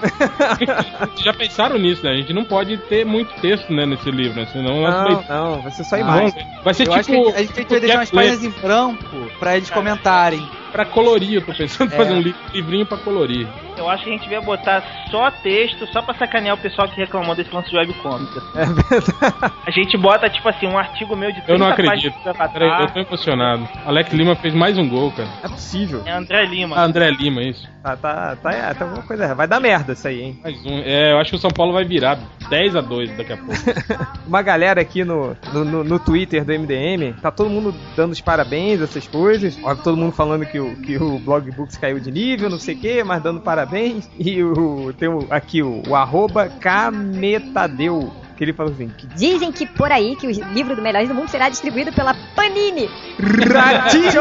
Já 1.23 1.33
pensaram 1.33 1.79
nisso, 1.79 2.05
né? 2.05 2.13
A 2.13 2.17
gente 2.17 2.33
não 2.33 2.45
pode 2.45 2.77
ter 2.77 3.05
muito 3.05 3.33
texto 3.41 3.73
né, 3.73 3.87
nesse 3.87 4.11
livro, 4.11 4.41
né? 4.41 4.47
Senão 4.53 4.83
Não, 4.83 5.25
não, 5.29 5.63
vai 5.63 5.71
ser 5.73 5.85
só 5.85 5.97
imagem. 5.97 6.47
Vai 6.63 6.75
ser 6.75 6.89
Eu 6.89 6.93
acho 6.93 7.11
tipo. 7.11 7.31
que 7.31 7.37
a 7.37 7.39
gente 7.41 7.53
tem 7.53 7.65
que 7.65 7.81
deixar 7.81 7.99
umas 7.99 8.11
páginas 8.11 8.26
em 8.35 8.51
branco 8.51 9.31
pra 9.39 9.57
eles 9.57 9.71
comentarem. 9.71 10.49
Pra 10.73 10.85
colorir, 10.85 11.35
eu 11.35 11.43
tô 11.45 11.53
pensando 11.55 11.91
em 11.91 11.95
É. 11.95 11.97
fazer 11.97 12.13
um 12.13 12.21
li- 12.21 12.35
livrinho 12.53 12.85
pra 12.87 12.99
colorir. 12.99 13.47
Eu 13.79 13.89
acho 13.89 14.05
que 14.05 14.11
a 14.11 14.13
gente 14.13 14.23
devia 14.23 14.41
botar 14.41 14.83
só 15.11 15.31
texto, 15.31 15.87
só 15.93 16.01
pra 16.03 16.15
sacanear 16.15 16.55
o 16.55 16.59
pessoal 16.59 16.89
que 16.89 16.97
reclamou 16.97 17.35
desse 17.35 17.55
lance 17.55 17.71
de 17.71 17.77
webcomic. 17.77 18.31
assim. 18.39 18.59
É 18.59 18.65
verdade. 18.65 19.53
A 19.67 19.71
gente 19.71 19.97
bota, 19.97 20.29
tipo 20.31 20.49
assim, 20.49 20.67
um 20.67 20.79
artigo 20.79 21.15
meu 21.17 21.29
de 21.31 21.37
30 21.43 21.53
Eu 21.53 21.59
não 21.59 21.69
acredito. 21.69 22.15
Peraí, 22.53 22.83
eu 22.83 22.87
tô 22.91 23.01
emocionado. 23.01 23.69
Alex 23.85 24.13
Lima 24.13 24.35
fez 24.37 24.55
mais 24.55 24.77
um 24.79 24.89
gol, 24.89 25.13
cara. 25.13 25.29
É 25.43 25.49
possível. 25.49 26.03
É 26.07 26.13
André 26.13 26.45
Lima. 26.47 26.77
Ah, 26.77 26.85
André 26.85 27.11
Lima, 27.11 27.43
isso. 27.43 27.69
Tá, 27.83 27.97
tá, 27.97 28.37
tá, 28.43 28.51
é, 28.53 28.75
tá 28.75 28.85
alguma 28.85 29.03
coisa 29.03 29.23
errada. 29.25 29.37
Vai 29.37 29.47
dar 29.47 29.61
merda 29.61 29.93
isso 29.93 30.09
aí, 30.09 30.21
hein? 30.23 30.41
Mais 30.43 30.57
um. 30.67 30.79
É, 30.85 31.13
eu 31.13 31.19
acho 31.19 31.31
que 31.31 31.37
o 31.37 31.41
São 31.41 31.51
Paulo 31.51 31.73
vai 31.73 31.85
virar 31.85 32.19
10 32.49 32.75
a 32.75 32.81
2 32.81 33.17
daqui 33.17 33.33
a 33.33 33.37
pouco. 33.37 33.53
Uma 34.27 34.43
galera 34.43 34.81
aqui 34.81 35.05
no, 35.05 35.37
no, 35.53 35.65
no- 35.65 35.85
no 35.85 35.99
Twitter 36.01 36.45
do 36.45 36.53
MDM, 36.53 37.13
tá 37.23 37.31
todo 37.31 37.49
mundo 37.49 37.73
dando 37.97 38.13
os 38.13 38.21
parabéns, 38.21 38.81
essas 38.81 39.07
coisas. 39.07 39.57
Ó, 39.63 39.75
todo 39.77 39.97
mundo 39.97 40.13
falando 40.13 40.45
que 40.47 40.56
o, 40.59 40.77
que 40.77 40.97
o 40.97 41.19
Blog 41.19 41.51
Books 41.53 41.77
caiu 41.77 41.99
de 42.01 42.11
nível, 42.11 42.49
não 42.51 42.59
sei 42.59 42.75
o 42.75 42.79
que, 42.79 43.03
mas 43.05 43.23
dando 43.23 43.41
parabéns. 43.41 44.09
E 44.19 44.43
o, 44.43 44.93
tem 44.99 45.09
o, 45.09 45.27
aqui 45.31 45.63
o, 45.63 45.83
o 45.89 45.95
arroba 45.95 46.49
Kametadeu, 46.49 48.13
que 48.37 48.45
ele 48.45 48.53
falou 48.53 48.73
assim, 48.73 48.89
que 48.89 49.07
Dizem 49.09 49.51
que 49.51 49.67
por 49.67 49.91
aí 49.91 50.15
que 50.17 50.27
o 50.27 50.31
livro 50.53 50.77
do 50.77 50.83
Melhores 50.83 51.09
do 51.09 51.15
Mundo 51.15 51.29
será 51.29 51.49
distribuído 51.49 51.93
pela 51.93 52.15
Panini. 52.35 52.89
ratinho! 53.19 54.13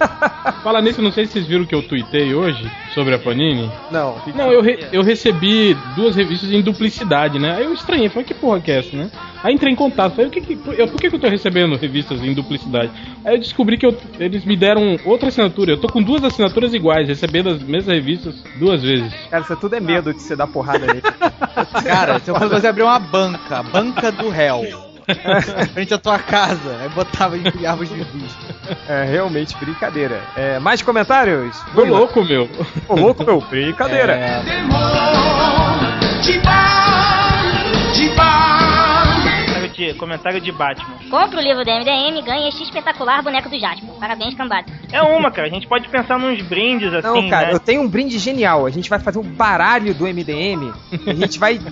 Fala 0.62 0.80
nisso, 0.80 1.02
não 1.02 1.12
sei 1.12 1.26
se 1.26 1.32
vocês 1.34 1.46
viram 1.46 1.64
que 1.66 1.74
eu 1.74 1.82
tuitei 1.86 2.34
hoje 2.34 2.70
sobre 2.94 3.14
a 3.14 3.18
Panini. 3.18 3.70
Não, 3.90 4.16
Não, 4.34 4.50
eu, 4.52 4.62
re- 4.62 4.86
eu 4.92 5.02
recebi 5.02 5.76
duas 5.94 6.16
revistas 6.16 6.50
em 6.50 6.62
duplicidade, 6.62 7.38
né? 7.38 7.56
Aí 7.56 7.64
eu 7.64 7.74
estranhei, 7.74 8.08
falei, 8.08 8.24
que 8.24 8.34
porra 8.34 8.60
que 8.60 8.70
é 8.70 8.78
essa, 8.78 8.96
né? 8.96 9.10
Aí 9.44 9.54
entrei 9.54 9.70
em 9.72 9.76
contato, 9.76 10.12
falei, 10.14 10.26
o 10.28 10.30
que 10.30 10.40
que, 10.40 10.58
eu, 10.78 10.88
por 10.88 10.98
que, 10.98 11.10
que 11.10 11.16
eu 11.16 11.20
tô 11.20 11.28
recebendo 11.28 11.76
revistas 11.76 12.20
em 12.22 12.32
duplicidade? 12.32 12.90
Aí 13.22 13.34
eu 13.34 13.38
descobri 13.38 13.76
que 13.76 13.84
eu- 13.84 13.94
eles 14.18 14.42
me 14.44 14.56
deram 14.56 14.98
outra 15.04 15.28
assinatura. 15.28 15.72
Eu 15.72 15.80
tô 15.80 15.86
com 15.86 16.02
duas 16.02 16.24
assinaturas 16.24 16.72
iguais, 16.72 17.06
recebendo 17.06 17.50
as 17.50 17.62
mesmas 17.62 17.94
revistas 17.94 18.34
duas 18.56 18.82
vezes. 18.82 19.12
Cara, 19.30 19.42
isso 19.42 19.54
tudo 19.56 19.76
é 19.76 19.80
medo 19.80 20.14
de 20.14 20.22
você 20.22 20.34
dar 20.34 20.46
porrada 20.46 20.86
nele. 20.86 21.02
Cara, 21.84 22.18
se 22.20 22.30
eu 22.30 22.34
fosse 22.34 22.48
você 22.50 22.66
abrir 22.68 22.84
uma 22.84 22.98
banca, 22.98 23.62
banca 23.62 24.10
do 24.10 24.30
réu. 24.30 24.62
frente 25.74 25.92
à 25.92 25.98
tua 25.98 26.18
casa, 26.18 26.78
aí 26.80 26.88
botava 26.88 27.36
em 27.36 27.66
árvores 27.66 27.90
de 27.92 28.02
vista. 28.02 28.56
É 28.88 29.04
realmente 29.04 29.54
brincadeira. 29.58 30.22
É, 30.34 30.58
mais 30.58 30.80
comentários? 30.80 31.54
Ô 31.76 31.82
louco, 31.84 32.24
meu. 32.24 32.48
Ô 32.88 32.94
louco, 32.94 33.22
meu, 33.22 33.42
brincadeira. 33.42 34.14
É, 34.14 34.42
de, 39.74 39.94
comentário 39.94 40.40
de 40.40 40.50
Batman. 40.52 40.94
Compre 41.10 41.36
o 41.38 41.40
livro 41.40 41.64
do 41.64 41.70
MDM 41.70 42.18
e 42.18 42.22
ganhe 42.22 42.48
este 42.48 42.62
espetacular 42.62 43.22
boneco 43.22 43.48
do 43.48 43.58
Jasper. 43.58 43.88
Parabéns, 44.00 44.34
cambada. 44.34 44.66
É 44.92 45.02
uma, 45.02 45.30
cara. 45.30 45.48
A 45.48 45.50
gente 45.50 45.66
pode 45.66 45.88
pensar 45.88 46.18
nos 46.18 46.40
brindes 46.42 46.92
assim. 46.92 47.22
Não, 47.22 47.28
cara, 47.28 47.48
né? 47.48 47.52
eu 47.54 47.60
tenho 47.60 47.82
um 47.82 47.88
brinde 47.88 48.18
genial. 48.18 48.66
A 48.66 48.70
gente 48.70 48.88
vai 48.88 48.98
fazer 48.98 49.18
um 49.18 49.22
baralho 49.22 49.94
do 49.94 50.04
MDM. 50.06 50.72
A 51.06 51.14
gente 51.14 51.38
vai. 51.38 51.60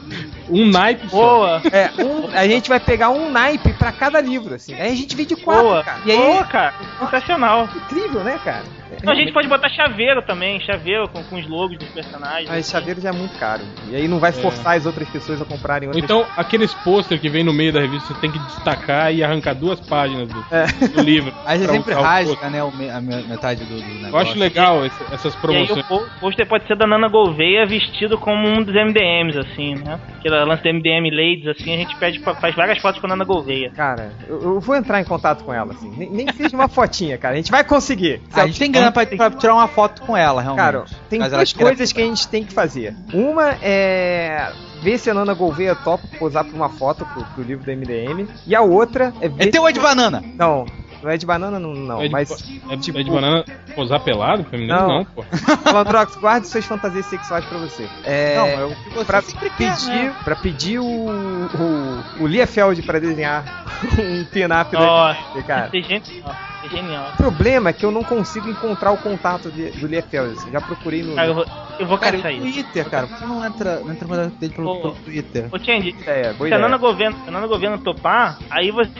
Um 0.51 0.69
naipe 0.69 1.09
só. 1.09 1.17
Boa. 1.17 1.63
É, 1.73 1.91
um- 2.03 2.29
a 2.37 2.47
gente 2.47 2.69
vai 2.69 2.79
pegar 2.79 3.09
um 3.09 3.31
naipe 3.31 3.73
pra 3.73 3.91
cada 3.91 4.21
livro, 4.21 4.55
assim. 4.55 4.75
Aí 4.75 4.93
a 4.93 4.95
gente 4.95 5.17
vende 5.17 5.35
quatro, 5.35 5.63
Boa. 5.63 5.83
cara. 5.83 6.01
E 6.05 6.11
aí 6.11 6.19
Boa, 6.19 6.45
cara. 6.45 6.75
Sensacional. 6.99 7.69
incrível, 7.75 8.23
né, 8.23 8.39
cara? 8.45 8.65
Não, 9.03 9.13
a 9.13 9.17
gente 9.17 9.33
pode 9.33 9.49
botar 9.49 9.69
chaveiro 9.69 10.23
também. 10.23 10.61
Chaveiro 10.61 11.09
com, 11.09 11.23
com 11.25 11.37
os 11.37 11.47
logos 11.49 11.79
dos 11.79 11.89
personagens. 11.89 12.49
Mas 12.49 12.71
chaveiro 12.71 13.01
já 13.01 13.09
é 13.11 13.13
muito 13.13 13.39
caro. 13.39 13.63
E 13.91 13.97
aí 13.97 14.07
não 14.09 14.19
vai 14.19 14.33
forçar 14.33 14.77
as 14.77 14.87
outras 14.87 15.09
pessoas 15.09 15.41
a 15.41 15.45
comprarem 15.45 15.89
Ou 15.89 15.95
outras 15.95 16.05
então, 16.05 16.27
aqueles 16.37 16.73
pôster 16.75 17.21
que 17.21 17.29
vem 17.29 17.43
no 17.45 17.53
meio 17.53 17.73
da 17.73 17.81
revista, 17.81 18.13
você 18.15 18.21
tem 18.21 18.31
que 18.31 18.39
destacar 18.41 19.13
e 19.15 19.23
arrancar 19.23 19.55
duas 19.55 19.81
páginas 19.81 20.29
do, 20.29 20.45
É. 20.51 20.67
do 20.89 21.03
livro. 21.03 21.33
Aí 21.47 21.59
você 21.59 21.69
sempre 21.69 21.95
rasga, 21.95 22.51
né, 22.51 22.61
a 22.61 23.01
me- 23.01 23.23
metade 23.29 23.65
do, 23.65 23.75
do 23.77 23.89
negócio. 23.95 24.11
Eu 24.11 24.19
acho 24.19 24.39
legal 24.39 24.85
esse- 24.87 25.03
essas 25.13 25.35
E 25.35 25.37
aí 25.37 25.41
promoções. 25.43 25.85
o 25.91 26.21
pôster 26.21 26.47
pode 26.47 26.67
ser 26.67 26.77
da 26.77 26.87
Nana 26.87 27.09
Gouveia 27.09 27.67
vestido 27.67 28.19
como 28.19 28.47
um 28.49 28.63
dos 28.63 28.75
MDMs, 28.75 29.39
assim, 29.39 29.75
né? 29.77 29.99
Aquele 30.19 30.45
lance 30.45 30.63
do 30.63 30.69
MDM 30.69 31.11
Ladies, 31.11 31.47
assim, 31.49 31.75
a 31.75 31.77
gente 31.77 31.97
pede 31.97 32.19
faz 32.21 32.55
várias 32.55 32.79
fotos 32.81 33.01
com 33.01 33.07
a 33.07 33.11
Nana 33.11 33.25
Gouveia. 33.25 33.71
Cara, 33.75 34.13
eu, 34.29 34.41
eu 34.43 34.61
vou 34.61 34.77
entrar 34.77 35.01
em 35.01 35.05
contato 35.05 35.45
com 35.45 35.53
ela, 35.53 35.73
assim. 35.73 35.93
Nem, 35.97 36.11
nem 36.11 36.33
seja 36.33 36.55
uma 36.57 36.69
fotinha, 36.69 37.19
cara. 37.19 37.35
A 37.35 37.37
gente 37.37 37.51
vai 37.51 37.65
conseguir. 37.65 38.21
Ah, 38.33 38.43
a 38.43 38.47
gente 38.47 38.59
tem 38.59 38.71
grana 38.91 38.93
pra, 38.93 39.07
pra 39.07 39.31
tirar 39.31 39.55
uma 39.55 39.69
foto 39.69 40.03
com 40.03 40.17
ela, 40.17 40.41
realmente. 40.43 40.65
Cara, 40.65 40.85
tem 41.09 41.19
Mas 41.21 41.33
duas 41.33 41.53
queira- 41.53 41.71
coisas 41.71 41.93
que 41.93 42.01
a 42.03 42.05
gente 42.05 42.29
tem 42.29 42.45
que 42.45 42.53
fazer. 42.53 42.95
Uma 43.13 43.51
é 43.63 44.53
ver 44.83 44.99
se 44.99 45.09
a 45.11 45.15
Nana 45.15 45.33
Gouveia 45.35 45.75
topa 45.77 46.03
posar 46.19 46.45
pra 46.45 46.55
uma 46.55 46.69
foto 46.69 47.07
pro, 47.07 47.25
pro 47.25 47.43
livro 47.45 47.65
do 47.65 47.71
MDM. 47.71 48.29
E 48.47 48.55
a 48.55 48.61
outra 48.63 49.13
é 49.21 49.29
ver. 49.29 49.49
É 49.49 49.51
teu 49.51 49.67
é 49.67 49.73
de 49.73 49.79
banana! 49.81 50.23
Não, 50.37 50.67
não 51.03 51.11
é 51.11 51.17
de 51.17 51.25
banana, 51.25 51.59
não, 51.59 51.73
não. 51.73 52.01
É 52.01 52.07
de, 52.07 52.11
mas. 52.11 52.31
é, 52.69 52.77
tipo- 52.77 52.99
é 52.99 53.03
de 53.05 53.11
banana 53.11 53.45
posar 53.77 54.01
pelado? 54.01 54.43
Feminino? 54.45 54.75
Não. 54.77 54.89
Não, 54.89 55.05
pô. 55.05 55.25
Malandrox, 55.65 56.17
guarde 56.17 56.49
suas 56.49 56.65
fantasias 56.65 57.07
sexuais 57.07 57.45
pra 57.45 57.59
você. 57.59 57.89
É. 58.05 58.37
Não, 58.37 58.47
é 58.47 58.65
o 58.65 58.75
que 58.75 58.91
você 58.91 59.05
pra 59.05 59.23
sempre 59.23 59.51
quer, 59.51 59.71
pedir, 59.77 59.87
né? 59.91 60.15
pra 60.25 60.37
pedir 60.37 60.79
o, 60.81 60.85
o, 60.87 62.23
o 62.23 62.27
Liefeld 62.27 62.83
pra 62.83 62.99
desenhar 62.99 63.45
um 63.99 64.25
pin-up 64.25 64.73
Nossa, 64.73 65.19
MDM, 65.35 65.43
cara. 65.47 65.71
é 65.73 65.81
genial. 65.83 66.35
É 66.65 66.69
genial. 66.69 67.11
O 67.15 67.17
problema 67.17 67.71
é 67.71 67.73
que 67.73 67.85
eu 67.85 67.91
não 67.91 68.05
consigo 68.05 68.49
encontrar 68.49 68.93
o 68.93 68.97
contato 68.99 69.51
de- 69.51 69.71
do 69.73 69.87
Liefeld. 69.87 70.35
assim. 70.39 70.51
Já 70.53 70.61
procurei 70.61 71.03
no. 71.03 71.15
Cara, 71.15 71.27
eu 71.29 71.35
vou, 71.35 71.45
eu 71.79 71.87
vou 71.87 71.99
Cara, 71.99 72.17
caçar 72.17 72.33
isso. 72.33 72.43
Twitter, 72.53 72.89
cara, 72.89 73.07
por 73.07 73.19
que 73.19 73.27
não 73.27 73.45
entra, 73.45 73.81
não 73.81 73.91
entra 73.93 74.07
contato 74.09 74.31
dele 74.39 74.53
pelo, 74.55 74.69
Ô. 74.71 74.81
pelo 74.81 74.95
Twitter? 74.97 75.49
Ô, 75.51 75.59
Change, 75.59 75.95
É, 76.07 76.33
se 76.35 76.55
a 76.55 76.59
Nana. 76.59 76.77
Governo, 76.77 77.17
a 77.27 77.31
Nana 77.31 77.47
Governo 77.47 77.79
topar, 77.79 78.39
aí 78.51 78.71
você 78.71 78.91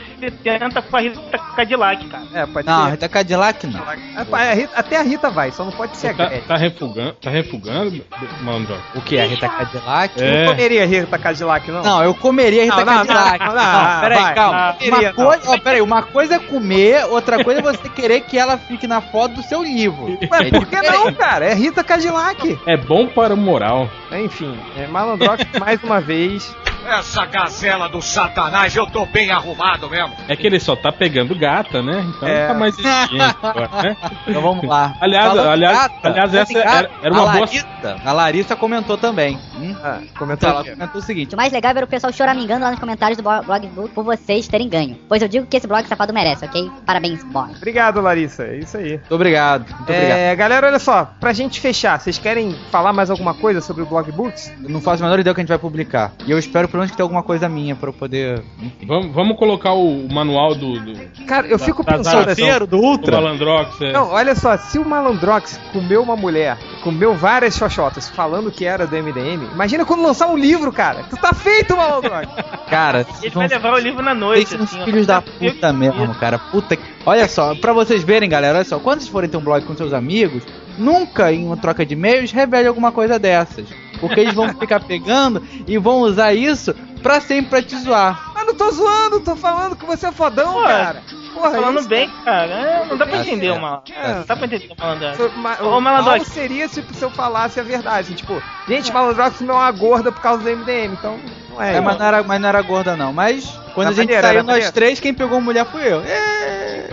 tenta 0.43 0.81
com 0.81 0.97
a 0.97 0.99
Rita 0.99 1.21
Cadillac, 1.55 2.05
cara. 2.07 2.23
É, 2.33 2.45
pode 2.45 2.67
Não, 2.67 2.85
ser. 2.85 2.91
Rita 2.91 3.09
Cadillac 3.09 3.67
não. 3.67 3.79
É, 3.79 4.51
a 4.51 4.53
Rita- 4.53 4.73
até 4.75 4.97
a 4.97 5.01
Rita 5.01 5.29
vai, 5.29 5.51
só 5.51 5.63
não 5.63 5.71
pode 5.71 5.95
ser 5.97 6.07
a 6.09 6.13
Tá, 6.13 6.25
Gretchen. 6.25 6.47
tá 6.47 6.57
refugando, 6.57 7.13
tá 7.13 7.29
refugando, 7.29 8.03
Malandro? 8.41 8.75
O 8.95 9.01
que? 9.01 9.17
A 9.19 9.25
Rita 9.25 9.47
Cadillac? 9.47 10.21
É. 10.21 10.45
Não 10.45 10.51
comeria 10.53 10.83
a 10.83 10.85
Rita 10.85 11.17
Cadillac, 11.17 11.71
não? 11.71 11.81
Não, 11.81 12.03
eu 12.03 12.13
comeria 12.13 12.61
a 12.61 12.65
Rita 12.65 12.77
Não, 12.77 12.85
não, 12.85 13.05
Cadillac. 13.05 13.39
não, 13.39 13.47
não, 13.47 13.93
não, 13.93 14.01
peraí, 14.01 14.33
calma. 14.35 14.75
Não, 14.81 14.87
uma, 14.87 15.01
não. 15.01 15.13
coisa, 15.13 15.51
ó, 15.51 15.57
peraí, 15.59 15.81
uma 15.81 16.03
coisa 16.03 16.35
é 16.35 16.39
comer, 16.39 17.05
outra 17.05 17.43
coisa 17.43 17.52
é 17.59 17.61
você 17.61 17.89
querer 17.89 18.21
que 18.21 18.37
ela 18.37 18.57
fique 18.57 18.87
na 18.87 19.01
foto 19.01 19.35
do 19.35 19.43
seu 19.43 19.61
livro. 19.63 20.05
Ué, 20.31 20.47
É 20.47 20.49
por 20.51 20.65
que 20.65 20.81
não, 20.81 21.13
cara? 21.13 21.45
É 21.45 21.53
Rita 21.53 21.83
Cadillac. 21.83 22.59
É 22.65 22.77
bom 22.77 23.07
para 23.07 23.33
o 23.33 23.37
moral. 23.37 23.89
Enfim, 24.11 24.57
é, 24.77 24.87
Malandrox, 24.87 25.45
mais 25.59 25.81
uma 25.83 25.99
vez, 25.99 26.55
Essa 26.85 27.25
gazela 27.25 27.87
do 27.89 28.01
satanás, 28.01 28.75
eu 28.75 28.85
tô 28.85 29.05
bem 29.05 29.31
arrumado 29.31 29.89
mesmo. 29.89 30.13
É 30.27 30.35
que 30.35 30.45
ele 30.45 30.59
só 30.59 30.75
tá 30.75 30.91
pegando 30.91 31.33
gata, 31.35 31.81
né? 31.81 32.05
Então 32.15 32.27
É. 32.27 32.41
não 32.47 32.53
tá 32.53 32.59
mais 32.59 32.77
exigente 32.77 33.35
agora, 33.41 33.69
né? 33.83 33.97
Então 34.27 34.41
vamos 34.41 34.65
lá. 34.67 34.93
Aliás, 35.01 35.27
Falando 35.27 35.49
aliás, 35.49 35.77
gata, 35.77 36.07
aliás, 36.09 36.33
essa 36.33 36.57
era, 36.59 36.91
era 37.01 37.13
uma 37.13 37.23
a 37.23 37.31
boa. 37.31 37.39
Larissa, 37.45 37.97
a 38.05 38.11
Larissa 38.11 38.55
comentou 38.55 38.97
também. 38.97 39.37
Hum? 39.55 39.75
Ah, 39.83 39.99
comentou 40.17 40.49
Ela 40.49 40.63
comentou 40.63 41.01
o 41.01 41.03
seguinte. 41.03 41.33
O 41.33 41.37
mais 41.37 41.51
legal 41.51 41.71
é 41.71 41.73
ver 41.73 41.83
o 41.83 41.87
pessoal 41.87 42.11
choramingando 42.13 42.63
lá 42.63 42.71
nos 42.71 42.79
comentários 42.79 43.17
do 43.17 43.23
blog 43.23 43.67
por 43.93 44.03
vocês 44.03 44.47
terem 44.47 44.69
ganho. 44.69 44.97
Pois 45.07 45.21
eu 45.21 45.27
digo 45.27 45.45
que 45.47 45.57
esse 45.57 45.67
blog 45.67 45.85
safado 45.87 46.13
merece, 46.13 46.45
ok? 46.45 46.69
Parabéns, 46.85 47.23
blog. 47.23 47.53
Obrigado, 47.57 48.01
Larissa. 48.01 48.43
É 48.43 48.57
isso 48.57 48.77
aí. 48.77 48.91
Muito 48.97 49.15
obrigado. 49.15 49.65
Muito 49.69 49.81
obrigado. 49.83 50.17
É, 50.17 50.35
galera, 50.35 50.67
olha 50.67 50.79
só, 50.79 51.09
pra 51.19 51.33
gente 51.33 51.59
fechar, 51.59 51.99
vocês 51.99 52.17
querem 52.17 52.55
falar 52.71 52.93
mais 52.93 53.09
alguma 53.09 53.33
coisa 53.33 53.61
sobre 53.61 53.83
o 53.83 53.85
Blog 53.85 54.11
Books? 54.11 54.51
Eu 54.63 54.69
não 54.69 54.81
faço 54.81 55.03
a 55.03 55.05
menor 55.05 55.19
ideia 55.19 55.33
do 55.33 55.35
que 55.35 55.41
a 55.41 55.43
gente 55.43 55.49
vai 55.49 55.59
publicar. 55.59 56.11
E 56.25 56.31
eu 56.31 56.37
espero 56.39 56.67
pelo 56.73 56.81
menos 56.81 56.89
que 56.89 56.97
tenha 56.97 57.05
alguma 57.05 57.21
coisa 57.21 57.47
minha 57.47 57.75
pra 57.75 57.89
eu 57.89 57.93
poder. 57.93 58.41
Vamos, 58.87 59.13
vamos 59.13 59.37
colocar 59.37 59.73
o 59.73 60.07
manual 60.11 60.55
do. 60.55 60.79
do 60.79 61.25
Cara, 61.27 61.45
eu 61.45 61.59
fico 61.59 61.83
da- 61.83 61.97
pensando 61.97 62.25
da- 62.25 62.31
assim. 62.31 62.59
do 62.59 62.65
do 62.65 62.77
Ultra. 62.79 63.17
Malandrox. 63.21 63.79
É. 63.79 63.91
Não, 63.91 64.09
olha 64.09 64.33
só, 64.33 64.57
se 64.57 64.79
o 64.79 64.83
Malandrox 64.85 65.59
comeu 65.71 66.01
uma 66.01 66.15
mulher, 66.15 66.57
comeu 66.83 67.13
várias 67.13 67.55
xoxotas 67.55 68.09
falando 68.09 68.51
que 68.51 68.65
era 68.65 68.87
do 68.87 68.95
MDM, 68.95 69.45
imagina 69.53 69.85
quando 69.85 70.01
lançar 70.01 70.27
um 70.27 70.35
livro, 70.35 70.71
cara. 70.73 71.03
Tu 71.09 71.15
tá 71.17 71.31
feito, 71.31 71.77
Malandrox. 71.77 72.27
Cara, 72.73 73.05
Ele 73.21 73.29
vão 73.29 73.47
vai 73.47 73.49
levar 73.49 73.73
o 73.73 73.77
livro 73.77 74.01
na 74.03 74.15
noite, 74.15 74.49
são 74.49 74.59
uns 74.61 74.63
assim. 74.73 74.81
ó. 74.81 74.85
filhos 74.85 75.05
da 75.05 75.21
puta 75.21 75.71
mesmo, 75.71 76.15
cara. 76.15 76.39
Puta 76.39 76.75
que... 76.75 76.81
Olha 77.05 77.27
só, 77.27 77.53
pra 77.53 77.71
vocês 77.71 78.03
verem, 78.03 78.27
galera, 78.27 78.55
olha 78.57 78.65
só. 78.65 78.79
Quando 78.79 78.99
vocês 79.01 79.11
forem 79.11 79.29
ter 79.29 79.37
um 79.37 79.41
blog 79.41 79.63
com 79.63 79.75
seus 79.75 79.93
amigos, 79.93 80.41
nunca 80.75 81.31
em 81.31 81.45
uma 81.45 81.55
troca 81.55 81.85
de 81.85 81.93
e-mails 81.93 82.31
revele 82.31 82.67
alguma 82.67 82.91
coisa 82.91 83.19
dessas. 83.19 83.67
Porque 84.07 84.19
eles 84.19 84.33
vão 84.33 84.49
ficar 84.49 84.81
pegando 84.81 85.41
e 85.65 85.77
vão 85.77 86.01
usar 86.01 86.33
isso 86.33 86.73
pra 87.01 87.21
sempre 87.21 87.49
pra 87.49 87.61
te 87.61 87.77
zoar. 87.77 88.31
Mas 88.33 88.45
não 88.47 88.53
tô 88.55 88.69
zoando, 88.71 89.19
tô 89.21 89.35
falando 89.35 89.75
que 89.75 89.85
você 89.85 90.07
é 90.07 90.11
fodão, 90.11 90.53
Pô, 90.53 90.63
cara. 90.63 91.01
Porra, 91.33 91.51
Falando 91.51 91.79
isso- 91.79 91.89
bem, 91.89 92.09
cara. 92.23 92.51
é, 92.51 92.85
não 92.87 92.95
dá 92.97 93.05
pra 93.07 93.15
Tá 93.17 93.21
entender 93.23 93.51
uma. 93.51 93.81
É. 93.89 94.13
Não 94.15 94.23
dá 94.25 94.35
pra 94.35 94.45
entender 94.45 94.71
o 94.71 94.79
malandro. 94.79 95.31
Ma- 95.37 95.57
o 95.61 95.81
Malandrox. 95.81 96.17
mal 96.19 96.25
seria 96.25 96.67
se, 96.67 96.83
se 96.93 97.01
eu 97.03 97.09
falasse 97.09 97.59
a 97.59 97.63
verdade. 97.63 97.99
assim, 98.01 98.13
tipo, 98.13 98.41
gente, 98.67 98.91
Malandrox 98.93 99.39
não 99.41 99.55
é 99.55 99.57
uma 99.59 99.71
gorda 99.71 100.11
por 100.11 100.21
causa 100.21 100.43
do 100.43 100.49
MDM, 100.49 100.93
então 100.93 101.17
não 101.49 101.61
é. 101.61 101.75
É, 101.77 101.81
mas, 101.81 101.97
não 101.97 102.05
era, 102.05 102.21
mas 102.23 102.39
não 102.41 102.49
era 102.49 102.61
gorda, 102.61 102.95
não. 102.95 103.11
Mas 103.13 103.45
quando 103.73 103.87
Era 103.87 103.89
a 103.89 103.93
gente 103.93 104.21
saiu 104.21 104.43
nós 104.43 104.69
três, 104.71 104.99
quem 104.99 105.13
pegou 105.13 105.41
mulher 105.41 105.65
fui 105.65 105.81
eu. 105.81 106.01
É. 106.01 106.42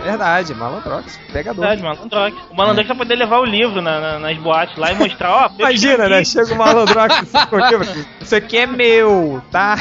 Verdade, 0.03 0.53
Malandrox, 0.55 1.19
pegador. 1.31 1.65
Verdade, 1.67 1.83
malandrox. 1.83 2.35
O 2.49 2.55
malandrox 2.55 2.87
vai 2.87 2.97
poder 2.97 3.15
levar 3.15 3.39
o 3.39 3.45
livro 3.45 3.81
na- 3.81 3.99
na- 3.99 4.19
nas 4.19 4.37
boates 4.37 4.75
lá 4.77 4.91
e 4.91 4.95
mostrar, 4.95 5.31
ó. 5.31 5.49
Imagina, 5.59 6.09
né? 6.09 6.23
Chega 6.23 6.53
o 6.53 6.57
Malandrox 6.57 7.15
assim, 7.33 7.47
com 7.47 7.55
aquilo, 7.57 7.83
Isso 8.19 8.35
aqui 8.35 8.57
é 8.57 8.65
meu, 8.65 9.41
tá? 9.51 9.77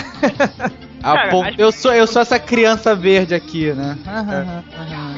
Cara, 1.02 1.54
eu, 1.56 1.72
sou, 1.72 1.94
eu 1.94 2.06
sou 2.06 2.20
essa 2.20 2.38
criança 2.38 2.94
verde 2.94 3.34
aqui, 3.34 3.72
né? 3.72 3.96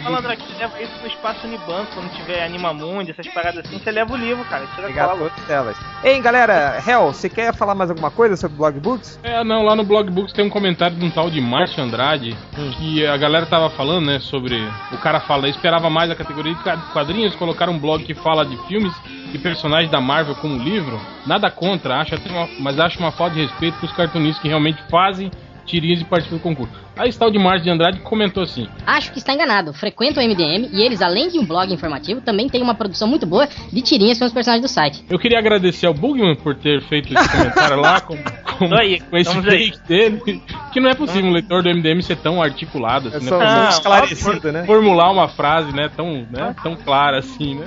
O 0.03 0.05
malandrox 0.05 0.43
leva 0.59 0.83
isso 0.83 0.93
no 1.01 1.07
espaço 1.07 1.47
Unibanco, 1.47 1.93
quando 1.95 2.11
tiver 2.17 2.45
Animamundi, 2.45 3.13
essas 3.13 3.27
paradas 3.29 3.65
assim, 3.65 3.79
você 3.79 3.91
leva 3.93 4.13
o 4.13 4.17
livro, 4.17 4.45
cara. 4.47 4.67
Tira 4.75 4.87
a 4.89 4.91
Pegar 4.91 5.09
cola. 5.09 5.31
todas 5.31 5.51
elas. 5.51 5.77
Ei, 6.03 6.21
galera, 6.21 6.83
Hel, 6.85 7.13
você 7.13 7.29
quer 7.29 7.55
falar 7.55 7.75
mais 7.77 7.89
alguma 7.89 8.11
coisa 8.11 8.37
sobre 8.37 8.57
Blog 8.57 8.81
Books? 8.81 9.21
É, 9.23 9.45
não, 9.45 9.63
lá 9.63 9.77
no 9.77 9.85
Blogbooks 9.85 10.33
tem 10.33 10.45
um 10.45 10.51
comentário 10.51 10.97
de 10.97 11.05
um 11.05 11.11
tal 11.11 11.31
de 11.31 11.41
Márcio 11.41 11.83
Andrade, 11.83 12.37
Hum. 12.59 12.73
que 12.77 13.07
a 13.07 13.17
galera 13.17 13.47
tava 13.47 13.71
falando, 13.71 14.07
né, 14.07 14.19
sobre. 14.19 14.57
O 14.91 14.99
cara 14.99 15.21
fala, 15.21 15.49
esperava 15.49 15.89
mais 15.89 16.11
a 16.11 16.17
categoria 16.17 16.55
de 16.55 16.63
quadrinhos, 16.93 17.37
colocaram 17.37 17.73
um 17.75 17.79
blog 17.79 18.03
que 18.05 18.15
fala 18.15 18.45
de 18.45 18.57
filmes 18.67 18.93
e 19.33 19.39
personagens 19.39 19.91
da 19.91 20.01
Marvel 20.01 20.35
como 20.35 20.59
livro. 20.63 21.01
Nada 21.25 21.49
contra, 21.51 22.01
acho 22.01 22.15
até 22.17 22.29
uma, 22.29 22.49
mas 22.59 22.79
acho 22.81 22.99
uma 22.99 23.13
falta 23.13 23.37
de 23.37 23.43
respeito 23.43 23.79
pros 23.79 23.93
cartunistas 23.93 24.43
que 24.43 24.49
realmente 24.49 24.83
fazem 24.91 25.31
tirinhas 25.65 26.01
e 26.01 26.05
participam 26.05 26.39
do 26.39 26.43
concurso. 26.43 26.75
Aí 26.97 27.09
esse 27.09 27.19
tal 27.19 27.31
de 27.31 27.39
Márcio 27.39 27.65
de 27.65 27.71
Andrade 27.71 28.01
comentou 28.01 28.43
assim: 28.43 28.69
Acho 28.87 29.13
que 29.13 29.19
está 29.19 29.33
enganado. 29.33 29.73
Frequento 29.73 30.21
o 30.21 30.23
MDM 30.23 30.69
e 30.73 30.83
eles, 30.83 31.01
além 31.01 31.29
de 31.29 31.39
um 31.39 31.45
blog 31.45 31.73
informativo, 31.73 32.21
também 32.21 32.49
têm 32.49 32.63
uma 32.63 32.75
produção 32.75 33.09
muito 33.09 33.27
boa 33.27 33.49
de 33.73 33.81
tirinhas 33.83 34.19
com 34.19 34.25
os 34.25 34.33
personagens 34.33 34.63
do 34.71 34.73
site. 34.73 35.05
Eu 35.09 35.19
queria 35.19 35.39
agradecer 35.39 35.87
ao 35.87 35.95
Bugman 35.95 36.37
por 36.37 36.55
ter 36.55 36.83
feito 36.83 37.13
esse 37.15 37.29
comentário 37.31 37.81
lá 37.81 38.01
com, 38.01 38.17
com, 38.59 38.75
aí, 38.75 39.01
com 39.01 39.17
esse 39.17 39.35
take 39.43 39.79
dele. 39.89 40.43
Que 40.73 40.81
não 40.81 40.91
é 40.91 40.95
possível 40.95 41.29
um 41.31 41.33
leitor 41.33 41.63
do 41.63 41.71
MDM 41.71 42.01
ser 42.03 42.17
tão 42.17 42.43
articulado 42.43 43.09
assim, 43.09 43.19
É 43.19 43.21
né? 43.21 43.29
só 43.29 43.41
Ah, 43.41 43.69
esclarecido, 43.71 44.53
né? 44.53 44.65
Formular 44.65 45.11
uma 45.11 45.29
frase, 45.29 45.75
né, 45.75 45.91
tão, 45.95 46.27
né, 46.31 46.55
tão 46.63 46.77
clara 46.77 47.19
assim, 47.19 47.55
né? 47.57 47.67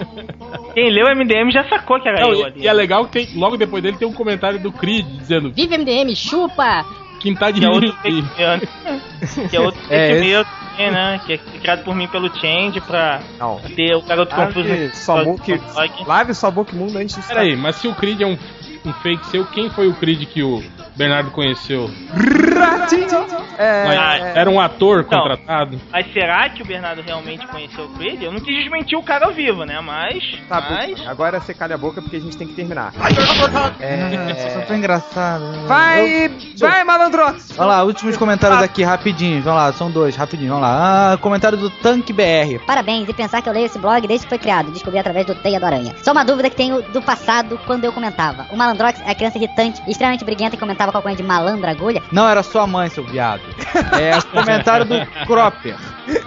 Quem 0.73 0.89
leu 0.91 1.07
o 1.07 1.15
MDM 1.15 1.51
já 1.51 1.63
sacou 1.67 1.99
que 1.99 2.07
era 2.07 2.21
Não, 2.21 2.31
eu 2.33 2.39
e, 2.41 2.43
ali. 2.45 2.61
e 2.61 2.67
é 2.67 2.73
legal 2.73 3.05
que 3.05 3.11
tem, 3.11 3.37
logo 3.39 3.57
depois 3.57 3.81
dele 3.83 3.97
tem 3.97 4.07
um 4.07 4.13
comentário 4.13 4.59
do 4.59 4.71
Creed 4.71 5.05
dizendo 5.17 5.51
Vive 5.51 5.77
MDM, 5.77 6.15
chupa! 6.15 6.85
Quinta 7.25 7.51
de 7.51 7.59
Que 7.59 7.65
é 7.65 7.69
outro 7.69 7.93
fake. 8.01 9.49
Que 9.49 9.55
é 9.55 9.59
outro 9.59 9.81
É, 9.89 10.09
fake 10.13 10.27
news 10.27 10.47
também, 10.47 10.91
né? 10.91 11.21
Que 11.25 11.33
é 11.33 11.37
criado 11.37 11.83
por 11.83 11.95
mim 11.95 12.07
pelo 12.07 12.29
Change 12.39 12.79
pra 12.81 13.21
Não. 13.39 13.59
ter 13.75 13.95
o 13.95 14.01
garoto 14.01 14.35
confuso. 14.35 14.67
Lave 14.69 14.95
sua 14.95 15.23
boca, 15.23 15.59
lave 16.05 16.33
sua 16.33 16.51
boca 16.51 16.75
imundo 16.75 16.97
antes 16.97 17.15
de 17.15 17.23
Peraí, 17.27 17.55
mas 17.55 17.77
se 17.77 17.87
o 17.87 17.95
Creed 17.95 18.21
é 18.21 18.27
um, 18.27 18.37
um 18.85 18.93
fake 18.93 19.25
seu, 19.27 19.45
quem 19.45 19.69
foi 19.69 19.87
o 19.87 19.93
Creed 19.95 20.25
que 20.27 20.43
o 20.43 20.63
Bernardo 20.95 21.31
conheceu? 21.31 21.89
É, 23.57 23.85
Mas 23.85 24.21
é, 24.21 24.39
era 24.39 24.49
um 24.49 24.59
ator 24.59 24.97
Não. 24.97 25.03
contratado? 25.03 25.79
Mas 25.91 26.11
será 26.13 26.49
que 26.49 26.61
o 26.61 26.65
Bernardo 26.65 27.01
realmente 27.01 27.45
conheceu 27.47 27.85
o 27.85 27.89
Creed? 27.89 28.21
Eu 28.21 28.31
não 28.31 28.39
quis 28.39 28.55
desmentir 28.63 28.97
o 28.97 29.03
cara 29.03 29.25
ao 29.25 29.33
vivo, 29.33 29.63
né? 29.65 29.79
Mas. 29.81 30.39
tá 30.47 30.61
bom. 30.61 30.73
mas... 30.73 31.07
Agora 31.07 31.39
você 31.39 31.53
calha 31.53 31.75
a 31.75 31.77
boca 31.77 32.01
porque 32.01 32.17
a 32.17 32.19
gente 32.19 32.37
tem 32.37 32.47
que 32.47 32.53
terminar. 32.53 32.93
Nossa, 32.93 33.75
É... 33.79 34.65
tão 34.67 34.75
engraçado. 34.77 35.67
Vai, 35.67 36.29
vai, 36.57 36.83
Malandrox! 36.83 37.51
Vamos 37.55 37.73
lá, 37.73 37.83
últimos 37.83 38.17
comentários 38.17 38.61
aqui, 38.61 38.83
rapidinho. 38.83 39.41
Vamos 39.41 39.59
lá, 39.61 39.73
são 39.73 39.89
dois, 39.91 40.15
rapidinho. 40.15 40.49
Vamos 40.49 40.63
lá. 40.63 41.13
Ah, 41.13 41.17
comentário 41.17 41.57
do 41.57 41.69
Tanque 41.69 42.13
BR. 42.13 42.59
Parabéns, 42.65 43.07
e 43.07 43.13
pensar 43.13 43.41
que 43.41 43.49
eu 43.49 43.53
leio 43.53 43.65
esse 43.65 43.79
blog 43.79 44.05
desde 44.07 44.25
que 44.25 44.29
foi 44.29 44.37
criado, 44.39 44.71
descobri 44.71 44.99
através 44.99 45.25
do 45.25 45.35
Teia 45.35 45.59
do 45.59 45.65
Aranha. 45.65 45.95
Só 46.01 46.11
uma 46.11 46.23
dúvida 46.23 46.49
que 46.49 46.55
tenho 46.55 46.81
do 46.81 47.01
passado, 47.01 47.59
quando 47.65 47.83
eu 47.85 47.91
comentava. 47.93 48.47
O 48.51 48.57
Malandrox 48.57 49.01
é 49.05 49.11
a 49.11 49.15
criança 49.15 49.37
irritante, 49.37 49.81
extremamente 49.87 50.23
briguenta 50.25 50.55
e 50.55 50.59
comentava 50.59 50.84
com 50.91 50.97
a 50.97 51.01
coisa 51.01 51.17
de 51.17 51.23
malandra 51.23 51.71
agulha. 51.71 52.01
Não 52.11 52.27
era 52.27 52.43
sua 52.43 52.65
mãe, 52.65 52.89
seu 52.89 53.03
viado. 53.03 53.41
É 53.99 54.21
comentário 54.31 54.85
do 54.85 54.95
Cropper. 55.25 55.75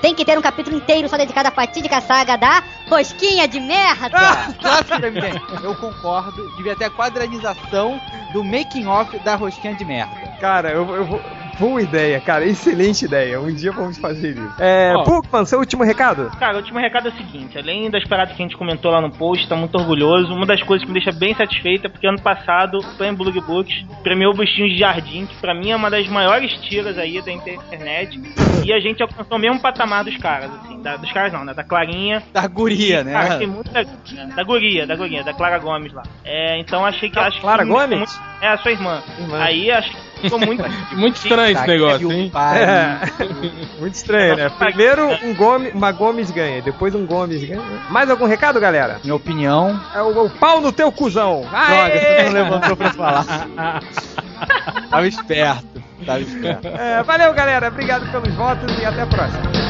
Tem 0.00 0.14
que 0.14 0.24
ter 0.24 0.38
um 0.38 0.42
capítulo 0.42 0.76
inteiro 0.76 1.08
só 1.08 1.16
dedicado 1.16 1.48
à 1.48 1.50
fatídica 1.50 2.00
saga 2.00 2.36
da 2.36 2.62
Rosquinha 2.88 3.46
de 3.46 3.60
Merda! 3.60 4.18
Clássico 4.60 5.00
do 5.00 5.06
MDM. 5.06 5.40
Eu 5.62 5.74
concordo. 5.74 6.48
Devia 6.56 6.74
ter 6.74 6.86
a 6.86 6.90
quadrinização 6.90 8.00
do 8.32 8.44
making 8.44 8.86
off 8.86 9.18
da 9.20 9.34
rosquinha 9.34 9.74
de 9.74 9.84
merda. 9.84 10.14
Cara, 10.40 10.70
eu, 10.70 10.88
eu 10.94 11.04
vou. 11.04 11.20
Boa 11.58 11.82
ideia, 11.82 12.20
cara. 12.20 12.44
Excelente 12.46 13.04
ideia. 13.04 13.40
Um 13.40 13.52
dia 13.52 13.72
vamos 13.72 13.98
fazer 13.98 14.36
isso. 14.36 14.54
É, 14.60 14.92
Ó. 14.94 15.04
Bookman, 15.04 15.44
seu 15.44 15.58
último 15.58 15.82
recado? 15.82 16.30
Cara, 16.38 16.54
o 16.54 16.56
último 16.58 16.78
recado 16.78 17.08
é 17.08 17.10
o 17.10 17.16
seguinte: 17.16 17.58
além 17.58 17.90
das 17.90 18.04
paradas 18.04 18.36
que 18.36 18.42
a 18.42 18.46
gente 18.46 18.56
comentou 18.56 18.90
lá 18.90 19.00
no 19.00 19.10
post, 19.10 19.48
tá 19.48 19.56
muito 19.56 19.76
orgulhoso. 19.76 20.32
Uma 20.32 20.46
das 20.46 20.62
coisas 20.62 20.86
que 20.86 20.92
me 20.92 21.00
deixa 21.02 21.16
bem 21.18 21.34
satisfeita 21.34 21.86
é 21.86 21.90
porque 21.90 22.06
ano 22.06 22.20
passado 22.20 22.78
o 22.78 22.84
Prêmio 22.96 23.16
Blue 23.18 23.42
Books 23.42 23.84
premiou 24.02 24.32
o 24.32 24.36
Bichinhos 24.36 24.70
de 24.72 24.78
Jardim, 24.78 25.26
que 25.26 25.34
pra 25.36 25.54
mim 25.54 25.70
é 25.70 25.76
uma 25.76 25.90
das 25.90 26.06
maiores 26.08 26.52
tiras 26.62 26.96
aí 26.98 27.20
da 27.22 27.32
internet. 27.32 28.20
E 28.64 28.72
a 28.72 28.80
gente 28.80 29.02
alcançou 29.02 29.36
o 29.36 29.40
mesmo 29.40 29.60
patamar 29.60 30.04
dos 30.04 30.16
caras, 30.18 30.50
assim. 30.62 30.80
da- 30.82 30.96
dos 30.96 31.10
caras 31.12 31.32
não, 31.32 31.44
né? 31.44 31.54
Da 31.54 31.64
Clarinha. 31.64 32.22
Da 32.32 32.46
guria, 32.46 33.02
né? 33.02 33.12
Cara, 33.12 33.38
tem 33.38 33.46
muita. 33.48 33.84
Da 34.34 34.42
guria, 34.44 34.86
da 34.86 34.94
guria, 34.94 35.24
da 35.24 35.32
Clara 35.32 35.58
Gomes 35.58 35.92
lá. 35.92 36.02
É, 36.24 36.58
então 36.60 36.84
achei 36.84 37.10
que. 37.10 37.18
acho 37.18 37.40
Clara 37.40 37.64
que 37.64 37.68
Gomes? 37.70 37.98
muito- 37.98 38.20
é, 38.40 38.48
a 38.48 38.58
sua 38.58 38.70
irmã. 38.70 39.02
Irmã. 39.18 39.38
Aí 39.42 39.70
acho 39.70 39.90
que 39.90 40.07
ficou 40.18 40.38
muito. 40.38 40.64
Muito 40.92 41.16
estranho 41.16 41.56
esse 41.56 41.66
negócio, 41.66 42.12
hein? 42.12 42.32
É. 42.54 42.98
Muito 43.78 43.94
estranho, 43.94 44.36
né? 44.36 44.50
Primeiro 44.58 45.06
um 45.24 45.34
Gomes, 45.34 45.72
uma 45.74 45.92
Gomes 45.92 46.30
ganha, 46.30 46.60
depois 46.60 46.94
um 46.94 47.06
Gomes 47.06 47.42
ganha. 47.44 47.62
Mais 47.90 48.10
algum 48.10 48.26
recado, 48.26 48.60
galera? 48.60 49.00
Minha 49.02 49.14
opinião. 49.14 49.80
É 49.94 50.02
o, 50.02 50.24
o 50.24 50.30
pau 50.30 50.60
no 50.60 50.72
teu 50.72 50.90
cuzão. 50.90 51.42
Droga, 51.42 51.56
Aê! 51.56 51.98
você 51.98 52.24
não 52.24 52.32
levantou 52.32 52.76
pra 52.76 52.92
falar. 52.92 53.26
Tava 54.90 55.06
esperto. 55.06 55.82
Tava 56.04 56.20
esperto. 56.20 56.68
É, 56.68 57.02
valeu, 57.02 57.32
galera. 57.32 57.68
Obrigado 57.68 58.10
pelos 58.10 58.34
votos 58.34 58.78
e 58.78 58.84
até 58.84 59.02
a 59.02 59.06
próxima. 59.06 59.67